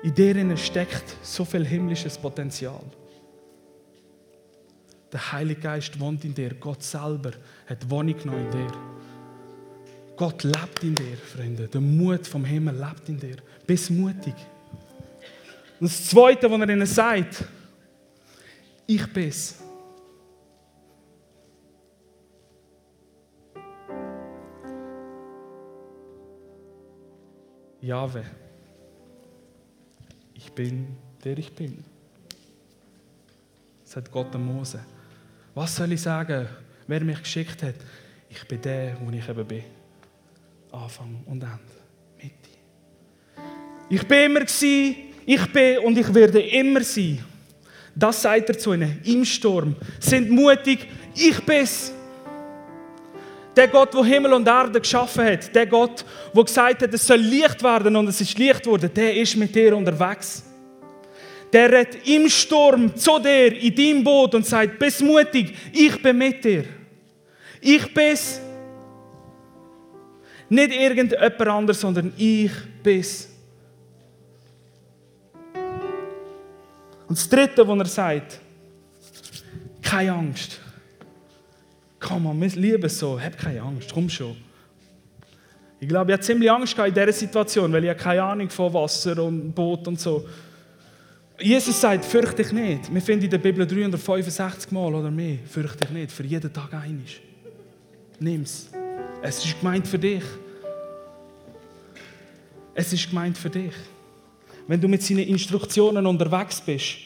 In 0.03 0.13
dir 0.13 0.57
steckt 0.57 1.15
so 1.23 1.45
viel 1.45 1.65
himmlisches 1.65 2.19
Potenzial. 2.19 2.83
Der 5.13 5.33
Heilige 5.33 5.61
Geist 5.61 6.01
wohnt 6.01 6.25
in 6.25 6.35
dir. 6.35 6.55
Gott 6.55 6.83
selber 6.83 7.31
hat 7.69 7.89
Wohnung 7.89 8.19
genommen 8.19 8.45
in 8.47 8.51
dir. 8.51 8.98
Gott 10.19 10.43
lebt 10.43 10.83
in 10.83 10.97
dir, 10.97 11.17
Freunde. 11.17 11.69
Der 11.69 11.81
Mut 11.81 12.27
vom 12.27 12.45
Himmel 12.45 12.77
lebt 12.77 13.09
in 13.09 13.21
dir. 13.21 13.37
Bist 13.65 13.89
mutig. 13.89 14.35
Und 15.79 15.89
das 15.89 16.07
Zweite, 16.09 16.51
was 16.51 16.61
er 16.61 16.69
ihnen 16.69 16.87
sagt, 16.87 17.45
ich 18.85 19.13
bin's. 19.13 19.63
Jahwe. 27.81 28.25
Ich 30.35 30.51
bin, 30.51 30.97
der 31.23 31.39
ich 31.39 31.55
bin. 31.55 31.85
Sagt 33.85 34.11
Gott 34.11 34.35
an 34.35 34.45
Mose. 34.45 34.81
Was 35.55 35.77
soll 35.77 35.93
ich 35.93 36.03
sagen, 36.03 36.49
wer 36.89 37.05
mich 37.05 37.23
geschickt 37.23 37.63
hat? 37.63 37.77
Ich 38.29 38.47
bin 38.49 38.61
der, 38.61 38.97
wo 39.01 39.11
ich 39.13 39.29
eben 39.29 39.47
bin. 39.47 39.78
Anfang 40.73 41.23
und 41.27 41.43
Ende. 41.43 41.59
Mitte. 42.17 42.35
Ich 43.89 44.07
bin 44.07 44.31
immer 44.31 44.41
gewesen, 44.41 44.97
ich 45.25 45.53
bin 45.53 45.79
und 45.79 45.99
ich 45.99 46.13
werde 46.15 46.41
immer 46.41 46.83
sein. 46.83 47.25
Das 47.95 48.23
sagt 48.23 48.49
er 48.49 48.59
zu 48.59 48.73
ihnen 48.73 49.01
im 49.05 49.25
Sturm. 49.25 49.75
Sind 49.99 50.31
mutig, 50.31 50.87
ich 51.15 51.41
bin's. 51.45 51.93
Der 53.57 53.67
Gott, 53.67 53.93
der 53.93 54.05
Himmel 54.05 54.35
und 54.35 54.47
Erde 54.47 54.81
geschaffen 54.81 55.25
hat, 55.25 55.53
der 55.53 55.67
Gott, 55.67 56.05
der 56.33 56.45
gesagt 56.45 56.83
hat, 56.83 56.95
es 56.95 57.05
soll 57.05 57.19
Licht 57.19 57.61
werden 57.61 57.97
und 57.97 58.07
es 58.07 58.21
ist 58.21 58.39
Licht 58.39 58.63
geworden, 58.63 58.89
der 58.95 59.17
ist 59.17 59.35
mit 59.37 59.53
dir 59.53 59.77
unterwegs. 59.77 60.45
Der 61.53 61.73
redet 61.73 62.07
im 62.07 62.29
Sturm 62.29 62.95
zu 62.95 63.19
dir, 63.19 63.61
in 63.61 63.75
deinem 63.75 64.05
Boot 64.05 64.35
und 64.35 64.47
sagt, 64.47 64.79
bist 64.79 65.03
mutig, 65.03 65.55
ich 65.73 66.01
bin 66.01 66.19
mit 66.19 66.45
dir. 66.45 66.65
Ich 67.61 67.93
bin's. 67.93 68.41
Nicht 70.49 70.73
irgendjemand 70.73 71.41
anderes, 71.41 71.81
sondern 71.81 72.13
ich 72.17 72.51
bin's. 72.83 73.29
Und 77.09 77.19
das 77.19 77.29
Dritte, 77.29 77.67
was 77.67 77.79
er 77.79 77.87
sagt, 77.87 78.41
keine 79.83 80.13
Angst. 80.13 80.61
Komm 81.99 82.25
mal, 82.25 82.35
wir 82.39 82.49
lieben 82.61 82.85
es 82.85 82.99
so, 82.99 83.21
hab 83.21 83.37
keine 83.37 83.63
Angst, 83.63 83.91
komm 83.93 84.09
schon. 84.09 84.37
Ich 85.81 85.89
glaube, 85.89 86.11
ich 86.11 86.15
hatte 86.15 86.27
ziemlich 86.27 86.51
Angst 86.51 86.77
in 86.79 86.93
dieser 86.93 87.13
Situation, 87.13 87.73
weil 87.73 87.85
ich 87.85 87.97
keine 87.97 88.23
Ahnung 88.23 88.51
von 88.51 88.73
Wasser 88.75 89.23
und 89.23 89.53
Boot 89.53 89.87
und 89.89 89.99
so. 89.99 90.27
Jesus 91.41 91.81
sagt, 91.81 92.05
fürchte 92.05 92.43
dich 92.43 92.53
nicht. 92.53 92.93
Wir 92.93 93.01
finden 93.01 93.25
in 93.25 93.31
der 93.31 93.39
Bibel 93.39 93.67
365 93.67 94.73
Mal 94.73 94.95
oder 94.95 95.11
mehr, 95.11 95.39
fürchte 95.47 95.79
dich 95.79 95.91
nicht, 95.91 96.13
für 96.13 96.25
jeden 96.25 96.53
Tag 96.53 96.75
einisch. 96.75 97.21
Nimm's. 98.19 98.71
Es 99.21 99.45
ist 99.45 99.59
gemeint 99.59 99.87
für 99.87 99.99
dich. 99.99 100.23
Es 102.75 102.93
ist 102.93 103.09
gemeint 103.09 103.37
für 103.37 103.51
dich. 103.51 103.73
Wenn 104.69 104.81
du 104.81 104.87
mit 104.87 105.03
seinen 105.03 105.27
Instruktionen 105.27 106.07
unterwegs 106.07 106.61
bist, 106.61 106.99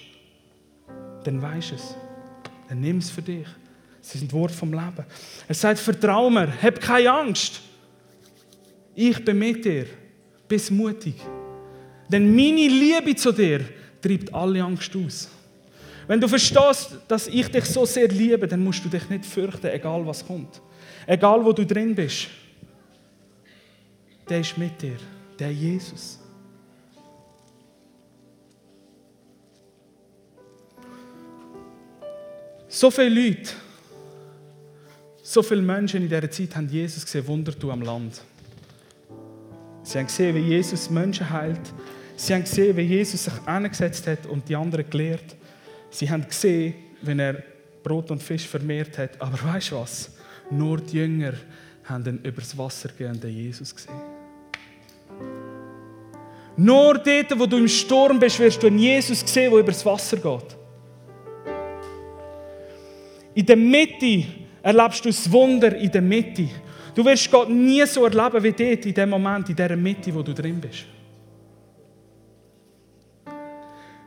dann 1.25 1.41
weisst 1.41 1.73
es. 1.73 1.95
Dann 2.69 2.81
nimm 2.81 2.99
es 2.99 3.09
für 3.09 3.23
dich. 3.23 3.47
Es 4.03 4.13
sind 4.13 4.33
Worte 4.33 4.53
vom 4.53 4.73
Leben. 4.73 5.05
Er 5.49 5.55
sagt, 5.55 5.79
vertrau 5.79 6.29
mir, 6.29 6.53
hab 6.61 6.81
keine 6.81 7.13
Angst. 7.13 7.61
Ich 8.95 9.25
bin 9.25 9.39
mit 9.39 9.65
dir. 9.65 9.87
Bist 10.47 10.71
mutig. 10.71 11.15
Denn 12.09 12.35
meine 12.35 12.69
Liebe 12.69 13.15
zu 13.17 13.33
dir 13.33 13.65
treibt 14.03 14.35
alle 14.35 14.63
Angst 14.63 14.95
aus. 14.95 15.31
Wenn 16.07 16.21
du 16.21 16.29
verstehst, 16.29 16.99
dass 17.09 17.29
ich 17.29 17.49
dich 17.49 17.65
so 17.65 17.87
sehr 17.87 18.09
liebe, 18.09 18.47
dann 18.47 18.63
musst 18.63 18.85
du 18.85 18.91
dich 18.91 19.09
nicht 19.09 19.25
fürchten, 19.25 19.69
egal 19.69 20.05
was 20.05 20.27
kommt. 20.27 20.61
Egal 21.07 21.45
wo 21.45 21.53
du 21.53 21.65
drin 21.67 21.95
bist. 21.95 22.29
Der 24.29 24.41
ist 24.41 24.57
mit 24.57 24.81
dir, 24.81 24.97
der 25.39 25.53
Jesus. 25.53 26.19
So 32.69 32.91
viele 32.91 33.11
Leute, 33.11 33.51
so 35.23 35.43
viele 35.43 35.63
Menschen 35.63 36.03
in 36.03 36.09
dieser 36.09 36.31
Zeit 36.31 36.57
haben 36.57 36.69
Jesus 36.69 37.05
gesehen, 37.05 37.27
Wunder 37.27 37.57
tun 37.57 37.71
am 37.71 37.83
Land. 37.83 38.23
Sie 39.83 39.99
haben 39.99 40.07
gesehen, 40.07 40.35
wie 40.35 40.41
Jesus 40.41 40.89
Menschen 40.89 41.29
heilt. 41.29 41.61
Sie 42.17 42.33
haben 42.33 42.45
gesehen, 42.45 42.77
wie 42.77 42.83
Jesus 42.83 43.25
sich 43.25 43.35
eingesetzt 43.47 44.07
hat 44.07 44.27
und 44.27 44.49
die 44.49 44.57
anderen 44.57 44.89
gelehrt. 44.89 45.37
Sie 45.91 46.09
haben 46.11 46.27
gesehen, 46.27 46.75
wenn 47.03 47.19
er 47.19 47.43
Brot 47.83 48.11
und 48.11 48.23
Fisch 48.23 48.47
vermehrt 48.47 48.97
hat. 48.97 49.21
Aber 49.21 49.39
weißt 49.53 49.73
du 49.73 49.77
was? 49.77 50.11
Nur 50.53 50.79
die 50.79 50.99
Jünger 50.99 51.33
haben 51.85 52.05
den 52.05 52.19
übers 52.19 52.57
Wasser 52.57 52.91
gehenden 52.97 53.31
Jesus 53.31 53.75
gesehen. 53.75 53.95
Nur 56.57 56.99
dort, 56.99 57.39
wo 57.39 57.47
du 57.47 57.57
im 57.57 57.69
Sturm 57.69 58.19
bist, 58.21 58.39
wirst 58.39 58.63
du 58.63 58.67
einen 58.67 58.79
Jesus 58.79 59.21
sehen, 59.21 59.51
der 59.51 59.61
übers 59.61 59.85
Wasser 59.87 60.19
geht. 60.19 60.57
In 63.35 63.47
der 63.47 63.57
Mitte 63.57 64.25
erlebst 64.63 65.05
du 65.05 65.09
das 65.09 65.33
Wunder 65.33 65.75
in 65.75 65.91
der 65.91 66.03
Mitte. 66.03 66.49
Du 66.95 67.03
wirst 67.03 67.31
Gott 67.31 67.49
nie 67.49 67.87
so 67.87 68.05
erleben 68.05 68.43
wie 68.43 68.53
dort, 68.53 68.85
in 68.85 68.93
dem 68.93 69.09
Moment, 69.09 69.49
in 69.49 69.57
der 69.57 69.75
Mitte, 69.75 70.15
wo 70.15 70.23
du 70.23 70.35
drin 70.35 70.61
bist. 70.61 70.85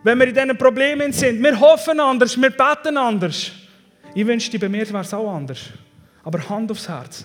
Wenn 0.04 0.20
wir 0.20 0.28
in 0.28 0.36
diesen 0.36 0.56
Problemen 0.56 1.12
sind, 1.12 1.42
wir 1.42 1.60
hoffen 1.60 2.00
anders, 2.00 2.40
wir 2.40 2.52
beten 2.52 2.96
anders. 2.96 3.52
Ich 4.14 4.28
wünschte, 4.28 4.60
bei 4.60 4.70
mir 4.70 4.88
wäre 4.88 5.00
es 5.00 5.14
auch 5.16 5.34
anders. 5.34 5.62
Aber 6.26 6.50
Hand 6.50 6.72
aufs 6.72 6.90
Herz. 6.90 7.24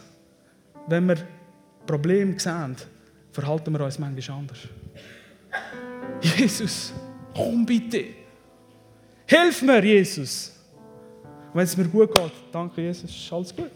Wenn 0.86 1.08
wir 1.08 1.16
Probleme 1.86 2.38
sehen, 2.38 2.76
verhalten 3.32 3.72
wir 3.72 3.84
uns 3.84 3.98
manchmal 3.98 4.38
anders. 4.38 4.58
Jesus, 6.22 6.92
komm 7.34 7.64
bitte. 7.64 8.04
Hilf 9.26 9.62
mir, 9.62 9.82
Jesus. 9.82 10.52
Wenn 11.54 11.64
es 11.64 11.76
mir 11.76 11.88
gut 11.88 12.14
geht, 12.14 12.32
danke 12.52 12.82
Jesus, 12.82 13.10
ist 13.10 13.32
alles 13.32 13.56
gut. 13.56 13.70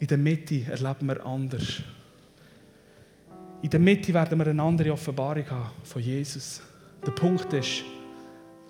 In 0.00 0.08
der 0.08 0.18
Mitte 0.18 0.64
erleben 0.68 1.06
wir 1.06 1.24
anders. 1.24 1.80
In 3.62 3.70
der 3.70 3.78
Mitte 3.78 4.12
werden 4.12 4.36
wir 4.36 4.48
eine 4.48 4.60
andere 4.60 4.92
Offenbarung 4.92 5.48
haben 5.48 5.70
von 5.84 6.02
Jesus. 6.02 6.60
Der 7.06 7.12
Punkt 7.12 7.52
ist, 7.52 7.84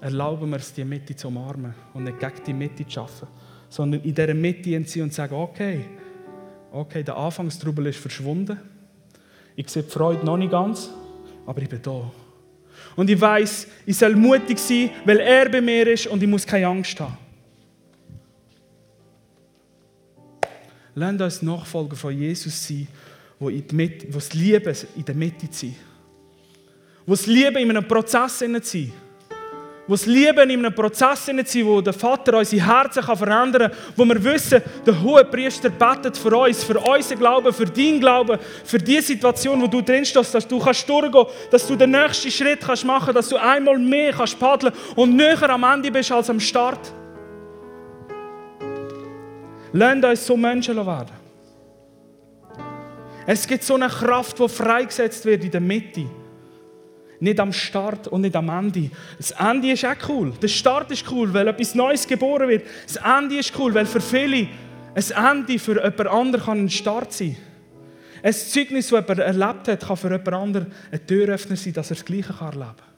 erlauben 0.03 0.51
wir 0.51 0.59
es, 0.59 0.75
die 0.75 0.85
Mitte 0.85 1.17
zu 1.17 1.29
umarmen 1.29 1.75
und 1.95 2.05
nicht 2.05 2.21
gegen 2.21 2.45
die 2.45 2.53
Mitte 2.53 2.87
zu 2.87 3.01
arbeiten 3.01 3.29
sondern 3.73 4.03
in 4.03 4.15
dieser 4.15 4.35
Mitte 4.35 4.85
sie 4.85 5.01
und 5.01 5.15
sagen, 5.15 5.35
okay, 5.35 5.87
okay, 6.73 7.03
der 7.03 7.17
Anfangstrubel 7.17 7.87
ist 7.87 7.99
verschwunden. 7.99 8.61
Ich 9.57 9.67
sehe 9.71 9.83
die 9.83 9.91
Freude 9.91 10.27
noch 10.27 10.37
nicht 10.37 10.51
ganz, 10.51 10.91
aber 11.47 11.63
ich 11.63 11.71
bin 11.71 11.81
da. 11.81 12.11
Und 12.97 13.09
ich 13.09 13.19
weiß, 13.19 13.67
ich 13.87 13.97
soll 13.97 14.15
mutig 14.15 14.59
sein, 14.59 14.91
weil 15.07 15.21
er 15.21 15.49
bei 15.49 15.63
mir 15.63 15.87
ist 15.87 16.07
und 16.07 16.23
ich 16.23 16.29
muss 16.29 16.47
keine 16.47 16.67
Angst 16.67 17.01
haben. 17.01 17.17
Lasst 20.95 21.23
uns 21.23 21.41
Nachfolger 21.41 21.97
von 21.97 22.15
Jesus 22.15 22.69
sein, 22.69 22.87
wo, 23.39 23.49
das 23.49 24.35
Liebe 24.35 24.77
in 24.97 25.05
der 25.07 25.15
Mitte 25.15 25.49
sind. 25.51 25.77
Wo 27.07 27.13
das 27.13 27.27
Liebe 27.27 27.59
in 27.59 27.71
einem 27.71 27.89
Prozess 27.89 28.41
sind. 28.41 28.93
Wo 29.89 29.95
das 29.95 30.07
Liebe 30.07 30.43
in 30.43 30.51
einem 30.51 30.73
Prozess 30.73 31.27
sind, 31.27 31.67
wo 31.67 31.81
der 31.81 31.93
Vater 31.93 32.39
unsere 32.39 32.65
Herzen 32.65 33.03
verändern 33.03 33.73
kann, 33.73 33.79
wo 33.97 34.05
wir 34.05 34.23
wissen, 34.23 34.63
der 34.87 35.03
hohe 35.03 35.25
Priester 35.25 35.71
betet 35.71 36.17
für 36.17 36.37
uns, 36.37 36.63
für 36.63 36.79
unseren 36.79 37.19
Glauben, 37.19 37.53
für 37.53 37.65
deinen 37.65 37.99
Glauben, 37.99 38.39
für 38.65 38.79
die 38.79 39.01
Situation, 39.01 39.61
wo 39.61 39.67
du 39.67 39.81
drin 39.81 40.05
stehst, 40.05 40.33
dass 40.35 40.47
du 40.47 40.61
kannst 40.61 40.89
durchgehen 40.89 41.27
dass 41.51 41.67
du 41.67 41.75
den 41.75 41.91
nächsten 41.91 42.31
Schritt 42.31 42.61
kannst 42.61 42.85
machen 42.85 43.13
dass 43.13 43.29
du 43.29 43.37
einmal 43.37 43.77
mehr 43.77 44.13
kannst 44.13 44.39
paddeln 44.39 44.73
und 44.95 45.17
näher 45.17 45.51
am 45.51 45.65
Ende 45.65 45.91
bist 45.91 46.13
als 46.13 46.31
am 46.31 46.39
Start. 46.39 46.93
Lasst 49.73 50.05
uns 50.05 50.27
so 50.27 50.37
Menschen 50.37 50.77
werden. 50.77 51.23
Es 53.27 53.47
gibt 53.47 53.65
so 53.65 53.75
eine 53.75 53.89
Kraft, 53.89 54.39
die 54.39 54.49
freigesetzt 54.49 55.25
wird 55.25 55.45
in 55.45 55.51
der 55.51 55.61
Mitte. 55.61 56.07
Nicht 57.23 57.39
am 57.39 57.53
Start 57.53 58.09
und 58.09 58.23
nicht 58.23 58.35
am 58.35 58.49
Ende. 58.49 58.91
Das 59.17 59.31
Ende 59.31 59.71
ist 59.71 59.85
auch 59.85 60.09
cool. 60.09 60.33
Der 60.43 60.49
Start 60.49 60.91
ist 60.91 61.09
cool, 61.09 61.33
weil 61.33 61.47
etwas 61.47 61.73
Neues 61.73 62.05
geboren 62.05 62.49
wird. 62.49 62.67
Das 62.85 62.97
Ende 62.97 63.39
ist 63.39 63.57
cool, 63.57 63.73
weil 63.73 63.87
für 63.87 64.01
viele 64.01 64.49
ein 64.93 65.37
Ende 65.37 65.61
für 65.61 65.77
jemand 65.77 66.09
anderen 66.09 66.65
ein 66.65 66.69
Start 66.69 67.13
sein 67.13 67.37
kann. 67.37 68.25
Ein 68.25 68.33
Zeugnis, 68.33 68.89
das 68.89 69.01
jemand 69.01 69.21
erlebt 69.21 69.69
hat, 69.69 69.87
kann 69.87 69.97
für 69.97 70.11
jemand 70.11 70.33
anderen 70.33 70.73
ein 70.91 71.07
Türöffner 71.07 71.55
sein, 71.55 71.73
dass 71.75 71.93
er 71.93 71.95
das 71.95 72.05
Gleiche 72.05 72.35
erleben 72.41 72.61
kann. 72.61 72.92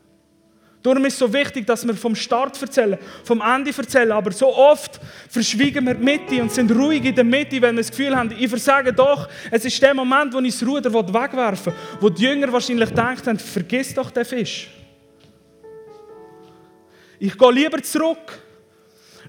Darum 0.84 1.02
ist 1.06 1.14
es 1.14 1.18
so 1.18 1.32
wichtig, 1.32 1.66
dass 1.66 1.86
wir 1.86 1.94
vom 1.94 2.14
Start 2.14 2.60
erzählen, 2.60 2.98
vom 3.24 3.40
Ende 3.40 3.70
erzählen. 3.74 4.12
Aber 4.12 4.30
so 4.32 4.54
oft 4.54 5.00
verschwiegen 5.30 5.86
wir 5.86 5.94
die 5.94 6.04
Mitte 6.04 6.42
und 6.42 6.52
sind 6.52 6.70
ruhig 6.70 7.02
in 7.06 7.14
der 7.14 7.24
Mitte, 7.24 7.62
wenn 7.62 7.74
wir 7.74 7.82
das 7.82 7.90
Gefühl 7.90 8.14
haben, 8.14 8.30
ich 8.38 8.50
versage 8.50 8.92
doch, 8.92 9.26
es 9.50 9.64
ist 9.64 9.80
der 9.80 9.94
Moment, 9.94 10.34
wo 10.34 10.40
ich 10.40 10.58
das 10.58 10.68
Ruder 10.68 10.92
wegwerfen 10.92 11.72
will, 11.72 11.80
wo 12.00 12.10
die 12.10 12.24
Jünger 12.24 12.52
wahrscheinlich 12.52 12.90
gedacht 12.90 13.26
haben, 13.26 13.38
vergiss 13.38 13.94
doch 13.94 14.10
den 14.10 14.26
Fisch. 14.26 14.68
Ich 17.18 17.38
gehe 17.38 17.50
lieber 17.50 17.82
zurück. 17.82 18.38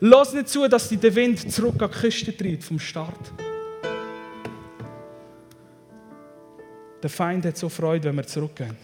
Lass 0.01 0.33
nicht 0.33 0.49
zu, 0.49 0.67
dass 0.67 0.89
dich 0.89 0.99
der 0.99 1.15
Wind 1.15 1.49
zurück 1.53 1.81
an 1.81 1.89
die 1.89 1.99
Küste 1.99 2.35
treibt 2.35 2.65
vom 2.65 2.79
Start. 2.79 3.31
Der 7.01 7.09
Feind 7.09 7.45
hat 7.45 7.55
so 7.55 7.69
Freude, 7.69 8.09
wenn 8.09 8.17
wir 8.17 8.27
zurückgehen. 8.27 8.75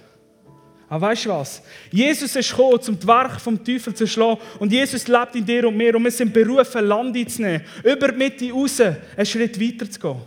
Aber 0.91 1.07
weißt 1.07 1.23
du 1.23 1.29
was? 1.29 1.61
Jesus 1.89 2.35
ist 2.35 2.49
gekommen, 2.49 2.73
um 2.73 2.99
das 2.99 3.07
Werk 3.07 3.39
vom 3.39 3.63
Teufel 3.63 3.93
zu 3.93 4.05
schlagen. 4.05 4.41
Und 4.59 4.73
Jesus 4.73 5.07
lebt 5.07 5.33
in 5.37 5.45
dir 5.45 5.65
und 5.65 5.77
mir. 5.77 5.95
Und 5.95 6.03
wir 6.03 6.11
sind 6.11 6.33
berufen, 6.33 6.85
Land 6.85 7.15
einzunehmen. 7.15 7.61
Über 7.81 8.09
die 8.09 8.17
Mitte 8.17 8.51
raus, 8.51 8.81
einen 8.81 9.25
Schritt 9.25 9.57
weiter 9.57 9.89
zu 9.89 9.97
gehen. 9.97 10.17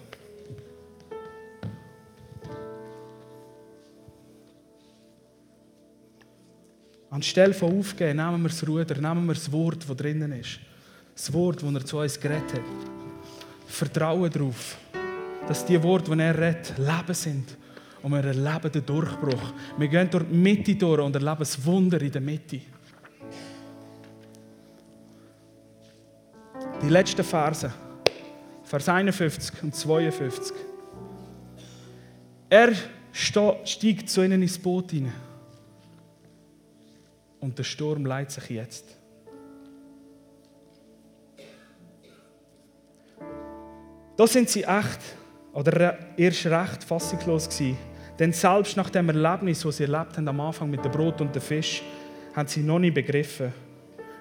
Anstelle 7.11 7.53
von 7.53 7.79
aufgeben, 7.79 8.17
nehmen 8.17 8.43
wir 8.43 8.49
das 8.49 8.67
Ruder, 8.67 8.95
nehmen 8.95 9.27
wir 9.27 9.35
das 9.35 9.53
Wort, 9.53 9.87
das 9.87 9.97
drinnen 9.99 10.33
ist. 10.33 10.61
Das 11.15 11.31
Wort, 11.35 11.63
das 11.63 11.75
er 11.75 11.85
zu 11.85 11.99
uns 11.99 12.19
geredet 12.19 12.55
hat. 12.55 12.63
Vertrauen 13.67 14.31
darauf, 14.33 14.79
dass 15.47 15.67
die 15.67 15.81
Worte, 15.83 16.11
die 16.17 16.23
er 16.23 16.39
redet, 16.39 16.73
Leben 16.79 17.15
sind 17.15 17.64
und 18.05 18.13
wir 18.13 18.23
erleben 18.23 18.71
den 18.71 18.85
Durchbruch. 18.85 19.55
Wir 19.79 19.89
gehen 19.89 20.11
durch 20.11 20.25
die 20.31 20.35
Mitte 20.35 20.75
durch 20.75 21.01
und 21.01 21.17
erleben 21.17 21.39
das 21.39 21.65
Wunder 21.65 21.99
in 22.03 22.13
der 22.13 22.21
Mitte. 22.21 22.61
Die 26.83 26.89
letzten 26.91 27.25
Verse, 27.25 27.73
Vers 28.63 28.89
51 28.91 29.63
und 29.63 29.75
52. 29.75 30.55
Er 32.51 32.73
steigt 33.11 34.11
zu 34.11 34.23
ihnen 34.23 34.43
ins 34.43 34.59
Boot 34.59 34.91
hinein. 34.91 35.15
Und 37.41 37.57
der 37.57 37.65
Sturm 37.65 38.05
leitet 38.05 38.33
sich 38.33 38.51
jetzt. 38.51 38.85
Da 44.15 44.27
sind 44.27 44.51
sie 44.51 44.65
echt, 44.65 45.01
oder 45.55 46.19
erst 46.19 46.45
recht 46.45 46.85
fassungslos 46.85 47.49
gewesen 47.49 47.94
denn 48.19 48.33
selbst 48.33 48.77
nach 48.77 48.91
dem 48.91 49.09
Erlebnis, 49.09 49.61
das 49.61 49.77
sie 49.77 49.85
erlebt 49.85 50.17
haben 50.17 50.29
am 50.29 50.41
Anfang 50.41 50.71
mit 50.71 50.85
dem 50.85 50.93
Brot 50.93 51.21
und 51.21 51.35
dem 51.35 51.43
Fisch, 51.43 51.83
haben 52.35 52.49
sie 52.49 52.63
noch 52.63 52.79
nicht 52.79 52.95
begriffen, 52.95 53.53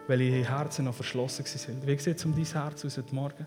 weil 0.08 0.22
ihre 0.22 0.48
Herzen 0.48 0.86
noch 0.86 0.96
verschlossen 0.96 1.46
sind. 1.46 1.86
Wie 1.86 1.98
sieht 1.98 2.18
es 2.18 2.26
um 2.26 2.36
dein 2.36 2.46
Herz 2.46 2.86
aus 2.86 2.98
heute 2.98 3.14
Morgen? 3.14 3.46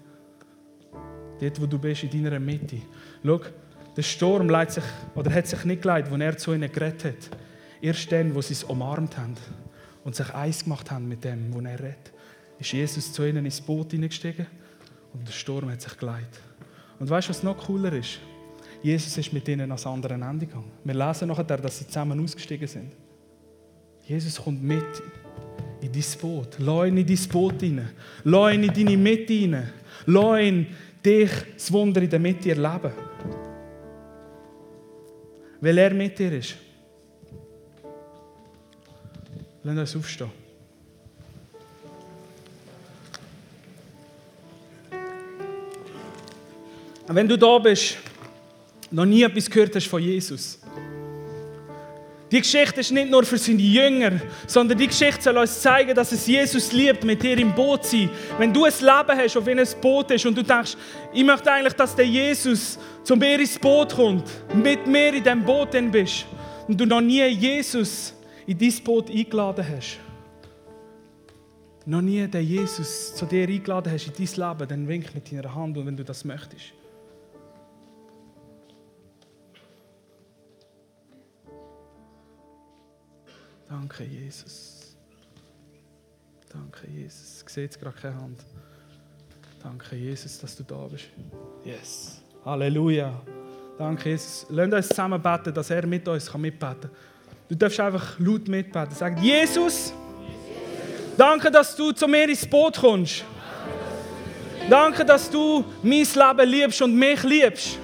Dort, 1.41 1.61
wo 1.61 1.67
du 1.67 1.79
bist, 1.79 2.03
in 2.05 2.11
deiner 2.25 2.41
Mitte. 2.41 2.79
Schau, 3.25 3.41
der 3.97 4.03
Sturm 4.03 4.49
leitet 4.49 4.75
sich, 4.75 4.85
oder 5.15 5.33
hat 5.33 5.47
sich 5.47 5.65
nicht 5.65 5.83
geleitet, 5.83 6.13
als 6.13 6.21
er 6.21 6.39
zu 6.39 6.53
ihnen 6.55 6.71
geredet 6.71 7.05
hat. 7.05 7.39
Erst 7.81 8.11
dann, 8.11 8.35
wo 8.35 8.41
sie 8.41 8.55
es 8.55 8.65
umarmt 8.65 9.17
haben 9.17 9.35
und 10.05 10.15
sich 10.15 10.33
eins 10.35 10.65
gemacht 10.65 10.91
haben 10.91 11.09
mit 11.09 11.25
dem, 11.25 11.53
wo 11.53 11.61
er 11.61 11.79
redet, 11.79 12.13
ist 12.59 12.73
Jesus 12.73 13.13
zu 13.13 13.25
ihnen 13.25 13.45
ins 13.45 13.61
Boot 13.61 13.91
hineingestiegen 13.91 14.47
und 15.13 15.27
der 15.27 15.33
Sturm 15.33 15.71
hat 15.71 15.83
sich 15.83 15.97
geleitet. 15.97 16.41
Und 16.99 17.11
weißt 17.11 17.29
du, 17.29 17.31
was 17.31 17.43
noch 17.43 17.59
cooler 17.67 17.93
ist? 17.93 18.21
Jesus 18.87 19.19
ist 19.19 19.33
mit 19.33 19.49
ihnen 19.49 19.69
ans 19.69 19.85
andere 19.85 20.15
Ende 20.15 20.47
gegangen. 20.47 20.71
Wir 20.85 20.95
lesen 20.95 21.27
nachher, 21.27 21.43
dass 21.43 21.77
sie 21.77 21.89
zusammen 21.89 22.23
ausgestiegen 22.23 22.69
sind. 22.69 22.93
Jesus 24.07 24.41
kommt 24.41 24.63
mit 24.63 25.03
in 25.81 25.91
dein 25.91 26.05
Boot. 26.21 26.57
Lass 26.61 26.87
in 26.87 27.05
dein 27.05 27.29
Boot 27.29 27.61
hinein. 27.61 27.91
Lass 28.23 28.55
in 28.55 28.69
deine 28.69 28.97
Mitte 28.97 29.33
hinein. 29.33 29.73
Lass 30.07 30.67
dich 31.05 31.31
das 31.55 31.73
Wunder 31.73 32.01
in 32.01 32.11
der 32.11 32.21
Mitte 32.21 32.51
erleben. 32.51 32.93
Weil 35.61 35.79
er 35.79 35.93
mit 35.93 36.17
dir 36.17 36.33
ist. 36.39 36.55
Lass 39.65 39.79
uns 39.79 39.97
aufstehen. 39.97 40.31
Und 47.09 47.15
wenn 47.17 47.27
du 47.27 47.37
da 47.37 47.59
bist, 47.59 47.97
noch 48.91 49.05
nie 49.05 49.23
etwas 49.23 49.51
gehört 49.51 49.75
hast 49.75 49.87
von 49.87 50.03
Jesus. 50.03 50.59
Die 52.31 52.41
Geschichte 52.41 52.81
ist 52.81 52.91
nicht 52.91 53.09
nur 53.09 53.23
für 53.23 53.39
seine 53.39 53.63
Jünger, 53.63 54.21
sondern 54.49 54.77
die 54.77 54.89
Geschichte 54.89 55.23
soll 55.23 55.39
uns 55.39 55.61
zeigen, 55.61 55.95
dass 55.95 56.11
es 56.11 56.27
Jesus 56.27 56.73
liebt, 56.73 57.05
mit 57.05 57.23
dir 57.23 57.39
im 57.39 57.55
Boot 57.55 57.85
zu 57.85 57.99
sein. 57.99 58.11
Wenn 58.37 58.53
du 58.53 58.65
ein 58.65 58.73
Leben 58.73 59.19
hast, 59.19 59.37
auf 59.37 59.47
wie 59.47 59.53
ein 59.53 59.67
Boot 59.81 60.11
ist 60.11 60.27
und 60.27 60.37
du 60.37 60.43
denkst, 60.43 60.77
ich 61.13 61.23
möchte 61.23 61.53
eigentlich, 61.53 61.75
dass 61.75 61.95
der 61.95 62.07
Jesus 62.07 62.81
zu 63.05 63.15
mir 63.15 63.39
ins 63.39 63.57
Boot 63.59 63.95
kommt, 63.95 64.25
mit 64.53 64.89
mir 64.89 65.15
in 65.15 65.23
diesem 65.23 65.45
Boot 65.45 65.71
bist 65.93 66.27
und 66.67 66.81
du 66.81 66.85
noch 66.85 67.01
nie 67.01 67.25
Jesus 67.27 68.13
in 68.45 68.59
dein 68.59 68.75
Boot 68.83 69.09
eingeladen 69.09 69.65
hast, 69.77 70.01
noch 71.85 72.03
nie 72.03 72.27
den 72.27 72.45
Jesus 72.45 73.15
zu 73.15 73.25
dir 73.25 73.47
eingeladen 73.47 73.93
hast 73.93 74.09
in 74.09 74.13
dein 74.13 74.49
Leben, 74.49 74.69
dann 74.69 74.89
wink 74.89 75.15
mit 75.15 75.31
deiner 75.31 75.55
Hand, 75.55 75.77
wenn 75.77 75.97
du 75.97 76.03
das 76.03 76.25
möchtest. 76.25 76.76
Danke, 83.69 84.05
Jesus. 84.05 84.97
Danke, 86.53 86.87
Jesus. 86.89 87.43
Ich 87.47 87.53
sehe 87.53 87.65
jetzt 87.65 87.81
gerade 87.81 87.97
keine 88.01 88.15
Hand. 88.15 88.39
Danke, 89.63 89.97
Jesus, 89.97 90.39
dass 90.39 90.57
du 90.57 90.63
da 90.63 90.87
bist. 90.87 91.07
Yes. 91.65 92.23
Halleluja. 92.45 93.21
Danke, 93.77 94.11
Jesus. 94.11 94.47
Lasst 94.51 94.73
uns 94.73 94.89
zusammen 94.89 95.21
beten, 95.21 95.53
dass 95.53 95.71
er 95.71 95.87
mit 95.87 96.07
uns 96.07 96.33
mitbeten 96.35 96.81
kann. 96.83 96.91
Du 97.49 97.55
darfst 97.57 97.81
einfach 97.81 98.19
laut 98.21 98.47
mitbeten. 98.47 98.95
Sag, 98.95 99.21
Jesus, 99.21 99.93
danke, 101.17 101.51
dass 101.51 101.75
du 101.75 101.93
zu 101.93 102.07
mir 102.07 102.29
ins 102.29 102.47
Boot 102.47 102.79
kommst. 102.79 103.25
Danke, 104.71 105.05
dass 105.05 105.29
du 105.29 105.65
mein 105.83 106.05
Leben 106.05 106.49
liebst 106.49 106.83
und 106.83 106.95
mich 106.95 107.23
liebst. 107.25 107.79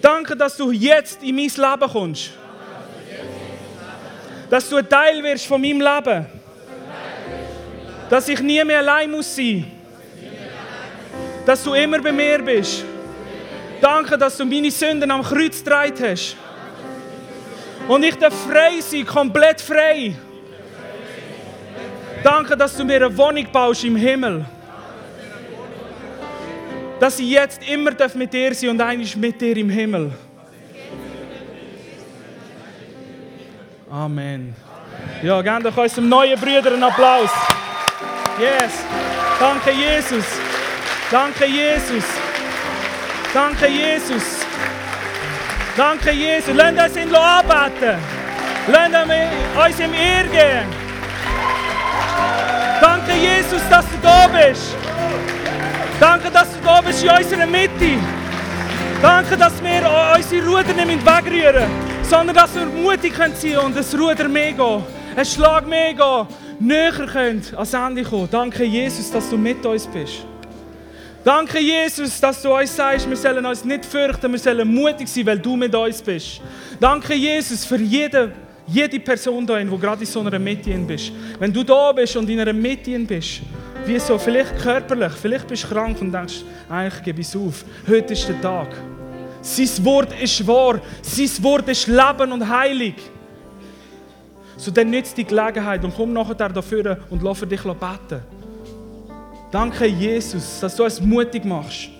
Danke, 0.00 0.36
dass 0.36 0.56
du 0.56 0.70
jetzt 0.72 1.22
in 1.22 1.36
mein 1.36 1.48
Leben 1.48 1.90
kommst 1.92 2.41
dass 4.52 4.68
du 4.68 4.76
ein 4.76 4.86
Teil 4.86 5.22
wirst 5.22 5.46
von 5.46 5.58
meinem 5.58 5.80
Leben. 5.80 6.26
Dass 8.10 8.28
ich 8.28 8.38
nie 8.40 8.62
mehr 8.62 8.80
allein 8.80 9.10
muss 9.10 9.34
sein. 9.34 9.64
Dass 11.46 11.64
du 11.64 11.72
immer 11.72 11.98
bei 12.02 12.12
mir 12.12 12.42
bist. 12.42 12.84
Danke, 13.80 14.18
dass 14.18 14.36
du 14.36 14.44
meine 14.44 14.70
Sünden 14.70 15.10
am 15.10 15.22
Kreuz 15.22 15.64
getragen 15.64 15.94
hast. 16.02 16.36
Und 17.88 18.04
ich 18.04 18.14
darf 18.16 18.34
frei 18.46 18.78
sein, 18.80 19.06
komplett 19.06 19.62
frei. 19.62 20.14
Danke, 22.22 22.54
dass 22.54 22.76
du 22.76 22.84
mir 22.84 23.06
eine 23.06 23.16
Wohnung 23.16 23.46
baust 23.50 23.84
im 23.84 23.96
Himmel. 23.96 24.44
Dass 27.00 27.18
ich 27.18 27.30
jetzt 27.30 27.66
immer 27.66 27.92
mit 28.16 28.34
dir 28.34 28.54
sein 28.54 28.68
und 28.68 28.82
eigentlich 28.82 29.16
mit 29.16 29.40
dir 29.40 29.56
im 29.56 29.70
Himmel. 29.70 30.12
Amen. 33.92 34.56
Ja, 35.22 35.42
geben 35.42 35.64
doch 35.64 35.76
unserem 35.76 36.08
neuen 36.08 36.40
Brüder 36.40 36.72
einen 36.72 36.82
Applaus. 36.82 37.28
Yes. 38.40 38.72
Danke, 39.38 39.70
Jesus. 39.70 40.24
Danke, 41.10 41.44
Jesus. 41.44 42.04
Danke, 43.34 43.66
Jesus. 43.66 44.46
Danke, 45.76 46.10
Jesus. 46.10 46.54
Lasst 46.54 46.78
uns 46.78 46.96
ihn 46.96 47.14
anbeten. 47.14 47.98
Lasst 48.68 49.68
uns 49.68 49.80
im 49.80 49.92
Ehr 49.92 50.24
gehen. 50.24 50.66
Danke, 52.80 53.12
Jesus, 53.12 53.60
dass 53.68 53.84
du 53.84 53.98
da 54.02 54.26
bist. 54.26 54.74
Danke, 56.00 56.30
dass 56.30 56.50
du 56.50 56.64
da 56.64 56.80
bist 56.80 57.04
in 57.04 57.10
unserer 57.10 57.46
Mitte. 57.46 57.98
Danke, 59.02 59.36
dass 59.36 59.62
wir 59.62 59.82
unsere 60.16 60.46
Ruder 60.46 60.72
nicht 60.72 61.04
wegrühren, 61.04 61.91
sondern 62.02 62.34
dass 62.36 62.54
wir 62.54 62.66
mutig 62.66 63.14
sein 63.16 63.32
können 63.40 63.58
und 63.58 63.76
das 63.76 63.94
Ruder 63.98 64.28
mehr 64.28 64.52
gehen, 64.52 64.82
ein 65.16 65.24
Schlag 65.24 65.66
mehr 65.66 65.94
gehen, 65.94 66.26
näher 66.60 67.06
können 67.06 67.42
ans 67.54 67.74
Ende 67.74 68.02
kommen. 68.02 68.28
Danke, 68.30 68.64
Jesus, 68.64 69.10
dass 69.10 69.28
du 69.28 69.36
mit 69.36 69.64
uns 69.64 69.86
bist. 69.86 70.26
Danke, 71.24 71.60
Jesus, 71.60 72.20
dass 72.20 72.42
du 72.42 72.52
uns 72.52 72.74
sagst, 72.74 73.08
wir 73.08 73.16
sollen 73.16 73.46
uns 73.46 73.64
nicht 73.64 73.84
fürchten, 73.84 74.32
wir 74.32 74.38
sollen 74.38 74.74
mutig 74.74 75.08
sein, 75.08 75.26
weil 75.26 75.38
du 75.38 75.54
mit 75.54 75.72
uns 75.74 76.02
bist. 76.02 76.40
Danke, 76.80 77.14
Jesus, 77.14 77.64
für 77.64 77.76
jede, 77.76 78.32
jede 78.66 78.98
Person 78.98 79.46
da, 79.46 79.58
die 79.58 79.78
gerade 79.78 80.00
in 80.00 80.06
so 80.06 80.20
einer 80.20 80.38
Mitte 80.38 80.70
bist. 80.78 81.12
Wenn 81.38 81.52
du 81.52 81.62
da 81.62 81.92
bist 81.92 82.16
und 82.16 82.28
in 82.28 82.40
einer 82.40 82.52
Mitte 82.52 82.98
bist, 82.98 83.42
wie 83.86 83.98
so, 84.00 84.18
vielleicht 84.18 84.58
körperlich, 84.58 85.12
vielleicht 85.12 85.46
bist 85.46 85.64
du 85.64 85.68
krank 85.68 86.00
und 86.00 86.12
denkst, 86.12 86.42
eigentlich 86.68 87.02
gebe 87.04 87.20
ich 87.20 87.28
es 87.28 87.36
auf. 87.36 87.64
Heute 87.88 88.12
ist 88.14 88.28
der 88.28 88.40
Tag. 88.40 88.91
Sein 89.42 89.84
Wort 89.84 90.20
ist 90.20 90.46
wahr, 90.46 90.80
sein 91.02 91.30
Wort 91.42 91.68
ist 91.68 91.88
Leben 91.88 92.32
und 92.32 92.48
heilig. 92.48 92.94
So 94.56 94.70
dann 94.70 94.90
nützt 94.90 95.16
die 95.16 95.24
Gelegenheit 95.24 95.84
und 95.84 95.94
komm 95.96 96.12
nachher 96.12 96.34
dafür 96.34 96.98
und 97.10 97.22
lass 97.22 97.40
für 97.40 97.46
dich 97.46 97.62
beten. 97.62 98.22
Danke, 99.50 99.86
Jesus, 99.86 100.60
dass 100.60 100.76
du 100.76 100.84
uns 100.84 101.00
mutig 101.00 101.44
machst. 101.44 101.90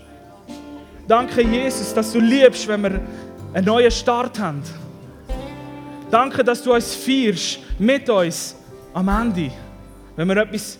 Danke, 1.09 1.43
Jesus, 1.43 1.93
dass 1.93 2.12
du 2.12 2.20
liebst, 2.20 2.68
wenn 2.68 2.82
wir 2.82 3.01
einen 3.53 3.66
neuen 3.66 3.90
Start 3.90 4.38
haben. 4.38 4.62
Danke, 6.11 6.45
dass 6.45 6.62
du 6.62 6.72
uns 6.72 6.95
feierst 6.95 7.59
mit 7.78 8.09
uns 8.09 8.55
am 8.95 9.09
Ende, 9.09 9.51
wenn 10.14 10.28
wir 10.28 10.36
etwas 10.36 10.78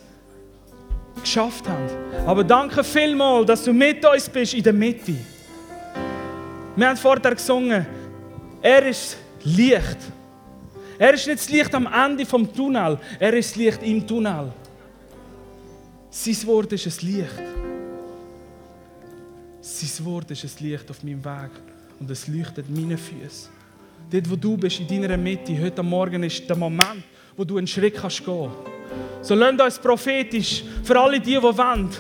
geschafft 1.21 1.69
haben. 1.69 1.89
Aber 2.27 2.45
danke 2.45 2.85
vielmals, 2.85 3.47
dass 3.47 3.65
du 3.65 3.73
mit 3.73 4.05
uns 4.07 4.29
bist 4.29 4.55
in 4.55 4.63
der 4.63 4.73
Mitte. 4.73 5.17
Wir 6.75 6.89
haben 6.89 6.97
vorher 6.97 7.35
gesungen, 7.35 7.87
er 8.63 8.87
ist 8.87 9.19
Licht. 9.45 9.99
Er 10.99 11.15
ist 11.15 11.27
nicht 11.27 11.41
das 11.41 11.49
Licht 11.51 11.75
am 11.75 11.87
Ende 11.87 12.25
vom 12.25 12.51
Tunnel, 12.51 12.99
er 13.19 13.35
ist 13.35 13.51
das 13.51 13.57
Licht 13.57 13.83
im 13.83 14.07
Tunnel. 14.07 14.53
Sein 16.11 16.47
Wort 16.47 16.73
ist 16.73 16.87
ein 16.87 17.07
Licht. 17.07 17.43
Sein 19.61 20.07
Wort 20.07 20.31
ist 20.31 20.45
ein 20.45 20.67
Licht 20.67 20.91
auf 20.91 21.03
meinem 21.03 21.23
Weg 21.23 21.51
und 22.01 22.11
es 22.11 22.27
leuchtet 22.27 22.71
meine 22.71 22.97
Füße. 22.97 23.49
Dort, 24.11 24.31
wo 24.31 24.37
du 24.37 24.57
bist, 24.57 24.81
in 24.81 24.89
deiner 24.89 25.17
Mitte, 25.17 25.61
heute 25.61 25.83
Morgen 25.83 26.23
ist 26.23 26.49
der 26.49 26.57
Moment, 26.57 27.05
wo 27.37 27.45
du 27.45 27.59
einen 27.59 27.67
Schritt 27.67 27.97
kannst 27.97 28.25
gehen. 28.25 28.51
So 29.21 29.35
lasst 29.35 29.61
uns 29.61 29.79
prophetisch, 29.79 30.65
für 30.83 30.99
alle 30.99 31.21
die, 31.21 31.37
die 31.37 31.43
wollen, 31.43 31.91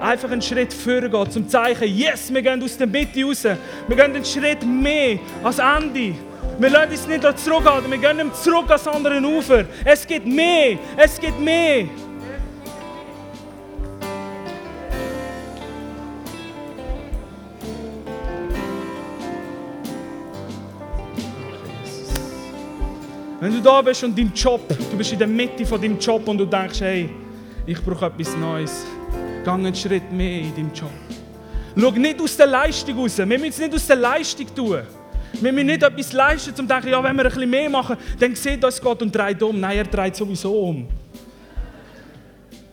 einfach 0.00 0.30
einen 0.30 0.42
Schritt 0.42 0.72
vorgehen, 0.72 1.30
zum 1.30 1.48
Zeichen, 1.48 1.88
yes, 1.88 2.32
wir 2.32 2.42
gehen 2.42 2.62
aus 2.62 2.76
der 2.76 2.86
Mitte 2.86 3.24
raus. 3.24 3.44
Wir 3.44 3.96
gehen 3.96 4.14
einen 4.14 4.24
Schritt 4.24 4.64
mehr 4.64 5.18
als 5.42 5.58
Ende. 5.58 6.14
Wir 6.58 6.70
lassen 6.70 6.90
uns 6.90 7.06
nicht 7.06 7.38
zurückhalten, 7.38 7.90
wir 7.90 7.98
gehen 7.98 8.30
zurück 8.34 8.68
ans 8.68 8.86
andere 8.86 9.20
Ufer. 9.20 9.64
Es 9.84 10.06
geht 10.06 10.26
mehr, 10.26 10.78
es 10.96 11.18
geht 11.20 11.38
mehr. 11.38 11.86
Wenn 23.40 23.52
du 23.52 23.60
da 23.60 23.80
bist 23.82 24.02
und 24.02 24.18
dein 24.18 24.32
Job, 24.34 24.60
du 24.68 24.96
bist 24.96 25.12
in 25.12 25.18
der 25.18 25.28
Mitte 25.28 25.64
von 25.64 25.80
deinem 25.80 25.96
Job 26.00 26.26
und 26.26 26.38
du 26.38 26.44
denkst, 26.44 26.80
hey, 26.80 27.08
ich 27.64 27.80
brauche 27.80 28.06
etwas 28.06 28.36
Neues, 28.36 28.84
geh 29.44 29.50
einen 29.50 29.74
Schritt 29.74 30.10
mehr 30.12 30.40
in 30.40 30.54
deinem 30.54 30.72
Job. 30.72 30.90
Schau 31.76 31.90
nicht 31.92 32.20
aus 32.20 32.36
der 32.36 32.46
Leistung 32.46 32.98
raus. 32.98 33.18
Wir 33.18 33.26
müssen 33.26 33.46
es 33.46 33.58
nicht 33.58 33.74
aus 33.74 33.86
der 33.86 33.96
Leistung 33.96 34.54
tun. 34.54 34.82
Wir 35.40 35.52
müssen 35.52 35.66
nicht 35.66 35.82
etwas 35.82 36.12
leisten, 36.12 36.50
um 36.50 36.56
zu 36.56 36.62
denken, 36.66 36.88
ja, 36.88 37.02
wenn 37.02 37.16
wir 37.16 37.24
bisschen 37.24 37.50
mehr 37.50 37.70
machen, 37.70 37.96
dann 38.18 38.34
sieht 38.34 38.64
uns 38.64 38.80
Gott 38.80 39.00
und 39.02 39.14
dreht 39.14 39.42
um. 39.42 39.60
Nein, 39.60 39.78
er 39.78 39.84
dreht 39.84 40.16
sowieso 40.16 40.52
um. 40.60 40.88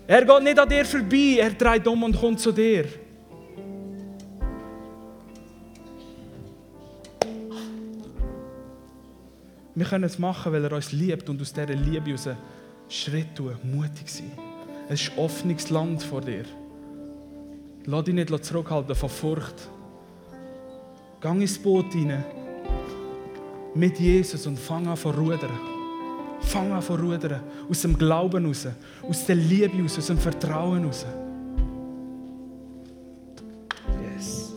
Er 0.07 0.24
geht 0.24 0.43
nicht 0.43 0.59
an 0.59 0.70
dir 0.70 0.86
vorbei, 0.86 1.38
er 1.39 1.51
dreht 1.51 1.88
um 1.88 2.03
und 2.03 2.20
kommt 2.20 2.39
zu 2.39 2.51
dir. 2.51 2.86
Wir 9.78 9.86
können 9.86 10.05
es 10.05 10.18
machen, 10.18 10.53
weil 10.53 10.63
er 10.63 10.72
uns 10.72 10.91
liebt 10.93 11.30
und 11.30 11.41
aus 11.41 11.51
dieser 11.51 11.68
Liebe 11.68 12.11
heraus 12.11 12.30
Schritt 12.88 13.36
tun, 13.36 13.55
mutig 13.63 14.07
sein. 14.07 14.45
Es 14.88 15.01
ist 15.01 15.17
offenes 15.17 15.69
Land 15.69 16.03
vor 16.03 16.21
dir. 16.21 16.45
Lass 17.86 18.03
dich 18.03 18.13
nicht 18.13 18.45
zurückhalten 18.45 18.95
von 18.95 19.09
Furcht. 19.09 19.69
Gang 21.21 21.41
ins 21.41 21.57
Boot 21.57 21.93
hinein 21.93 22.23
mit 23.75 23.99
Jesus 23.99 24.47
und 24.47 24.57
fang 24.57 24.88
an 24.88 24.97
zu 24.97 25.09
rudern. 25.09 25.51
Fang 26.39 26.71
an 26.71 26.81
zu 26.81 26.95
rudern. 26.95 27.41
Aus 27.69 27.81
dem 27.81 27.97
Glauben 27.97 28.45
raus, 28.45 28.67
aus 29.03 29.25
der 29.25 29.36
Liebe 29.36 29.81
raus, 29.81 29.97
aus 29.97 30.07
dem 30.07 30.17
Vertrauen 30.17 30.86
raus. 30.86 31.05
Yes. 34.01 34.53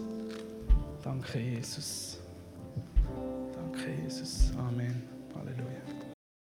Danke, 1.03 1.39
Jesus. 1.41 2.19
Danke, 3.55 3.91
Jesus. 4.05 4.38